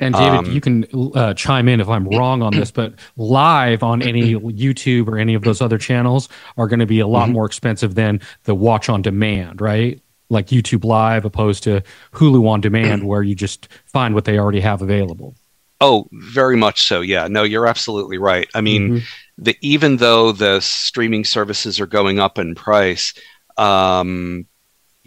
And 0.00 0.14
David, 0.14 0.38
Um, 0.38 0.52
you 0.52 0.60
can 0.60 0.86
uh, 1.16 1.34
chime 1.34 1.66
in 1.68 1.80
if 1.80 1.88
I'm 1.88 2.06
wrong 2.06 2.40
on 2.40 2.52
this, 2.54 2.70
but 2.70 2.94
live 3.16 3.82
on 3.82 4.00
any 4.00 4.34
YouTube 4.64 5.08
or 5.08 5.18
any 5.18 5.34
of 5.34 5.42
those 5.42 5.60
other 5.60 5.76
channels 5.76 6.28
are 6.56 6.68
going 6.68 6.78
to 6.78 6.86
be 6.86 7.00
a 7.00 7.06
lot 7.08 7.28
more 7.30 7.44
expensive 7.44 7.96
than 7.96 8.20
the 8.44 8.54
watch 8.54 8.88
on 8.88 9.02
demand, 9.02 9.60
right? 9.60 10.00
Like 10.30 10.46
YouTube 10.48 10.84
Live 10.84 11.24
opposed 11.24 11.64
to 11.64 11.82
Hulu 12.12 12.46
on 12.48 12.60
demand, 12.60 13.02
where 13.08 13.24
you 13.24 13.34
just 13.34 13.66
find 13.86 14.14
what 14.14 14.24
they 14.24 14.38
already 14.38 14.60
have 14.60 14.82
available. 14.82 15.34
Oh, 15.80 16.06
very 16.12 16.56
much 16.56 16.82
so. 16.82 17.00
Yeah. 17.00 17.26
No, 17.28 17.42
you're 17.42 17.66
absolutely 17.66 18.18
right. 18.18 18.48
I 18.54 18.60
mean, 18.60 19.02
the 19.36 19.56
even 19.62 19.96
though 19.96 20.30
the 20.32 20.60
streaming 20.60 21.24
services 21.24 21.80
are 21.80 21.86
going 21.86 22.18
up 22.20 22.38
in 22.38 22.54
price, 22.54 23.14
um, 23.56 24.46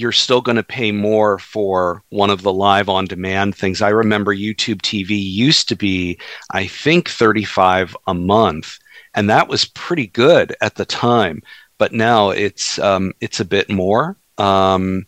you're 0.02 0.12
still 0.12 0.42
going 0.42 0.56
to 0.56 0.64
pay 0.64 0.92
more 0.92 1.38
for 1.38 2.04
one 2.10 2.32
of 2.32 2.42
the 2.42 2.52
live 2.52 2.90
on 2.90 3.06
demand 3.06 3.56
things. 3.56 3.82
I 3.82 3.90
remember 3.90 4.36
YouTube 4.36 4.82
TV 4.82 5.10
used 5.12 5.70
to 5.70 5.76
be, 5.76 6.20
I 6.50 6.66
think, 6.66 7.08
35 7.08 7.96
a 8.08 8.14
month, 8.14 8.80
and 9.14 9.30
that 9.30 9.48
was 9.48 9.66
pretty 9.66 10.08
good 10.08 10.56
at 10.62 10.76
the 10.76 10.86
time. 10.86 11.44
But 11.78 11.94
now 11.94 12.32
it's 12.32 12.80
um, 12.80 13.14
it's 13.22 13.40
a 13.40 13.46
bit 13.46 13.70
more. 13.70 14.18
Um, 14.38 15.06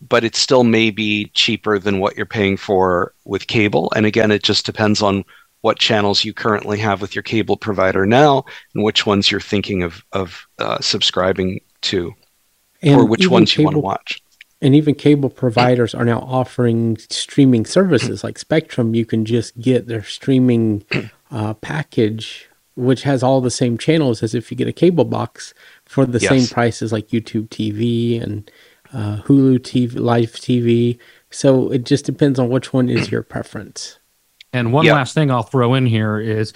but 0.00 0.24
it 0.24 0.36
still 0.36 0.64
may 0.64 0.90
be 0.90 1.26
cheaper 1.34 1.78
than 1.78 1.98
what 1.98 2.16
you're 2.16 2.26
paying 2.26 2.56
for 2.56 3.14
with 3.24 3.46
cable. 3.46 3.92
And 3.96 4.06
again, 4.06 4.30
it 4.30 4.42
just 4.42 4.64
depends 4.64 5.02
on 5.02 5.24
what 5.62 5.78
channels 5.78 6.24
you 6.24 6.32
currently 6.32 6.78
have 6.78 7.00
with 7.00 7.16
your 7.16 7.22
cable 7.22 7.56
provider 7.56 8.06
now 8.06 8.44
and 8.74 8.84
which 8.84 9.06
ones 9.06 9.30
you're 9.30 9.40
thinking 9.40 9.82
of, 9.82 10.04
of 10.12 10.46
uh, 10.58 10.78
subscribing 10.80 11.60
to 11.80 12.14
or 12.84 13.04
which 13.06 13.22
even 13.22 13.32
ones 13.32 13.56
you 13.56 13.64
want 13.64 13.74
to 13.74 13.80
watch. 13.80 14.22
And 14.60 14.74
even 14.74 14.94
cable 14.96 15.30
providers 15.30 15.94
are 15.94 16.04
now 16.04 16.18
offering 16.20 16.96
streaming 17.10 17.64
services 17.64 18.24
like 18.24 18.38
Spectrum. 18.38 18.94
You 18.94 19.06
can 19.06 19.24
just 19.24 19.58
get 19.60 19.86
their 19.86 20.02
streaming 20.02 20.84
uh, 21.30 21.54
package, 21.54 22.48
which 22.74 23.02
has 23.02 23.22
all 23.22 23.40
the 23.40 23.52
same 23.52 23.78
channels 23.78 24.22
as 24.22 24.34
if 24.34 24.50
you 24.50 24.56
get 24.56 24.66
a 24.66 24.72
cable 24.72 25.04
box 25.04 25.54
for 25.84 26.04
the 26.04 26.18
same 26.18 26.40
Yes. 26.40 26.52
prices 26.52 26.92
like 26.92 27.08
YouTube 27.08 27.48
TV 27.50 28.20
and 28.20 28.50
uh, 28.92 29.18
Hulu 29.26 29.60
TV, 29.60 29.98
Live 30.00 30.32
TV. 30.32 30.98
So 31.30 31.70
it 31.70 31.84
just 31.84 32.04
depends 32.04 32.38
on 32.40 32.48
which 32.48 32.72
one 32.72 32.88
is 32.88 33.12
your 33.12 33.22
preference. 33.22 33.98
And 34.52 34.72
one 34.72 34.86
last 34.86 35.14
thing 35.14 35.30
I'll 35.30 35.42
throw 35.42 35.74
in 35.74 35.86
here 35.86 36.18
is 36.18 36.52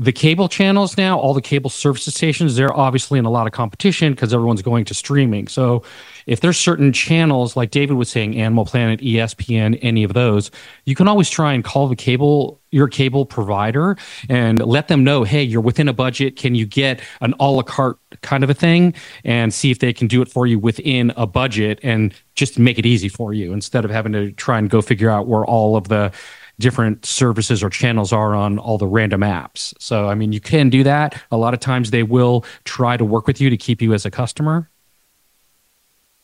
the 0.00 0.12
cable 0.12 0.48
channels 0.48 0.96
now, 0.96 1.18
all 1.18 1.34
the 1.34 1.42
cable 1.42 1.70
service 1.70 2.04
stations, 2.06 2.54
they're 2.54 2.74
obviously 2.74 3.18
in 3.18 3.24
a 3.24 3.30
lot 3.30 3.48
of 3.48 3.52
competition 3.52 4.12
because 4.12 4.32
everyone's 4.32 4.62
going 4.62 4.84
to 4.84 4.94
streaming. 4.94 5.48
So 5.48 5.82
if 6.26 6.40
there's 6.40 6.56
certain 6.56 6.92
channels, 6.92 7.56
like 7.56 7.72
David 7.72 7.94
was 7.94 8.08
saying, 8.08 8.36
Animal 8.36 8.64
Planet, 8.64 9.00
ESPN, 9.00 9.76
any 9.82 10.04
of 10.04 10.12
those, 10.12 10.52
you 10.84 10.94
can 10.94 11.08
always 11.08 11.28
try 11.28 11.52
and 11.52 11.64
call 11.64 11.88
the 11.88 11.96
cable, 11.96 12.60
your 12.70 12.86
cable 12.86 13.26
provider 13.26 13.96
and 14.28 14.64
let 14.64 14.86
them 14.86 15.02
know, 15.02 15.24
hey, 15.24 15.42
you're 15.42 15.60
within 15.60 15.88
a 15.88 15.92
budget. 15.92 16.36
Can 16.36 16.54
you 16.54 16.64
get 16.64 17.00
an 17.20 17.34
a 17.40 17.50
la 17.50 17.62
carte 17.62 17.98
kind 18.22 18.44
of 18.44 18.50
a 18.50 18.54
thing 18.54 18.94
and 19.24 19.52
see 19.52 19.72
if 19.72 19.80
they 19.80 19.92
can 19.92 20.06
do 20.06 20.22
it 20.22 20.28
for 20.28 20.46
you 20.46 20.60
within 20.60 21.12
a 21.16 21.26
budget 21.26 21.80
and 21.82 22.14
just 22.36 22.56
make 22.56 22.78
it 22.78 22.86
easy 22.86 23.08
for 23.08 23.34
you 23.34 23.52
instead 23.52 23.84
of 23.84 23.90
having 23.90 24.12
to 24.12 24.30
try 24.32 24.60
and 24.60 24.70
go 24.70 24.80
figure 24.80 25.10
out 25.10 25.26
where 25.26 25.44
all 25.44 25.76
of 25.76 25.88
the 25.88 26.12
different 26.60 27.06
services 27.06 27.62
or 27.62 27.70
channels 27.70 28.12
are 28.12 28.34
on 28.34 28.58
all 28.58 28.78
the 28.78 28.86
random 28.86 29.20
apps. 29.20 29.74
So, 29.78 30.08
I 30.08 30.14
mean, 30.14 30.32
you 30.32 30.40
can 30.40 30.70
do 30.70 30.82
that. 30.82 31.20
A 31.30 31.36
lot 31.36 31.54
of 31.54 31.60
times 31.60 31.90
they 31.90 32.02
will 32.02 32.44
try 32.64 32.96
to 32.96 33.04
work 33.04 33.26
with 33.26 33.40
you 33.40 33.48
to 33.50 33.56
keep 33.56 33.80
you 33.80 33.94
as 33.94 34.04
a 34.04 34.10
customer. 34.10 34.68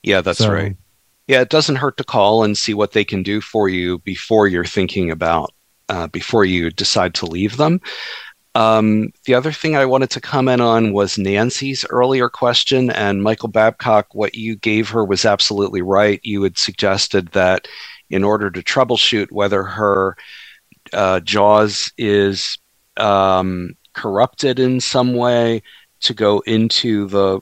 Yeah, 0.02 0.20
that's 0.20 0.38
So- 0.38 0.52
right. 0.52 0.76
Yeah, 1.26 1.40
it 1.40 1.48
doesn't 1.48 1.76
hurt 1.76 1.96
to 1.96 2.04
call 2.04 2.44
and 2.44 2.58
see 2.58 2.74
what 2.74 2.92
they 2.92 3.04
can 3.04 3.22
do 3.22 3.40
for 3.40 3.70
you 3.70 3.98
before 4.00 4.46
you're 4.46 4.66
thinking 4.66 5.10
about, 5.10 5.54
uh, 5.88 6.06
before 6.08 6.44
you 6.44 6.70
decide 6.70 7.14
to 7.14 7.26
leave 7.26 7.56
them. 7.56 7.80
Um, 8.54 9.10
the 9.24 9.34
other 9.34 9.50
thing 9.50 9.74
I 9.74 9.86
wanted 9.86 10.10
to 10.10 10.20
comment 10.20 10.60
on 10.60 10.92
was 10.92 11.16
Nancy's 11.16 11.84
earlier 11.88 12.28
question, 12.28 12.90
and 12.90 13.22
Michael 13.22 13.48
Babcock, 13.48 14.14
what 14.14 14.34
you 14.34 14.54
gave 14.54 14.90
her 14.90 15.04
was 15.04 15.24
absolutely 15.24 15.80
right. 15.80 16.20
You 16.22 16.42
had 16.42 16.58
suggested 16.58 17.28
that 17.28 17.66
in 18.10 18.24
order 18.24 18.50
to 18.50 18.62
troubleshoot 18.62 19.30
whether 19.30 19.62
her 19.62 20.16
uh, 20.92 21.20
JAWS 21.20 21.92
is 21.98 22.58
um, 22.96 23.76
corrupted 23.92 24.58
in 24.58 24.80
some 24.80 25.14
way, 25.14 25.62
to 26.00 26.14
go 26.14 26.40
into 26.40 27.06
the 27.06 27.40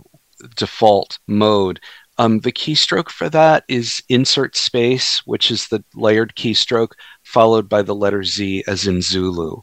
default 0.57 1.19
mode. 1.27 1.81
Um, 2.19 2.41
the 2.41 2.53
keystroke 2.53 3.09
for 3.09 3.29
that 3.31 3.65
is 3.69 4.03
insert 4.09 4.57
space, 4.57 5.21
which 5.27 5.51
is 5.51 5.69
the 5.69 5.83
layered 5.95 6.37
keystroke, 6.37 6.93
followed 7.25 7.69
by 7.69 7.83
the 7.83 7.95
letter 7.95 8.23
Z 8.23 8.65
as 8.67 8.87
in 8.87 9.03
Zulu. 9.03 9.63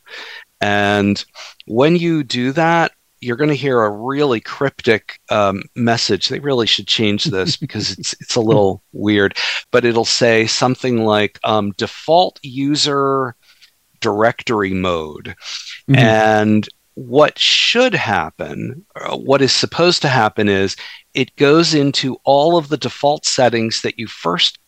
And 0.60 1.24
when 1.66 1.96
you 1.96 2.24
do 2.24 2.52
that, 2.52 2.92
you're 3.22 3.38
going 3.38 3.50
to 3.50 3.56
hear 3.56 3.82
a 3.82 3.92
really 3.92 4.40
cryptic 4.40 5.20
um, 5.30 5.64
message. 5.76 6.30
They 6.30 6.40
really 6.40 6.68
should 6.68 6.88
change 6.88 7.26
this 7.26 7.58
because 7.64 7.92
it's 7.92 8.14
it's 8.20 8.36
a 8.36 8.42
little 8.42 8.84
weird, 8.92 9.38
but 9.72 9.86
it'll 9.86 10.06
say 10.06 10.48
something 10.48 11.06
like 11.06 11.40
um, 11.44 11.72
default 11.78 12.40
user 12.44 13.36
directory 14.00 14.74
mode. 14.74 15.36
Mhm. 15.90 15.98
And 15.98 16.70
what 16.96 17.40
should 17.40 17.94
happen, 17.94 18.86
uh, 18.96 19.16
what 19.16 19.42
is 19.42 19.54
supposed 19.54 20.02
to 20.02 20.10
happen 20.10 20.50
is 20.50 20.76
it 21.14 21.36
goes 21.38 21.74
into 21.74 22.18
all 22.24 22.58
of 22.58 22.68
the 22.68 22.78
default 22.78 23.26
settings 23.26 23.82
that 23.82 23.98
you 23.98 24.08
first 24.08 24.60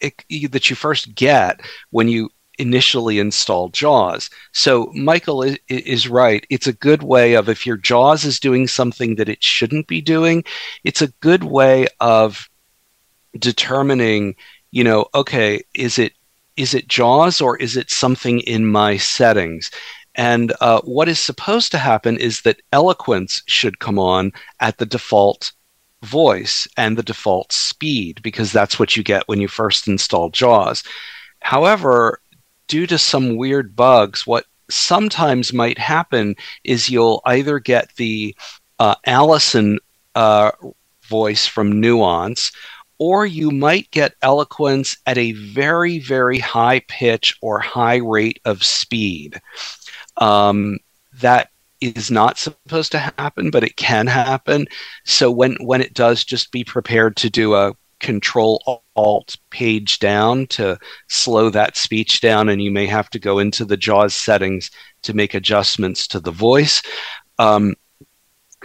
it, 0.00 0.24
that 0.50 0.70
you 0.70 0.76
first 0.76 1.14
get 1.14 1.60
when 1.90 2.08
you 2.08 2.30
initially 2.60 3.18
install 3.18 3.70
JAWS. 3.70 4.28
So 4.52 4.92
Michael 4.94 5.42
is, 5.42 5.58
is 5.68 6.08
right. 6.08 6.46
It's 6.50 6.66
a 6.66 6.74
good 6.74 7.02
way 7.02 7.34
of 7.34 7.48
if 7.48 7.66
your 7.66 7.78
JAWS 7.78 8.24
is 8.24 8.38
doing 8.38 8.68
something 8.68 9.16
that 9.16 9.30
it 9.30 9.42
shouldn't 9.42 9.86
be 9.86 10.02
doing, 10.02 10.44
it's 10.84 11.00
a 11.00 11.12
good 11.20 11.44
way 11.44 11.86
of 12.00 12.48
determining, 13.38 14.36
you 14.72 14.84
know, 14.84 15.06
okay, 15.14 15.62
is 15.74 15.98
it 15.98 16.12
is 16.56 16.74
it 16.74 16.88
JAWS 16.88 17.40
or 17.40 17.56
is 17.56 17.76
it 17.78 17.90
something 17.90 18.40
in 18.40 18.66
my 18.66 18.98
settings? 18.98 19.70
And 20.16 20.52
uh, 20.60 20.82
what 20.82 21.08
is 21.08 21.18
supposed 21.18 21.72
to 21.72 21.78
happen 21.78 22.18
is 22.18 22.42
that 22.42 22.60
eloquence 22.72 23.42
should 23.46 23.78
come 23.78 23.98
on 23.98 24.32
at 24.58 24.76
the 24.76 24.84
default 24.84 25.52
voice 26.02 26.68
and 26.76 26.98
the 26.98 27.02
default 27.02 27.52
speed 27.52 28.20
because 28.22 28.52
that's 28.52 28.78
what 28.78 28.96
you 28.96 29.02
get 29.02 29.26
when 29.28 29.40
you 29.40 29.48
first 29.48 29.88
install 29.88 30.28
JAWS. 30.28 30.82
However, 31.40 32.20
due 32.70 32.86
to 32.86 32.96
some 32.96 33.36
weird 33.36 33.74
bugs, 33.74 34.28
what 34.28 34.46
sometimes 34.70 35.52
might 35.52 35.76
happen 35.76 36.36
is 36.62 36.88
you'll 36.88 37.20
either 37.26 37.58
get 37.58 37.92
the 37.96 38.34
uh, 38.78 38.94
Allison 39.06 39.80
uh, 40.14 40.52
voice 41.02 41.48
from 41.48 41.80
Nuance, 41.80 42.52
or 42.98 43.26
you 43.26 43.50
might 43.50 43.90
get 43.90 44.14
eloquence 44.22 44.96
at 45.04 45.18
a 45.18 45.32
very, 45.32 45.98
very 45.98 46.38
high 46.38 46.80
pitch 46.86 47.36
or 47.42 47.58
high 47.58 47.96
rate 47.96 48.38
of 48.44 48.62
speed. 48.62 49.40
Um, 50.18 50.78
that 51.14 51.50
is 51.80 52.08
not 52.08 52.38
supposed 52.38 52.92
to 52.92 52.98
happen, 52.98 53.50
but 53.50 53.64
it 53.64 53.76
can 53.76 54.06
happen. 54.06 54.68
So 55.04 55.28
when 55.28 55.56
when 55.60 55.80
it 55.80 55.94
does, 55.94 56.24
just 56.24 56.52
be 56.52 56.62
prepared 56.62 57.16
to 57.16 57.30
do 57.30 57.54
a 57.54 57.74
control 58.00 58.84
alt 58.96 59.36
page 59.50 59.98
down 59.98 60.46
to 60.48 60.78
slow 61.08 61.50
that 61.50 61.76
speech 61.76 62.20
down, 62.20 62.48
and 62.48 62.62
you 62.62 62.70
may 62.70 62.86
have 62.86 63.10
to 63.10 63.18
go 63.18 63.38
into 63.38 63.64
the 63.64 63.76
JAWS 63.76 64.14
settings 64.14 64.70
to 65.02 65.14
make 65.14 65.34
adjustments 65.34 66.06
to 66.08 66.20
the 66.20 66.32
voice. 66.32 66.82
Um, 67.38 67.74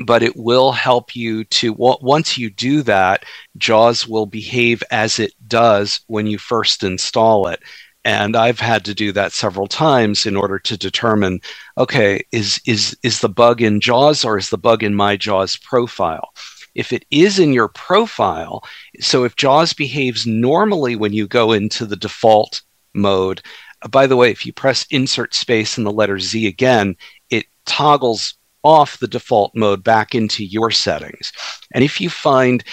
but 0.05 0.23
it 0.23 0.35
will 0.35 0.71
help 0.71 1.15
you 1.15 1.43
to 1.45 1.73
once 1.77 2.37
you 2.37 2.49
do 2.49 2.81
that 2.81 3.23
jaws 3.57 4.07
will 4.07 4.25
behave 4.25 4.83
as 4.91 5.19
it 5.19 5.33
does 5.47 6.01
when 6.07 6.27
you 6.27 6.37
first 6.37 6.83
install 6.83 7.47
it 7.47 7.61
and 8.03 8.35
i've 8.35 8.59
had 8.59 8.83
to 8.83 8.93
do 8.93 9.11
that 9.11 9.31
several 9.31 9.67
times 9.67 10.25
in 10.25 10.35
order 10.35 10.59
to 10.59 10.77
determine 10.77 11.39
okay 11.77 12.21
is 12.31 12.59
is 12.65 12.97
is 13.03 13.21
the 13.21 13.29
bug 13.29 13.61
in 13.61 13.79
jaws 13.79 14.25
or 14.25 14.37
is 14.37 14.49
the 14.49 14.57
bug 14.57 14.83
in 14.83 14.93
my 14.93 15.15
jaws 15.15 15.55
profile 15.57 16.29
if 16.75 16.93
it 16.93 17.05
is 17.09 17.39
in 17.39 17.53
your 17.53 17.67
profile 17.67 18.63
so 18.99 19.23
if 19.23 19.35
jaws 19.35 19.73
behaves 19.73 20.27
normally 20.27 20.95
when 20.95 21.13
you 21.13 21.27
go 21.27 21.51
into 21.51 21.85
the 21.85 21.95
default 21.95 22.61
mode 22.93 23.41
uh, 23.81 23.87
by 23.87 24.05
the 24.05 24.15
way 24.15 24.29
if 24.29 24.45
you 24.45 24.53
press 24.53 24.85
insert 24.91 25.33
space 25.33 25.77
and 25.77 25.85
the 25.85 25.91
letter 25.91 26.19
z 26.19 26.47
again 26.47 26.95
it 27.29 27.45
toggles 27.65 28.35
off 28.65 28.97
the 28.97 29.07
default 29.07 29.55
mode 29.55 29.83
back 29.83 30.15
into 30.15 30.43
your 30.43 30.71
settings. 30.71 31.31
And 31.71 31.83
if 31.83 32.01
you 32.01 32.09
find 32.09 32.63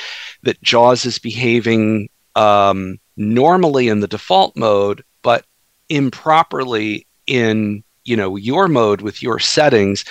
that 0.42 0.60
JAWS 0.62 1.04
is 1.04 1.18
behaving 1.18 2.08
um, 2.34 2.98
normally 3.18 3.88
in 3.88 4.00
the 4.00 4.08
default 4.08 4.56
mode, 4.56 5.04
but 5.20 5.44
improperly 5.90 7.06
in 7.26 7.84
you 8.04 8.16
know 8.16 8.36
your 8.36 8.68
mode 8.68 9.02
with 9.02 9.22
your 9.22 9.38
settings, 9.38 10.04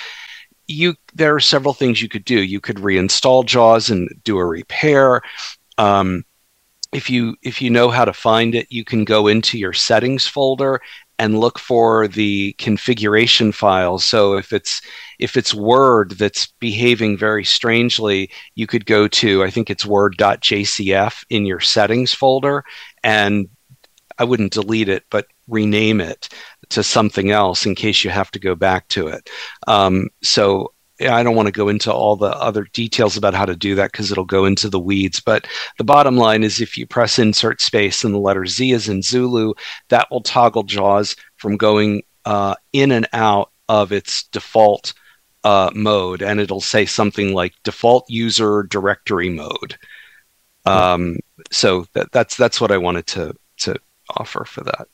you 0.72 0.96
there 1.14 1.36
are 1.36 1.40
several 1.40 1.74
things 1.74 2.02
you 2.02 2.10
could 2.10 2.26
do. 2.26 2.42
You 2.42 2.60
could 2.60 2.78
reinstall 2.78 3.46
JAWS 3.46 3.90
and 3.90 4.10
do 4.24 4.38
a 4.38 4.46
repair. 4.46 5.22
Um, 5.78 6.26
if 6.92 7.10
you 7.10 7.36
if 7.42 7.62
you 7.62 7.70
know 7.70 7.90
how 7.90 8.06
to 8.06 8.14
find 8.14 8.56
it, 8.56 8.68
you 8.70 8.84
can 8.84 9.06
go 9.06 9.28
into 9.28 9.58
your 9.58 9.74
settings 9.74 10.28
folder 10.28 10.82
and 11.20 11.40
look 11.40 11.60
for 11.60 12.08
the 12.08 12.54
configuration 12.54 13.52
files. 13.52 14.04
So 14.04 14.38
if 14.38 14.52
it's 14.52 14.82
if 15.20 15.38
it's 15.38 15.54
Word 15.54 16.12
that's 16.12 16.48
behaving 16.60 17.18
very 17.18 17.46
strangely, 17.46 18.32
you 18.56 18.68
could 18.68 18.86
go 18.86 19.08
to 19.08 19.44
I 19.44 19.50
think 19.50 19.70
it's 19.70 19.86
word.jcf 19.86 21.24
in 21.30 21.46
your 21.46 21.60
settings 21.60 22.14
folder 22.14 22.64
and 23.04 23.50
I 24.18 24.24
wouldn't 24.24 24.54
delete 24.54 24.90
it, 24.90 25.04
but 25.10 25.28
rename 25.48 26.02
it 26.02 26.30
to 26.72 26.84
something 26.84 27.32
else 27.32 27.66
in 27.66 27.76
case 27.76 28.04
you 28.04 28.10
have 28.10 28.32
to 28.32 28.40
go 28.40 28.56
back 28.56 28.88
to 28.90 29.08
it. 29.08 29.30
Um, 29.68 30.10
so 30.22 30.74
I 31.10 31.24
don't 31.24 31.36
want 31.36 31.48
to 31.48 31.52
go 31.52 31.70
into 31.70 31.92
all 31.92 32.16
the 32.16 32.36
other 32.38 32.66
details 32.74 33.18
about 33.18 33.34
how 33.34 33.46
to 33.46 33.56
do 33.56 33.76
that 33.76 33.92
because 33.92 34.12
it'll 34.12 34.26
go 34.26 34.46
into 34.46 34.70
the 34.70 34.80
weeds. 34.80 35.20
But 35.20 35.48
the 35.78 35.84
bottom 35.84 36.18
line 36.18 36.44
is 36.44 36.62
if 36.62 36.78
you 36.78 36.86
press 36.86 37.18
insert 37.18 37.62
space 37.62 38.04
and 38.04 38.14
the 38.14 38.20
letter 38.20 38.46
Z 38.46 38.72
is 38.72 38.90
in 38.90 39.02
Zulu, 39.02 39.54
that 39.90 40.10
will 40.12 40.22
toggle 40.22 40.64
JAWS 40.64 41.16
from 41.38 41.58
going 41.58 42.04
uh, 42.26 42.56
in 42.74 42.92
and 42.92 43.08
out 43.14 43.52
of 43.70 43.92
its 43.92 44.24
default 44.24 44.94
uh, 45.44 45.72
mode. 45.74 46.22
And 46.22 46.40
it'll 46.40 46.62
say 46.62 46.86
something 46.86 47.34
like 47.34 47.54
default 47.64 48.10
user 48.10 48.64
directory 48.64 49.30
mode. 49.30 49.78
Um, 50.66 51.18
so 51.52 51.88
that, 51.94 52.12
that's 52.12 52.38
that's 52.38 52.62
what 52.62 52.72
I 52.72 52.78
wanted 52.78 53.08
to 53.08 53.34
to 53.60 53.76
offer 54.16 54.46
for 54.46 54.64
that. 54.64 54.88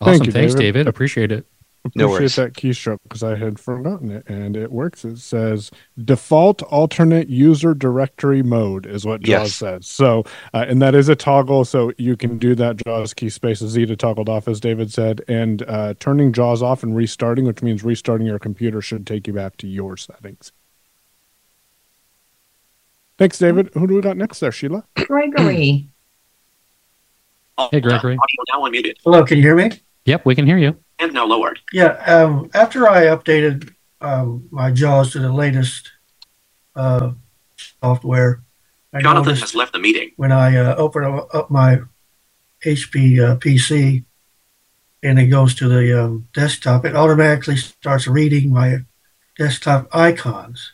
Awesome. 0.00 0.12
Thank 0.12 0.26
you, 0.26 0.32
Thanks, 0.32 0.54
David. 0.54 0.62
David. 0.74 0.88
Appreciate 0.88 1.32
it. 1.32 1.46
Appreciate 1.82 2.08
worries. 2.10 2.36
that 2.36 2.52
keystroke 2.52 2.98
because 3.04 3.22
I 3.22 3.36
had 3.36 3.58
forgotten 3.58 4.10
it 4.10 4.28
and 4.28 4.54
it 4.54 4.70
works. 4.70 5.02
It 5.02 5.16
says 5.16 5.70
default 6.04 6.62
alternate 6.64 7.30
user 7.30 7.72
directory 7.72 8.42
mode 8.42 8.84
is 8.84 9.06
what 9.06 9.22
JAWS 9.22 9.28
Yes. 9.28 9.54
says. 9.54 9.86
So, 9.86 10.24
uh, 10.52 10.66
and 10.68 10.82
that 10.82 10.94
is 10.94 11.08
a 11.08 11.16
toggle. 11.16 11.64
So 11.64 11.92
you 11.96 12.18
can 12.18 12.36
do 12.36 12.54
that 12.54 12.76
JAWS 12.84 13.14
key 13.14 13.30
space 13.30 13.60
Z 13.60 13.86
to 13.86 13.96
toggled 13.96 14.28
off, 14.28 14.46
as 14.46 14.60
David 14.60 14.92
said, 14.92 15.22
and 15.26 15.62
uh, 15.62 15.94
turning 15.98 16.32
JAWS 16.34 16.62
off 16.62 16.82
and 16.82 16.94
restarting, 16.94 17.46
which 17.46 17.62
means 17.62 17.82
restarting 17.82 18.26
your 18.26 18.38
computer, 18.38 18.82
should 18.82 19.06
take 19.06 19.26
you 19.26 19.32
back 19.32 19.56
to 19.58 19.66
your 19.66 19.96
settings. 19.96 20.52
Thanks, 23.16 23.38
David. 23.38 23.70
Who 23.72 23.86
do 23.86 23.94
we 23.94 24.02
got 24.02 24.18
next 24.18 24.40
there, 24.40 24.52
Sheila? 24.52 24.84
Gregory. 24.96 25.88
Hey, 27.70 27.80
Gregory. 27.80 28.18
Audio 28.18 28.44
now 28.52 28.68
unmuted. 28.68 28.96
Hello, 29.02 29.24
can 29.24 29.38
you 29.38 29.42
hear 29.42 29.56
me? 29.56 29.70
Yep, 30.04 30.26
we 30.26 30.34
can 30.34 30.46
hear 30.46 30.58
you. 30.58 30.76
And 30.98 31.12
now 31.12 31.26
lowered. 31.26 31.60
Yeah. 31.72 31.92
Um, 32.06 32.50
after 32.54 32.88
I 32.88 33.04
updated 33.04 33.72
um, 34.00 34.48
my 34.50 34.70
JAWS 34.70 35.12
to 35.12 35.20
the 35.20 35.32
latest 35.32 35.90
uh, 36.74 37.12
software, 37.82 38.42
I 38.92 39.00
Jonathan 39.02 39.36
has 39.36 39.54
left 39.54 39.72
the 39.72 39.78
meeting. 39.78 40.10
when 40.16 40.32
I 40.32 40.56
uh, 40.56 40.74
open 40.76 41.04
up 41.04 41.50
my 41.50 41.80
HP 42.64 43.20
uh, 43.20 43.36
PC 43.36 44.04
and 45.02 45.18
it 45.18 45.26
goes 45.26 45.54
to 45.54 45.68
the 45.68 46.04
um, 46.04 46.28
desktop, 46.34 46.84
it 46.84 46.96
automatically 46.96 47.56
starts 47.56 48.06
reading 48.06 48.52
my 48.52 48.78
desktop 49.38 49.88
icons 49.92 50.72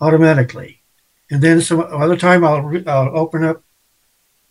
automatically. 0.00 0.82
And 1.30 1.42
then 1.42 1.60
some 1.60 1.80
other 1.80 2.16
time 2.16 2.44
I'll, 2.44 2.62
re- 2.62 2.86
I'll 2.86 3.16
open 3.16 3.44
up, 3.44 3.62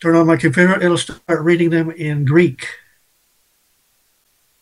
turn 0.02 0.16
on 0.16 0.28
my 0.28 0.38
computer, 0.38 0.80
it'll 0.80 0.98
start 0.98 1.42
reading 1.42 1.72
them 1.72 1.92
in 1.92 2.24
Greek. 2.26 2.68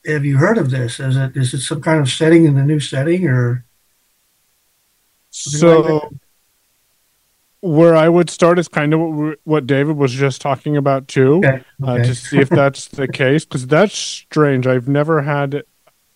Have 0.06 0.24
you 0.26 0.38
heard 0.38 0.58
of 0.58 0.72
this? 0.72 1.00
Is 1.00 1.18
it 1.18 1.36
is 1.36 1.54
it 1.54 1.62
some 1.62 1.82
kind 1.82 2.00
of 2.00 2.10
setting 2.10 2.46
in 2.46 2.56
the 2.56 2.64
new 2.64 2.80
setting 2.80 3.28
or? 3.28 3.66
something 5.46 5.82
like? 5.82 5.98
So, 6.00 6.10
where 7.62 7.96
I 7.96 8.10
would 8.10 8.30
start 8.30 8.60
is 8.60 8.68
kind 8.68 8.94
of 8.94 9.00
what, 9.00 9.40
what 9.44 9.68
David 9.68 9.98
was 9.98 10.12
just 10.14 10.42
talking 10.42 10.78
about 10.78 11.08
too, 11.08 11.52
Uh, 11.82 12.00
okay. 12.00 12.00
to 12.00 12.16
see 12.16 12.40
if 12.40 12.50
that's 12.52 12.88
the 12.88 13.08
case. 13.12 13.46
Because 13.46 13.68
that's 13.68 13.96
strange. 13.98 14.68
I've 14.68 14.88
never 14.88 15.22
had 15.22 15.54
it. 15.54 15.68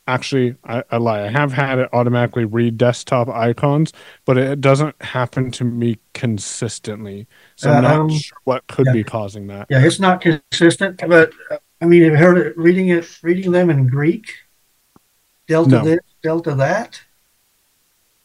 Actually, 0.07 0.55
I, 0.63 0.83
I 0.91 0.97
lie. 0.97 1.23
I 1.25 1.29
have 1.29 1.53
had 1.53 1.79
it 1.79 1.89
automatically 1.93 2.45
read 2.45 2.77
desktop 2.77 3.29
icons, 3.29 3.93
but 4.25 4.37
it 4.37 4.59
doesn't 4.61 4.99
happen 5.03 5.51
to 5.51 5.63
me 5.63 5.99
consistently. 6.13 7.27
So 7.55 7.71
I'm 7.71 7.81
not 7.81 8.01
Um, 8.01 8.09
sure 8.09 8.37
what 8.43 8.67
could 8.67 8.87
yeah. 8.87 8.93
be 8.93 9.03
causing 9.03 9.47
that. 9.47 9.69
Yeah, 9.69 9.85
it's 9.85 9.99
not 9.99 10.21
consistent, 10.21 10.99
but 11.05 11.31
uh, 11.51 11.57
I 11.82 11.86
mean, 11.86 12.03
have 12.03 12.11
you 12.11 12.17
heard 12.17 12.38
it 12.38 12.57
reading 12.57 12.89
it, 12.89 13.19
reading 13.23 13.51
them 13.51 13.69
in 13.69 13.88
Greek? 13.88 14.34
Delta 15.47 15.69
No. 15.69 15.84
this, 15.84 15.99
delta 16.21 16.55
that. 16.55 17.01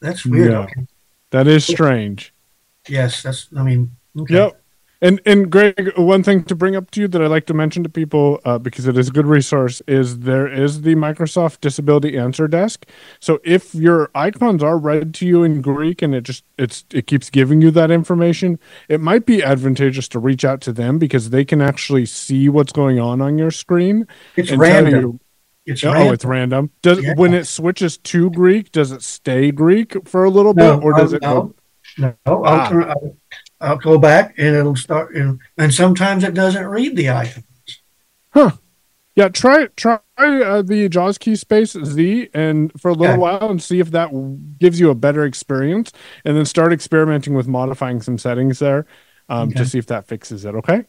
That's 0.01 0.27
weird. 0.27 0.51
No. 0.51 0.63
Okay. 0.63 0.87
That 1.31 1.47
is 1.47 1.65
strange. 1.65 2.35
Yes, 2.89 3.23
that's. 3.23 3.49
I 3.57 3.63
mean, 3.63 3.97
okay. 4.19 4.35
Yep. 4.35 4.63
And 5.05 5.21
and 5.27 5.51
Greg, 5.53 5.93
one 5.99 6.23
thing 6.23 6.45
to 6.45 6.55
bring 6.55 6.75
up 6.75 6.91
to 6.93 7.01
you 7.03 7.09
that 7.09 7.21
I 7.21 7.27
like 7.27 7.45
to 7.47 7.55
mention 7.55 7.83
to 7.83 7.91
people 7.91 8.41
uh, 8.47 8.57
because 8.59 8.87
it 8.87 8.97
is 8.97 9.09
a 9.09 9.13
good 9.13 9.27
resource 9.27 9.83
is 9.87 10.21
there 10.21 10.47
is 10.49 10.81
the 10.81 10.95
Microsoft 10.95 11.61
Disability 11.61 12.17
Answer 12.17 12.49
Desk. 12.49 12.87
So 13.21 13.39
if 13.45 13.75
your 13.75 14.11
icons 14.15 14.63
are 14.63 14.79
read 14.79 15.13
to 15.17 15.27
you 15.27 15.43
in 15.45 15.61
Greek 15.61 16.01
and 16.01 16.15
it 16.15 16.23
just 16.23 16.43
it's 16.57 16.87
it 16.91 17.07
keeps 17.07 17.29
giving 17.29 17.61
you 17.61 17.71
that 17.73 17.91
information, 17.91 18.59
it 18.89 18.99
might 19.03 19.27
be 19.27 19.43
advantageous 19.43 20.09
to 20.09 20.19
reach 20.19 20.43
out 20.43 20.63
to 20.63 20.73
them 20.73 20.99
because 20.99 21.29
they 21.29 21.45
can 21.45 21.61
actually 21.61 22.07
see 22.07 22.49
what's 22.49 22.73
going 22.73 22.99
on 22.99 23.21
on 23.21 23.37
your 23.37 23.51
screen. 23.51 24.07
It's 24.37 24.53
random. 24.53 24.95
you- 25.03 25.21
It's 25.67 25.85
oh, 25.85 25.93
random. 25.93 26.15
it's 26.15 26.25
random. 26.25 26.71
Does 26.81 27.03
Yeah. 27.03 27.13
when 27.17 27.35
it 27.35 27.47
switches 27.47 27.99
to 27.99 28.31
Greek, 28.31 28.73
does 28.73 28.91
it 28.91 29.03
stay 29.03 29.51
Greek 29.51 30.09
for 30.09 30.25
a 30.25 30.31
little 30.31 30.55
No, 30.55 30.77
bit, 30.79 30.85
or 30.85 30.93
does 30.95 31.13
I'll- 31.13 31.17
it 31.17 31.21
go? 31.23 31.55
No, 31.99 32.15
I'll, 32.27 32.45
Ah. 32.45 32.69
turn, 32.71 32.85
I'll, 32.85 33.17
I'll 33.61 33.79
go 33.79 33.99
back 33.99 34.35
and 34.39 34.55
it'll 34.57 34.77
start. 34.77 35.15
And, 35.15 35.41
and 35.57 35.73
sometimes 35.73 36.25
it 36.25 36.35
doesn't 36.35 36.67
read 36.67 36.97
the 36.97 37.11
icon. 37.11 37.45
Huh. 38.31 38.51
Yeah, 39.17 39.29
try 39.29 39.67
try 39.77 40.01
uh, 40.19 40.63
the 40.63 40.89
JAWS 40.89 41.19
key 41.19 41.37
space 41.37 41.73
Z 41.73 42.31
and 42.35 42.73
for 42.81 42.89
a 42.91 42.95
little 42.95 43.15
Yeah. 43.15 43.21
while 43.21 43.49
and 43.49 43.63
see 43.63 43.79
if 43.79 43.93
that 43.93 44.11
gives 44.59 44.81
you 44.81 44.91
a 44.91 44.95
better 44.97 45.25
experience, 45.25 45.93
and 46.25 46.37
then 46.37 46.45
start 46.45 46.73
experimenting 46.73 47.33
with 47.35 47.47
modifying 47.47 48.03
some 48.03 48.19
settings 48.19 48.59
there 48.59 48.87
um, 49.29 49.51
Okay. 49.51 49.59
to 49.61 49.67
see 49.67 49.79
if 49.79 49.87
that 49.87 50.09
fixes 50.09 50.45
it. 50.45 50.57
Okay, 50.57 50.87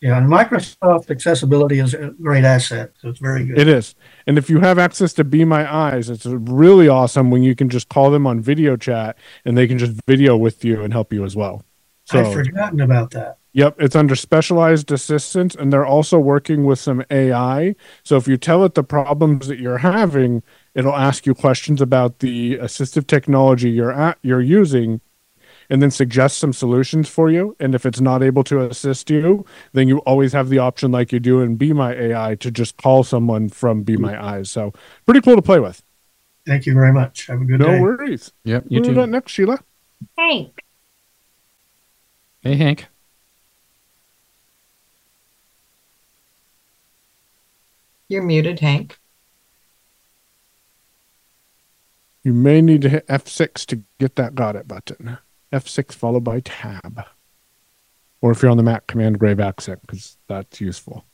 Yeah, 0.00 0.18
and 0.18 0.26
Microsoft 0.26 1.10
accessibility 1.12 1.78
is 1.78 1.94
a 1.94 2.08
great 2.20 2.44
asset. 2.44 2.90
So 2.98 3.08
it's 3.08 3.20
very 3.20 3.44
good. 3.44 3.56
it 3.56 3.68
is. 3.68 3.94
And 4.26 4.36
if 4.36 4.50
you 4.50 4.58
have 4.58 4.76
access 4.80 5.12
to 5.14 5.22
Be 5.22 5.44
My 5.44 5.72
Eyes, 5.72 6.10
it's 6.10 6.26
really 6.26 6.88
awesome 6.88 7.30
when 7.30 7.44
you 7.44 7.54
can 7.54 7.68
just 7.68 7.88
call 7.88 8.10
them 8.10 8.26
on 8.26 8.40
video 8.40 8.76
chat 8.76 9.16
and 9.44 9.56
they 9.56 9.68
can 9.68 9.78
just 9.78 9.92
video 10.08 10.36
with 10.36 10.64
you 10.64 10.82
and 10.82 10.92
help 10.92 11.12
you 11.12 11.24
as 11.24 11.36
well. 11.36 11.64
I'd 12.12 12.32
forgotten 12.32 12.80
about 12.80 13.10
that. 13.12 13.38
Yep, 13.52 13.76
it's 13.80 13.96
under 13.96 14.14
specialized 14.14 14.92
assistance, 14.92 15.56
and 15.56 15.72
they're 15.72 15.86
also 15.86 16.20
working 16.20 16.64
with 16.64 16.78
some 16.78 17.04
AI. 17.10 17.74
So 18.04 18.16
if 18.16 18.28
you 18.28 18.36
tell 18.36 18.64
it 18.64 18.74
the 18.74 18.84
problems 18.84 19.48
that 19.48 19.58
you're 19.58 19.78
having, 19.78 20.44
it'll 20.74 20.94
ask 20.94 21.26
you 21.26 21.34
questions 21.34 21.80
about 21.80 22.20
the 22.20 22.58
assistive 22.58 23.08
technology 23.08 23.70
you're 23.70 23.92
at 23.92 24.18
you're 24.22 24.40
using, 24.40 25.00
and 25.68 25.82
then 25.82 25.90
suggest 25.90 26.38
some 26.38 26.52
solutions 26.52 27.08
for 27.08 27.28
you. 27.28 27.56
And 27.58 27.74
if 27.74 27.84
it's 27.84 28.00
not 28.00 28.22
able 28.22 28.44
to 28.44 28.60
assist 28.60 29.10
you, 29.10 29.44
then 29.72 29.88
you 29.88 29.98
always 29.98 30.32
have 30.32 30.48
the 30.48 30.58
option, 30.58 30.92
like 30.92 31.10
you 31.10 31.18
do 31.18 31.40
in 31.40 31.56
Be 31.56 31.72
My 31.72 31.92
AI, 31.92 32.36
to 32.36 32.52
just 32.52 32.76
call 32.76 33.02
someone 33.02 33.48
from 33.48 33.82
Be 33.82 33.96
My 33.96 34.22
Eyes. 34.22 34.48
So 34.48 34.72
pretty 35.06 35.20
cool 35.22 35.36
to 35.36 35.42
play 35.42 35.58
with. 35.58 35.82
Thank 36.46 36.66
you 36.66 36.74
very 36.74 36.92
much. 36.92 37.26
Have 37.26 37.40
a 37.40 37.44
good 37.44 37.58
no 37.58 37.66
day. 37.66 37.76
No 37.78 37.82
worries. 37.82 38.32
Yep, 38.44 38.66
Who 38.68 38.80
we 38.80 38.94
got 38.94 39.08
next, 39.08 39.32
Sheila? 39.32 39.58
Hank. 40.16 40.60
Hey, 42.42 42.56
Hank. 42.56 42.86
You're 48.08 48.22
muted, 48.22 48.60
Hank. 48.60 48.98
You 52.22 52.32
may 52.32 52.60
need 52.60 52.82
to 52.82 52.88
hit 52.88 53.06
F6 53.06 53.66
to 53.66 53.82
get 53.98 54.16
that 54.16 54.34
got 54.34 54.56
it 54.56 54.66
button. 54.66 55.18
F6 55.52 55.92
followed 55.92 56.24
by 56.24 56.40
tab. 56.40 57.04
Or 58.20 58.30
if 58.30 58.42
you're 58.42 58.50
on 58.50 58.56
the 58.56 58.62
Mac, 58.62 58.86
Command 58.86 59.18
Grave 59.18 59.40
accent, 59.40 59.80
because 59.82 60.16
that's 60.26 60.60
useful. 60.60 61.04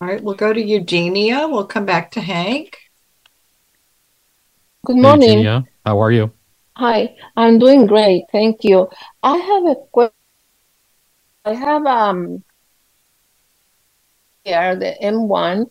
All 0.00 0.08
right, 0.08 0.22
we'll 0.22 0.34
go 0.34 0.52
to 0.52 0.60
Eugenia. 0.60 1.48
We'll 1.48 1.66
come 1.66 1.86
back 1.86 2.12
to 2.12 2.20
Hank. 2.20 2.78
Good 4.84 4.96
Hey, 4.96 5.02
morning. 5.02 5.28
Eugenia. 5.30 5.66
How 5.84 6.00
are 6.00 6.12
you? 6.12 6.32
Hi, 6.78 7.16
I'm 7.36 7.58
doing 7.58 7.86
great. 7.86 8.24
Thank 8.30 8.62
you. 8.62 8.88
I 9.22 9.36
have 9.36 9.64
a 9.66 9.74
question. 9.90 10.14
I 11.44 11.54
have 11.54 11.84
um 11.86 12.44
here 14.44 14.76
the 14.76 14.94
M1 15.02 15.64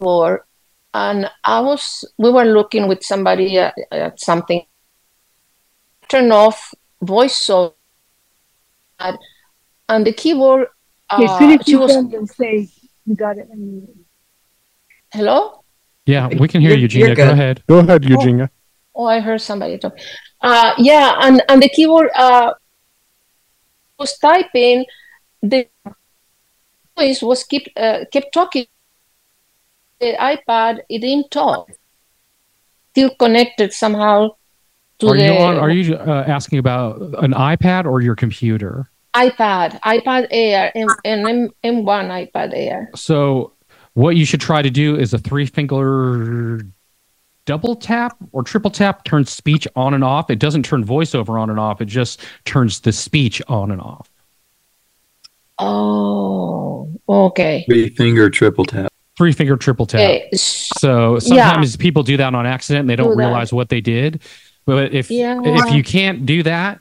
for 0.00 0.46
and 0.94 1.30
I 1.44 1.60
was 1.60 2.04
we 2.18 2.30
were 2.32 2.44
looking 2.44 2.88
with 2.88 3.04
somebody 3.04 3.56
at, 3.58 3.74
at 3.92 4.18
something 4.18 4.62
turn 6.08 6.32
off 6.32 6.74
voiceover 7.04 7.74
and 8.98 10.06
the 10.06 10.12
keyboard 10.12 10.66
Okay, 11.12 11.26
uh, 11.26 11.38
finish 11.38 11.64
she 11.66 11.72
your 11.72 11.80
was 11.82 11.92
sentence. 11.92 12.36
Say 12.36 12.68
you 13.06 13.14
got 13.16 13.38
it. 13.38 13.48
hello 15.12 15.62
Yeah, 16.06 16.26
we 16.28 16.48
can 16.48 16.60
hear 16.60 16.70
You're- 16.70 16.82
Eugenia. 16.82 17.14
Go 17.14 17.30
ahead. 17.30 17.62
Go 17.68 17.78
ahead, 17.78 18.04
Eugenia. 18.04 18.50
Oh, 18.52 18.59
I 19.06 19.20
heard 19.20 19.40
somebody 19.40 19.78
talk. 19.78 19.96
Uh, 20.40 20.72
yeah, 20.78 21.16
and, 21.20 21.42
and 21.48 21.62
the 21.62 21.68
keyboard 21.68 22.08
uh, 22.14 22.52
was 23.98 24.16
typing. 24.18 24.86
The 25.42 25.68
voice 26.96 27.22
was 27.22 27.44
keep 27.44 27.68
uh, 27.76 28.04
kept 28.12 28.32
talking. 28.32 28.66
The 30.00 30.14
iPad 30.14 30.80
it 30.88 31.00
didn't 31.00 31.30
talk. 31.30 31.70
Still 32.92 33.10
connected 33.18 33.72
somehow 33.72 34.30
to 34.98 35.08
Are 35.08 35.16
the 35.16 35.24
you 35.26 35.32
on? 35.32 35.56
Are 35.58 35.70
you 35.70 35.94
uh, 35.94 36.24
asking 36.26 36.58
about 36.58 37.00
an 37.22 37.32
iPad 37.32 37.84
or 37.84 38.00
your 38.00 38.16
computer? 38.16 38.90
iPad, 39.14 39.80
iPad 39.80 40.28
Air, 40.30 40.70
and, 40.74 40.90
and 41.04 41.28
M, 41.28 41.50
M1 41.64 42.30
iPad 42.30 42.52
Air. 42.54 42.90
So, 42.94 43.52
what 43.94 44.16
you 44.16 44.24
should 44.24 44.40
try 44.40 44.62
to 44.62 44.70
do 44.70 44.96
is 44.96 45.12
a 45.12 45.18
three 45.18 45.46
finger 45.46 46.60
double 47.46 47.74
tap 47.76 48.16
or 48.32 48.42
triple 48.42 48.70
tap 48.70 49.04
turns 49.04 49.30
speech 49.30 49.66
on 49.76 49.94
and 49.94 50.04
off. 50.04 50.30
It 50.30 50.38
doesn't 50.38 50.64
turn 50.64 50.84
voiceover 50.84 51.40
on 51.40 51.50
and 51.50 51.58
off. 51.58 51.80
It 51.80 51.86
just 51.86 52.20
turns 52.44 52.80
the 52.80 52.92
speech 52.92 53.40
on 53.48 53.70
and 53.70 53.80
off. 53.80 54.08
Oh, 55.58 56.88
okay. 57.08 57.64
Three 57.68 57.90
finger 57.90 58.30
triple 58.30 58.64
tap. 58.64 58.90
Three 59.16 59.32
finger 59.32 59.56
triple 59.56 59.86
tap. 59.86 60.00
Okay. 60.00 60.28
So 60.32 61.14
Yeah. 61.14 61.18
sometimes 61.18 61.76
people 61.76 62.02
do 62.02 62.16
that 62.16 62.34
on 62.34 62.46
accident 62.46 62.80
and 62.82 62.90
they 62.90 62.96
don't 62.96 63.10
Do 63.10 63.16
that. 63.16 63.18
realize 63.26 63.52
what 63.52 63.68
they 63.68 63.80
did. 63.80 64.22
But 64.64 64.94
if 64.94 65.10
Yeah. 65.10 65.40
if 65.44 65.74
you 65.74 65.82
can't 65.82 66.24
do 66.24 66.42
that, 66.44 66.80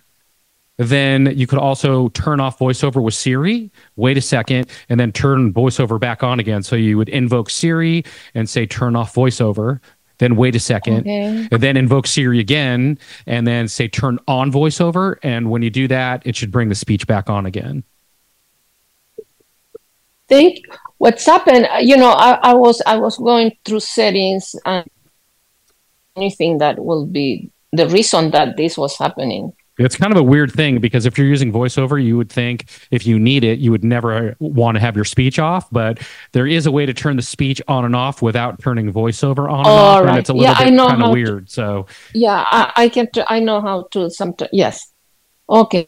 then 0.78 1.34
you 1.38 1.46
could 1.46 1.60
also 1.60 2.08
turn 2.10 2.40
off 2.40 2.58
voiceover 2.60 3.02
with 3.04 3.14
Siri, 3.14 3.70
wait 3.98 4.16
a 4.18 4.22
second, 4.22 4.68
and 4.88 4.98
then 4.98 5.12
turn 5.12 5.52
voiceover 5.54 6.00
back 6.00 6.24
on 6.24 6.40
again. 6.40 6.64
So 6.64 6.78
you 6.78 6.98
would 6.98 7.10
invoke 7.10 7.50
Siri 7.50 8.06
and 8.34 8.48
say 8.50 8.66
turn 8.66 8.96
off 8.96 9.14
voiceover, 9.14 9.82
then 10.20 10.36
wait 10.36 10.56
a 10.56 10.60
second, 10.60 11.00
Okay. 11.00 11.48
and 11.52 11.62
then 11.62 11.76
invoke 11.76 12.06
Siri 12.08 12.40
again, 12.40 13.00
and 13.26 13.48
then 13.48 13.68
say 13.68 13.88
turn 13.88 14.20
on 14.28 14.52
voiceover. 14.52 15.16
And 15.24 15.50
when 15.50 15.62
you 15.64 15.70
do 15.70 15.88
that, 15.88 16.22
it 16.26 16.36
should 16.36 16.52
bring 16.52 16.70
the 16.70 16.76
speech 16.76 17.08
back 17.08 17.30
on 17.30 17.46
again. 17.46 17.84
think 20.28 20.60
what's 21.00 21.26
happened 21.26 21.68
uh, 21.74 21.78
you 21.78 21.98
know 21.98 22.12
I, 22.12 22.38
I 22.44 22.54
was 22.54 22.82
i 22.86 22.98
was 22.98 23.18
going 23.18 23.58
through 23.66 23.80
settings 23.80 24.56
and 24.64 24.86
anything 26.16 26.60
that 26.60 26.78
will 26.78 27.08
be 27.08 27.50
the 27.72 27.88
reason 27.88 28.30
that 28.32 28.56
this 28.56 28.78
was 28.78 28.96
happening 28.96 29.54
It's 29.80 29.96
kind 29.96 30.12
of 30.12 30.18
a 30.20 30.24
weird 30.24 30.52
thing 30.52 30.80
because 30.80 31.06
if 31.06 31.18
you're 31.18 31.26
using 31.28 31.52
voiceover, 31.54 32.04
you 32.04 32.18
would 32.18 32.30
think 32.30 32.66
if 32.92 33.08
you 33.08 33.18
need 33.18 33.44
it, 33.44 33.60
you 33.60 33.72
would 33.72 33.84
never 33.84 34.36
want 34.40 34.76
to 34.76 34.82
have 34.82 34.96
your 34.96 35.06
speech 35.06 35.40
off. 35.40 35.70
But 35.72 36.00
there 36.34 36.46
is 36.46 36.66
a 36.66 36.72
way 36.72 36.86
to 36.86 36.94
turn 36.94 37.16
the 37.16 37.22
speech 37.22 37.62
on 37.68 37.86
and 37.86 37.96
off 37.96 38.22
without 38.22 38.62
turning 38.62 38.92
voiceover 38.92 39.50
on 39.50 39.60
and 39.60 39.68
All 39.68 39.78
off, 40.04 40.06
and 40.06 40.18
it's 40.18 40.30
a 40.30 40.34
little 40.34 40.44
Yeah, 40.52 40.58
bit 40.58 40.64
kind 40.66 40.80
how 40.80 40.96
of 40.96 41.00
to- 41.06 41.10
weird. 41.12 41.50
So 41.50 41.86
Yeah, 42.14 42.46
I, 42.50 42.74
I 42.76 42.90
can. 42.90 43.10
T- 43.12 43.24
I 43.28 43.40
know 43.40 43.62
how 43.62 43.84
to. 43.92 44.10
Sometimes. 44.10 44.50
Yes. 44.54 44.92
Okay. 45.50 45.88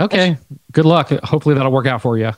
okay, 0.00 0.36
good 0.72 0.84
luck. 0.84 1.10
Hopefully 1.22 1.54
that'll 1.54 1.70
work 1.72 1.86
out 1.86 2.02
for 2.02 2.18
you. 2.18 2.32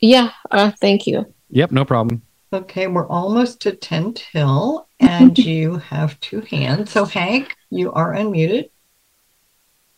Yeah. 0.00 0.32
Uh, 0.50 0.70
thank 0.80 1.06
you. 1.06 1.32
Yep, 1.50 1.70
no 1.72 1.84
problem. 1.84 2.22
Okay, 2.52 2.86
we're 2.88 3.06
almost 3.08 3.60
to 3.62 3.72
10 3.72 4.14
till, 4.14 4.88
and 4.98 5.38
you 5.52 5.76
have 5.78 6.18
two 6.20 6.40
hands. 6.42 6.90
So, 6.90 7.04
Hank, 7.04 7.56
you 7.70 7.92
are 7.92 8.12
unmuted. 8.14 8.70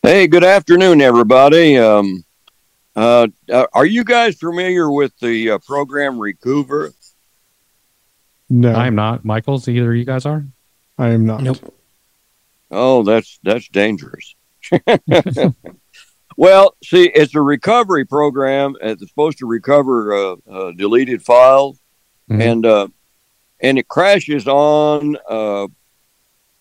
Hey, 0.05 0.27
good 0.27 0.43
afternoon, 0.43 0.99
everybody. 0.99 1.77
Um, 1.77 2.25
uh, 2.93 3.27
uh, 3.49 3.67
are 3.71 3.85
you 3.85 4.03
guys 4.03 4.35
familiar 4.35 4.91
with 4.91 5.17
the 5.19 5.51
uh, 5.51 5.59
program 5.59 6.17
Recuva? 6.17 6.93
No, 8.49 8.73
I 8.73 8.87
am 8.87 8.95
not. 8.95 9.23
Michael's 9.23 9.65
either 9.69 9.91
of 9.91 9.97
you 9.97 10.03
guys 10.03 10.25
are. 10.25 10.45
I 10.97 11.11
am 11.11 11.25
not. 11.25 11.41
Nope. 11.41 11.73
Oh, 12.69 13.03
that's 13.03 13.39
that's 13.43 13.69
dangerous. 13.69 14.35
well, 16.35 16.75
see, 16.83 17.05
it's 17.05 17.33
a 17.33 17.41
recovery 17.41 18.03
program. 18.03 18.75
It's 18.81 19.07
supposed 19.07 19.37
to 19.37 19.45
recover 19.45 20.13
uh, 20.13 20.35
uh, 20.51 20.71
deleted 20.73 21.23
files, 21.23 21.79
and 22.27 22.65
uh, 22.65 22.89
and 23.61 23.79
it 23.79 23.87
crashes 23.87 24.49
on. 24.49 25.15
Uh, 25.29 25.69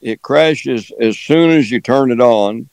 it 0.00 0.22
crashes 0.22 0.92
as 1.00 1.18
soon 1.18 1.50
as 1.50 1.72
you 1.72 1.80
turn 1.80 2.12
it 2.12 2.20
on. 2.20 2.68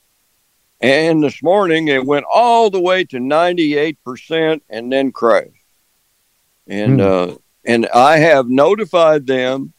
And 0.82 1.22
this 1.24 1.44
morning, 1.44 1.90
it 1.90 2.06
went 2.06 2.26
all 2.32 2.70
the 2.70 2.80
way 2.80 3.04
to 3.06 3.20
ninety 3.20 3.78
eight 3.78 4.02
percent, 4.04 4.64
and 4.70 4.92
then 4.92 5.12
crashed. 5.12 5.52
And 6.68 7.00
Hmm. 7.00 7.00
uh, 7.02 7.36
and 7.66 7.88
I 7.94 8.18
have 8.18 8.50
notified 8.50 9.28
them, 9.28 9.74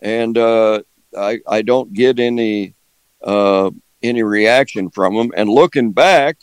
and 0.00 0.36
uh, 0.38 0.82
I 1.16 1.40
I 1.46 1.62
don't 1.62 1.92
get 1.92 2.18
any 2.18 2.74
uh, 3.22 3.70
any 4.02 4.22
reaction 4.22 4.90
from 4.90 5.14
them. 5.14 5.32
And 5.36 5.50
looking 5.50 5.92
back, 5.92 6.38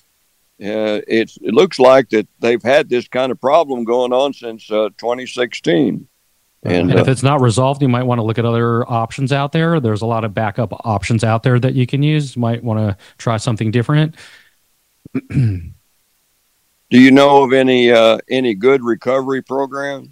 uh, 0.61 1.01
it's 1.07 1.37
it 1.41 1.53
looks 1.53 1.79
like 1.79 2.09
that 2.09 2.27
they've 2.39 2.61
had 2.61 2.89
this 2.89 3.07
kind 3.07 3.31
of 3.31 3.41
problem 3.41 3.85
going 3.85 4.13
on 4.13 4.33
since 4.33 4.69
uh, 4.69 4.89
2016. 4.97 6.07
And, 6.63 6.91
And, 6.91 6.99
if 6.99 7.07
uh, 7.07 7.11
it's 7.11 7.23
not 7.23 7.41
resolved, 7.41 7.81
you 7.81 7.89
might 7.89 8.03
want 8.03 8.19
to 8.19 8.23
look 8.23 8.39
at 8.39 8.45
other 8.45 8.89
options 8.89 9.33
out 9.33 9.51
there. 9.51 9.79
There's 9.79 10.01
a 10.01 10.05
lot 10.05 10.23
of 10.23 10.33
backup 10.33 10.71
options 10.85 11.23
out 11.23 11.43
there 11.43 11.59
that 11.59 11.73
you 11.73 11.85
can 11.85 12.01
use. 12.01 12.35
You 12.35 12.41
might 12.41 12.63
want 12.63 12.79
to 12.79 12.97
try 13.17 13.37
something 13.37 13.69
different. 13.69 14.15
do 15.29 15.71
you 16.89 17.11
know 17.11 17.43
of 17.43 17.51
any 17.53 17.91
uh, 17.91 18.17
any 18.29 18.53
good 18.53 18.81
recovery 18.81 19.41
programs? 19.41 20.09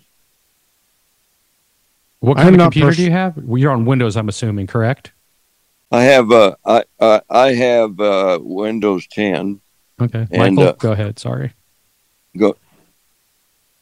What 2.20 2.38
I'm 2.38 2.44
kind 2.44 2.56
of 2.56 2.60
not 2.60 2.64
computer 2.66 2.88
pers- 2.90 2.98
do 2.98 3.04
you 3.04 3.12
have? 3.12 3.38
Well, 3.38 3.58
You're 3.58 3.72
on 3.72 3.86
Windows, 3.86 4.18
I'm 4.18 4.30
assuming, 4.30 4.68
correct? 4.68 5.12
I 5.92 6.04
have 6.04 6.32
uh, 6.32 6.56
I 6.66 6.84
uh, 7.00 7.20
I 7.30 7.54
have 7.54 8.00
uh, 8.00 8.40
Windows 8.42 9.08
10. 9.08 9.60
Okay, 10.02 10.28
And, 10.32 10.56
Michael, 10.56 10.70
uh, 10.70 10.74
go 10.74 10.92
ahead. 10.92 11.20
Sorry. 11.20 11.54
Go. 12.38 12.56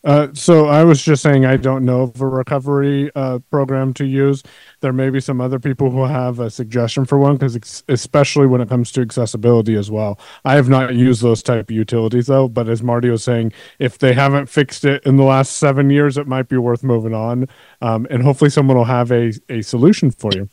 Uh, 0.06 0.30
so 0.34 0.68
I 0.68 0.86
was 0.86 1.02
just 1.02 1.22
saying 1.22 1.46
I 1.46 1.58
don't 1.58 1.84
know 1.84 2.04
of 2.04 2.22
a 2.22 2.28
recovery 2.28 3.12
uh, 3.16 3.40
program 3.52 3.94
to 3.96 4.06
use. 4.06 4.44
There 4.80 4.94
may 4.94 5.10
be 5.10 5.20
some 5.20 5.42
other 5.42 5.60
people 5.60 5.92
who 5.92 6.06
have 6.06 6.40
a 6.40 6.50
suggestion 6.50 7.04
for 7.06 7.18
one, 7.18 7.36
because 7.36 7.84
especially 7.90 8.48
when 8.48 8.62
it 8.62 8.70
comes 8.70 8.92
to 8.94 9.02
accessibility 9.02 9.76
as 9.76 9.92
well. 9.92 10.18
I 10.46 10.56
have 10.56 10.70
not 10.70 10.96
used 10.96 11.22
those 11.22 11.44
type 11.44 11.70
of 11.70 11.76
utilities 11.76 12.28
though. 12.28 12.48
But 12.48 12.70
as 12.70 12.82
Marty 12.82 13.10
was 13.10 13.24
saying, 13.24 13.52
if 13.80 13.98
they 13.98 14.14
haven't 14.14 14.48
fixed 14.48 14.86
it 14.86 15.06
in 15.06 15.18
the 15.18 15.24
last 15.24 15.58
seven 15.58 15.90
years, 15.90 16.18
it 16.18 16.28
might 16.28 16.48
be 16.48 16.58
worth 16.58 16.84
moving 16.84 17.14
on. 17.14 17.48
Um, 17.82 18.08
and 18.10 18.24
hopefully, 18.24 18.50
someone 18.50 18.78
will 18.78 18.86
have 18.86 19.12
a 19.12 19.34
a 19.50 19.62
solution 19.62 20.12
for 20.12 20.32
you. 20.34 20.50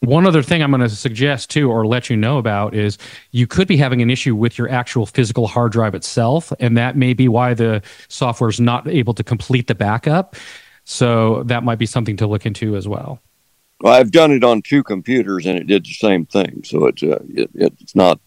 One 0.00 0.26
other 0.26 0.42
thing 0.42 0.62
I'm 0.62 0.70
going 0.70 0.80
to 0.80 0.88
suggest 0.88 1.50
too, 1.50 1.70
or 1.70 1.86
let 1.86 2.08
you 2.08 2.16
know 2.16 2.38
about, 2.38 2.74
is 2.74 2.96
you 3.32 3.46
could 3.46 3.68
be 3.68 3.76
having 3.76 4.00
an 4.00 4.08
issue 4.08 4.34
with 4.34 4.56
your 4.56 4.70
actual 4.70 5.04
physical 5.04 5.46
hard 5.46 5.72
drive 5.72 5.94
itself, 5.94 6.52
and 6.58 6.76
that 6.78 6.96
may 6.96 7.12
be 7.12 7.28
why 7.28 7.52
the 7.52 7.82
software 8.08 8.48
is 8.48 8.58
not 8.60 8.88
able 8.88 9.12
to 9.12 9.22
complete 9.22 9.66
the 9.66 9.74
backup. 9.74 10.36
So 10.84 11.42
that 11.44 11.64
might 11.64 11.78
be 11.78 11.84
something 11.84 12.16
to 12.16 12.26
look 12.26 12.46
into 12.46 12.76
as 12.76 12.88
well. 12.88 13.20
Well, 13.82 13.92
I've 13.92 14.10
done 14.10 14.30
it 14.32 14.42
on 14.42 14.62
two 14.62 14.82
computers 14.82 15.46
and 15.46 15.58
it 15.58 15.66
did 15.66 15.84
the 15.84 15.92
same 15.92 16.24
thing. 16.26 16.62
So 16.64 16.86
it's 16.86 17.02
uh, 17.02 17.18
it, 17.28 17.50
it's 17.54 17.94
not. 17.94 18.20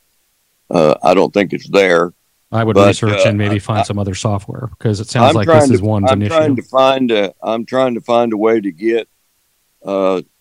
Uh, 0.69 0.95
I 1.03 1.13
don't 1.13 1.33
think 1.33 1.53
it's 1.53 1.69
there. 1.69 2.13
I 2.51 2.63
would 2.63 2.75
But, 2.75 2.87
research 2.87 3.25
uh, 3.25 3.29
and 3.29 3.37
maybe 3.37 3.57
find 3.59 3.85
some 3.85 3.97
other 3.99 4.15
software 4.15 4.67
because 4.77 4.99
it 4.99 5.09
sounds 5.09 5.29
I'm 5.29 5.35
like 5.35 5.47
this 5.47 5.71
is 5.71 5.79
to- 5.81 5.85
one's 5.85 6.11
I'm 6.11 6.21
an 6.21 6.27
trying 6.27 6.53
issue. 6.53 6.61
to 6.61 6.67
find 6.69 7.11
a, 7.11 7.33
I'm 7.41 7.65
trying 7.65 7.95
to 7.95 8.01
find 8.01 8.31
a 8.31 8.37
way 8.37 8.61
to 8.61 8.71
get 8.71 9.07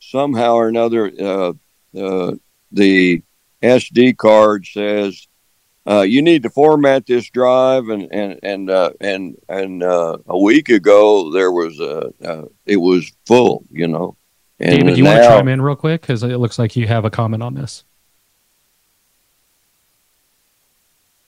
somehow 0.01 0.55
or 0.55 0.68
another 0.68 1.11
uh, 1.20 1.53
uh, 1.99 2.34
the 2.70 3.22
SD 3.62 4.16
card 4.16 4.66
says 4.66 5.26
uh, 5.86 6.03
you 6.03 6.22
need 6.22 6.43
to 6.45 6.51
format 6.51 7.07
this 7.07 7.28
drive 7.30 7.88
and 7.88 8.12
and 8.12 8.38
and 8.43 8.70
uh, 8.70 8.90
and 9.01 9.36
and 9.49 9.82
uh, 9.82 10.16
a 10.26 10.38
week 10.38 10.68
ago 10.68 11.32
there 11.32 11.51
was 11.51 11.80
a 11.80 12.12
uh, 12.24 12.45
it 12.66 12.76
was 12.76 13.11
full, 13.26 13.64
you 13.70 13.88
know. 13.88 14.16
And 14.61 14.78
David, 14.78 14.95
do 14.95 14.99
you 14.99 15.05
want 15.05 15.16
to 15.16 15.22
now- 15.22 15.36
chime 15.36 15.49
in 15.49 15.61
real 15.61 15.74
quick 15.74 16.03
because 16.03 16.22
it 16.22 16.36
looks 16.36 16.59
like 16.59 16.76
you 16.76 16.86
have 16.86 17.05
a 17.05 17.11
comment 17.11 17.43
on 17.43 17.55
this. 17.55 17.84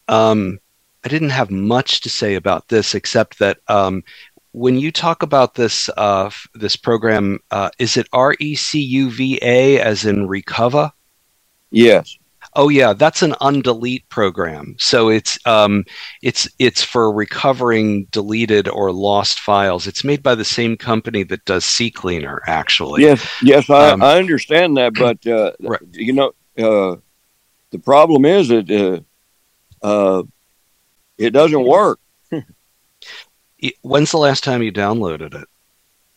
Um, 0.07 0.61
I 1.05 1.09
didn't 1.09 1.31
have 1.31 1.51
much 1.51 2.03
to 2.03 2.11
say 2.11 2.35
about 2.35 2.69
this 2.69 2.95
except 2.95 3.39
that 3.41 3.59
um, 3.69 4.05
when 4.55 4.79
you 4.79 4.93
talk 4.93 5.23
about 5.25 5.55
this 5.57 5.91
uh, 5.97 6.31
this 6.55 6.77
program, 6.77 7.41
uh, 7.51 7.71
is 7.81 7.97
it 7.97 8.07
R 8.13 8.37
E 8.39 8.55
C 8.55 8.81
U 8.81 9.11
V 9.11 9.39
A 9.43 9.81
as 9.81 10.05
in 10.05 10.29
recover? 10.29 10.93
Yes. 11.71 12.17
Oh 12.55 12.69
yeah, 12.69 12.93
that's 12.93 13.23
an 13.23 13.33
undelete 13.41 14.09
program. 14.11 14.77
So 14.79 15.09
it's 15.09 15.45
um, 15.45 15.85
it's 16.23 16.49
it's 16.61 16.85
for 16.85 17.13
recovering 17.13 18.05
deleted 18.13 18.69
or 18.69 18.93
lost 18.93 19.41
files. 19.41 19.89
It's 19.89 20.05
made 20.05 20.23
by 20.23 20.37
the 20.37 20.45
same 20.45 20.77
company 20.77 21.25
that 21.25 21.45
does 21.47 21.65
CCleaner, 21.65 22.39
actually. 22.47 23.03
Yes, 23.03 23.27
yes, 23.43 23.69
I, 23.69 23.91
Um, 23.91 24.03
I 24.03 24.19
understand 24.19 24.77
that, 24.77 24.95
but 24.99 25.27
uh, 25.27 25.51
you 25.91 26.13
know, 26.13 26.33
uh, 26.57 26.97
the 27.71 27.81
problem 27.81 28.25
is 28.25 28.49
that 28.49 28.71
uh, 28.71 29.85
uh, 29.85 30.23
it 31.19 31.31
doesn't 31.31 31.65
work. 31.65 31.99
When's 33.83 34.11
the 34.11 34.19
last 34.19 34.45
time 34.45 34.63
you 34.63 34.73
downloaded 34.73 35.35
it? 35.35 35.49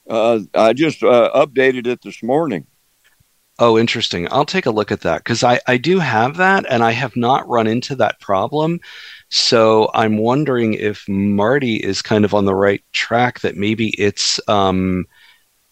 Uh, 0.09 0.39
I 0.53 0.73
just 0.73 1.03
uh, 1.03 1.31
updated 1.35 1.87
it 1.87 2.01
this 2.01 2.23
morning. 2.23 2.65
Oh, 3.59 3.77
interesting. 3.77 4.27
I'll 4.31 4.45
take 4.45 4.67
a 4.67 4.71
look 4.71 4.91
at 4.91 5.01
that 5.01 5.19
because 5.23 5.43
I, 5.43 5.59
I 5.65 5.77
do 5.77 5.97
have 5.97 6.37
that 6.37 6.65
and 6.69 6.83
I 6.83 6.91
have 6.91 7.15
not 7.15 7.47
run 7.47 7.65
into 7.65 7.95
that 7.95 8.19
problem. 8.19 8.79
So 9.29 9.89
I'm 9.95 10.17
wondering 10.17 10.75
if 10.75 11.07
Marty 11.09 11.77
is 11.77 12.03
kind 12.03 12.23
of 12.23 12.35
on 12.35 12.45
the 12.45 12.53
right 12.53 12.83
track 12.93 13.39
that 13.39 13.57
maybe 13.57 13.89
it's, 13.97 14.39
um, 14.47 15.05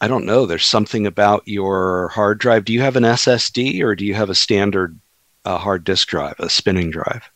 I 0.02 0.08
don't 0.08 0.26
know, 0.26 0.46
there's 0.46 0.66
something 0.66 1.06
about 1.06 1.44
your 1.48 2.10
hard 2.10 2.40
drive. 2.40 2.66
Do 2.66 2.74
you 2.74 2.82
have 2.82 2.96
an 2.96 3.04
SSD 3.04 3.82
or 3.84 3.96
do 3.96 4.04
you 4.04 4.16
have 4.16 4.32
a 4.32 4.36
standard 4.36 5.00
uh, 5.46 5.60
hard 5.60 5.84
disk 5.84 6.08
drive, 6.08 6.36
a 6.40 6.50
spinning 6.50 6.90
drive? 6.90 7.30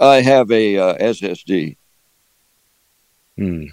I 0.00 0.20
have 0.22 0.50
a 0.50 0.78
uh, 0.78 0.94
SSD. 0.98 1.76
Hmm. 3.36 3.64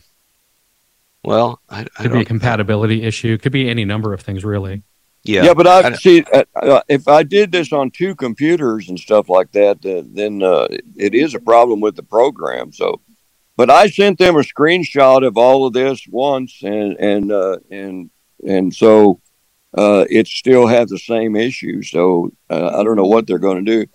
Well, 1.24 1.60
I, 1.70 1.82
I 1.82 2.03
Could 2.03 2.12
be 2.12 2.20
a 2.20 2.20
don't, 2.20 2.26
compatibility 2.26 3.03
issue. 3.03 3.38
Could 3.38 3.51
be 3.51 3.70
any 3.70 3.86
number 3.86 4.14
of 4.14 4.22
things, 4.22 4.45
really. 4.45 4.84
yeah. 5.24 5.43
Yeah, 5.43 5.53
but 5.53 5.68
I 5.68 5.93
see 5.93 6.24
uh, 6.34 6.43
uh, 6.55 6.82
if 6.88 7.07
I 7.07 7.24
did 7.24 7.51
this 7.51 7.74
on 7.74 7.91
two 7.91 8.16
computers 8.16 8.88
and 8.89 8.97
stuff 8.97 9.28
like 9.30 9.51
that, 9.51 9.86
uh, 9.86 10.03
then 10.14 10.41
uh, 10.41 10.68
it 10.95 11.14
is 11.14 11.36
a 11.36 11.39
problem 11.39 11.82
with 11.82 11.95
the 11.97 12.03
program. 12.03 12.72
So, 12.72 13.01
but 13.57 13.70
I 13.70 13.89
sent 13.89 14.18
them 14.18 14.38
a 14.38 14.43
screenshot 14.43 15.28
of 15.28 15.38
all 15.38 15.66
of 15.68 15.74
this 15.74 16.07
once, 16.07 16.62
and 16.64 16.95
and 16.97 17.32
uh, 17.32 17.57
and 17.70 18.10
and 18.47 18.74
so 18.74 19.20
uh, 19.78 20.05
it 20.10 20.26
still 20.28 20.68
has 20.68 20.89
the 20.89 20.97
same 20.97 21.36
issue. 21.36 21.84
So 21.84 22.32
uh, 22.49 22.80
I 22.80 22.84
don't 22.84 22.95
know 22.95 23.03
what 23.03 23.28
they're 23.28 23.39
going 23.39 23.66
to 23.66 23.86
do. 23.86 23.91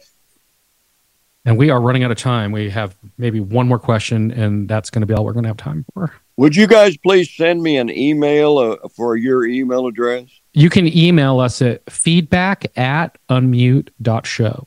And 1.46 1.58
we 1.58 1.68
are 1.70 1.80
running 1.80 2.04
out 2.04 2.10
of 2.10 2.16
time. 2.16 2.52
We 2.52 2.70
have 2.70 2.96
maybe 3.18 3.38
one 3.38 3.68
more 3.68 3.78
question, 3.78 4.30
and 4.30 4.66
that's 4.68 4.88
going 4.88 5.02
to 5.02 5.06
be 5.06 5.12
all 5.12 5.24
we're 5.24 5.34
going 5.34 5.42
to 5.42 5.50
have 5.50 5.58
time 5.58 5.84
for. 5.92 6.12
Would 6.36 6.56
you 6.56 6.66
guys 6.66 6.96
please 6.96 7.30
send 7.30 7.62
me 7.62 7.76
an 7.76 7.90
email 7.90 8.58
uh, 8.58 8.88
for 8.88 9.16
your 9.16 9.44
email 9.44 9.86
address? 9.86 10.28
You 10.52 10.70
can 10.70 10.86
email 10.96 11.40
us 11.40 11.60
at 11.60 11.88
feedback 11.90 12.66
at 12.76 13.18
unmute.show. 13.28 14.66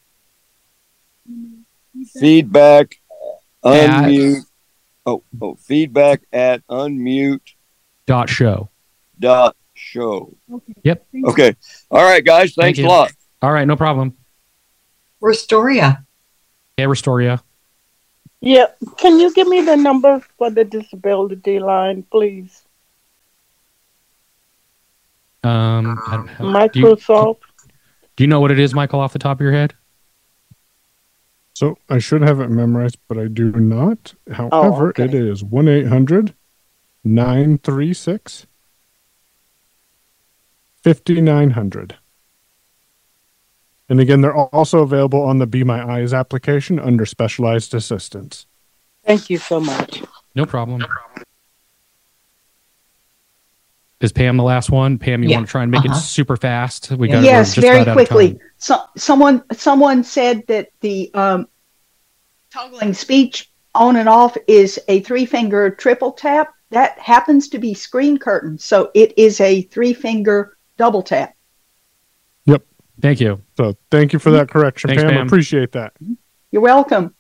Feedback, 2.20 2.96
At- 3.66 3.90
unmute. 4.06 4.42
Oh, 5.06 5.24
oh, 5.42 5.56
feedback 5.56 6.24
at 6.34 6.68
unmute 6.68 7.40
Dot 8.06 8.30
show. 8.30 8.70
dot 9.18 9.56
show. 9.74 10.36
Yep. 10.84 11.08
Okay. 11.26 11.56
All 11.90 12.04
right, 12.04 12.24
guys. 12.24 12.54
Thanks 12.54 12.78
Thank 12.78 12.88
a 12.88 12.92
lot. 12.92 13.12
All 13.42 13.52
right, 13.52 13.66
no 13.66 13.76
problem. 13.78 14.16
Restoria. 15.22 16.06
Hey, 16.78 16.86
Restoria. 16.86 17.42
Yeah, 18.40 18.68
can 18.98 19.20
you 19.20 19.34
give 19.34 19.48
me 19.48 19.62
the 19.62 19.76
number 19.76 20.20
for 20.38 20.52
the 20.52 20.64
disability 20.64 21.60
line, 21.60 22.04
please? 22.04 22.64
Um, 25.44 26.00
I 26.08 26.18
don't 26.18 26.28
have, 26.28 26.72
do 26.74 26.80
you, 26.80 26.86
Microsoft. 26.86 27.40
do 28.16 28.24
you 28.24 28.28
know 28.28 28.40
what 28.40 28.52
it 28.52 28.60
is, 28.60 28.76
Michael, 28.76 29.00
off 29.00 29.12
the 29.12 29.20
top 29.20 29.38
of 29.38 29.42
your 29.42 29.54
head? 29.54 29.74
So 31.56 31.80
I 31.90 31.98
should 31.98 32.22
have 32.22 32.40
it 32.40 32.50
memorized, 32.50 33.00
but 33.08 33.18
I 33.18 33.28
do 33.28 33.52
not. 33.52 34.14
However, 34.32 34.90
okay. 34.90 35.06
it 35.06 35.16
is 35.16 35.44
1 35.44 35.68
800 35.68 36.36
936 37.04 38.46
5900. 40.84 41.96
And 43.90 44.00
again, 44.02 44.22
they're 44.22 44.36
also 44.36 44.80
available 44.80 45.22
on 45.24 45.40
the 45.40 45.48
Be 45.48 45.64
My 45.64 45.82
Eyes 45.84 46.14
application 46.14 46.80
under 46.80 47.06
specialized 47.06 47.74
assistance. 47.74 48.46
Thank 49.06 49.30
you 49.30 49.38
so 49.38 49.60
much. 49.62 50.04
No 50.36 50.46
problem. 50.46 50.86
Is 54.00 54.12
Pam 54.12 54.38
the 54.38 54.44
last 54.44 54.70
one? 54.70 54.98
Pam, 55.00 55.24
you 55.24 55.30
Yeah. 55.30 55.38
want 55.38 55.48
to 55.48 55.52
try 55.52 55.64
and 55.64 55.72
make 55.72 55.86
Uh-huh. 55.86 55.96
it 55.98 56.02
super 56.02 56.38
fast? 56.38 56.92
We 56.92 57.08
got 57.08 57.24
yes, 57.24 57.56
just 57.56 57.66
very 57.66 57.78
about 57.82 57.88
out 57.98 58.02
of 58.02 58.08
quickly. 58.08 58.30
time. 58.34 58.40
So, 58.58 58.80
someone 58.96 59.44
someone 59.54 60.04
said 60.04 60.44
that 60.48 60.70
the 60.82 61.10
um, 61.16 61.48
toggling 62.54 62.94
speech 62.94 63.50
on 63.74 63.96
and 63.96 64.08
off 64.10 64.38
is 64.48 64.80
a 64.88 65.00
three 65.00 65.26
finger 65.26 65.72
triple 65.72 66.12
tap. 66.12 66.50
That 66.70 67.00
happens 67.00 67.48
to 67.50 67.58
be 67.60 67.74
screen 67.74 68.18
curtain, 68.20 68.60
so 68.60 68.92
it 68.94 69.18
is 69.18 69.40
a 69.42 69.62
three 69.64 69.94
finger 69.94 70.58
double 70.78 71.02
tap. 71.02 71.34
Yep. 72.98 73.02
Thank 73.02 73.20
you. 73.20 73.42
So 73.56 73.76
thank 73.92 74.14
you 74.14 74.20
for 74.20 74.32
that 74.32 74.50
correction, 74.50 74.90
Thanks, 74.90 75.04
Pam. 75.04 75.14
Pam. 75.14 75.28
Appreciate 75.28 75.72
that. 75.74 75.94
You're 76.52 76.62
welcome. 76.62 77.14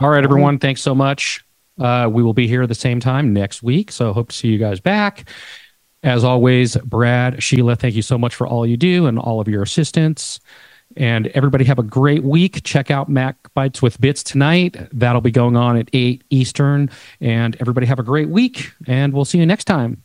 All 0.00 0.10
right, 0.10 0.24
everyone. 0.24 0.58
Thanks 0.58 0.80
so 0.80 0.94
much. 0.94 1.44
Uh, 1.78 2.08
we 2.10 2.22
will 2.22 2.34
be 2.34 2.46
here 2.46 2.62
at 2.62 2.68
the 2.68 2.74
same 2.74 3.00
time 3.00 3.32
next 3.32 3.62
week. 3.62 3.90
So 3.90 4.12
hope 4.12 4.28
to 4.30 4.36
see 4.36 4.48
you 4.48 4.58
guys 4.58 4.80
back. 4.80 5.28
As 6.02 6.24
always, 6.24 6.76
Brad, 6.78 7.42
Sheila, 7.42 7.76
thank 7.76 7.94
you 7.94 8.02
so 8.02 8.18
much 8.18 8.34
for 8.34 8.46
all 8.46 8.66
you 8.66 8.76
do 8.76 9.06
and 9.06 9.18
all 9.18 9.40
of 9.40 9.48
your 9.48 9.62
assistance. 9.62 10.40
And 10.96 11.28
everybody 11.28 11.64
have 11.64 11.78
a 11.78 11.84
great 11.84 12.24
week. 12.24 12.64
Check 12.64 12.90
out 12.90 13.08
Mac 13.08 13.36
Bites 13.54 13.80
with 13.80 14.00
Bits 14.00 14.22
tonight. 14.22 14.76
That'll 14.92 15.20
be 15.20 15.30
going 15.30 15.56
on 15.56 15.76
at 15.76 15.88
8 15.92 16.24
Eastern. 16.30 16.90
And 17.20 17.56
everybody 17.60 17.86
have 17.86 17.98
a 17.98 18.02
great 18.02 18.28
week. 18.28 18.72
And 18.86 19.14
we'll 19.14 19.24
see 19.24 19.38
you 19.38 19.46
next 19.46 19.64
time. 19.64 20.02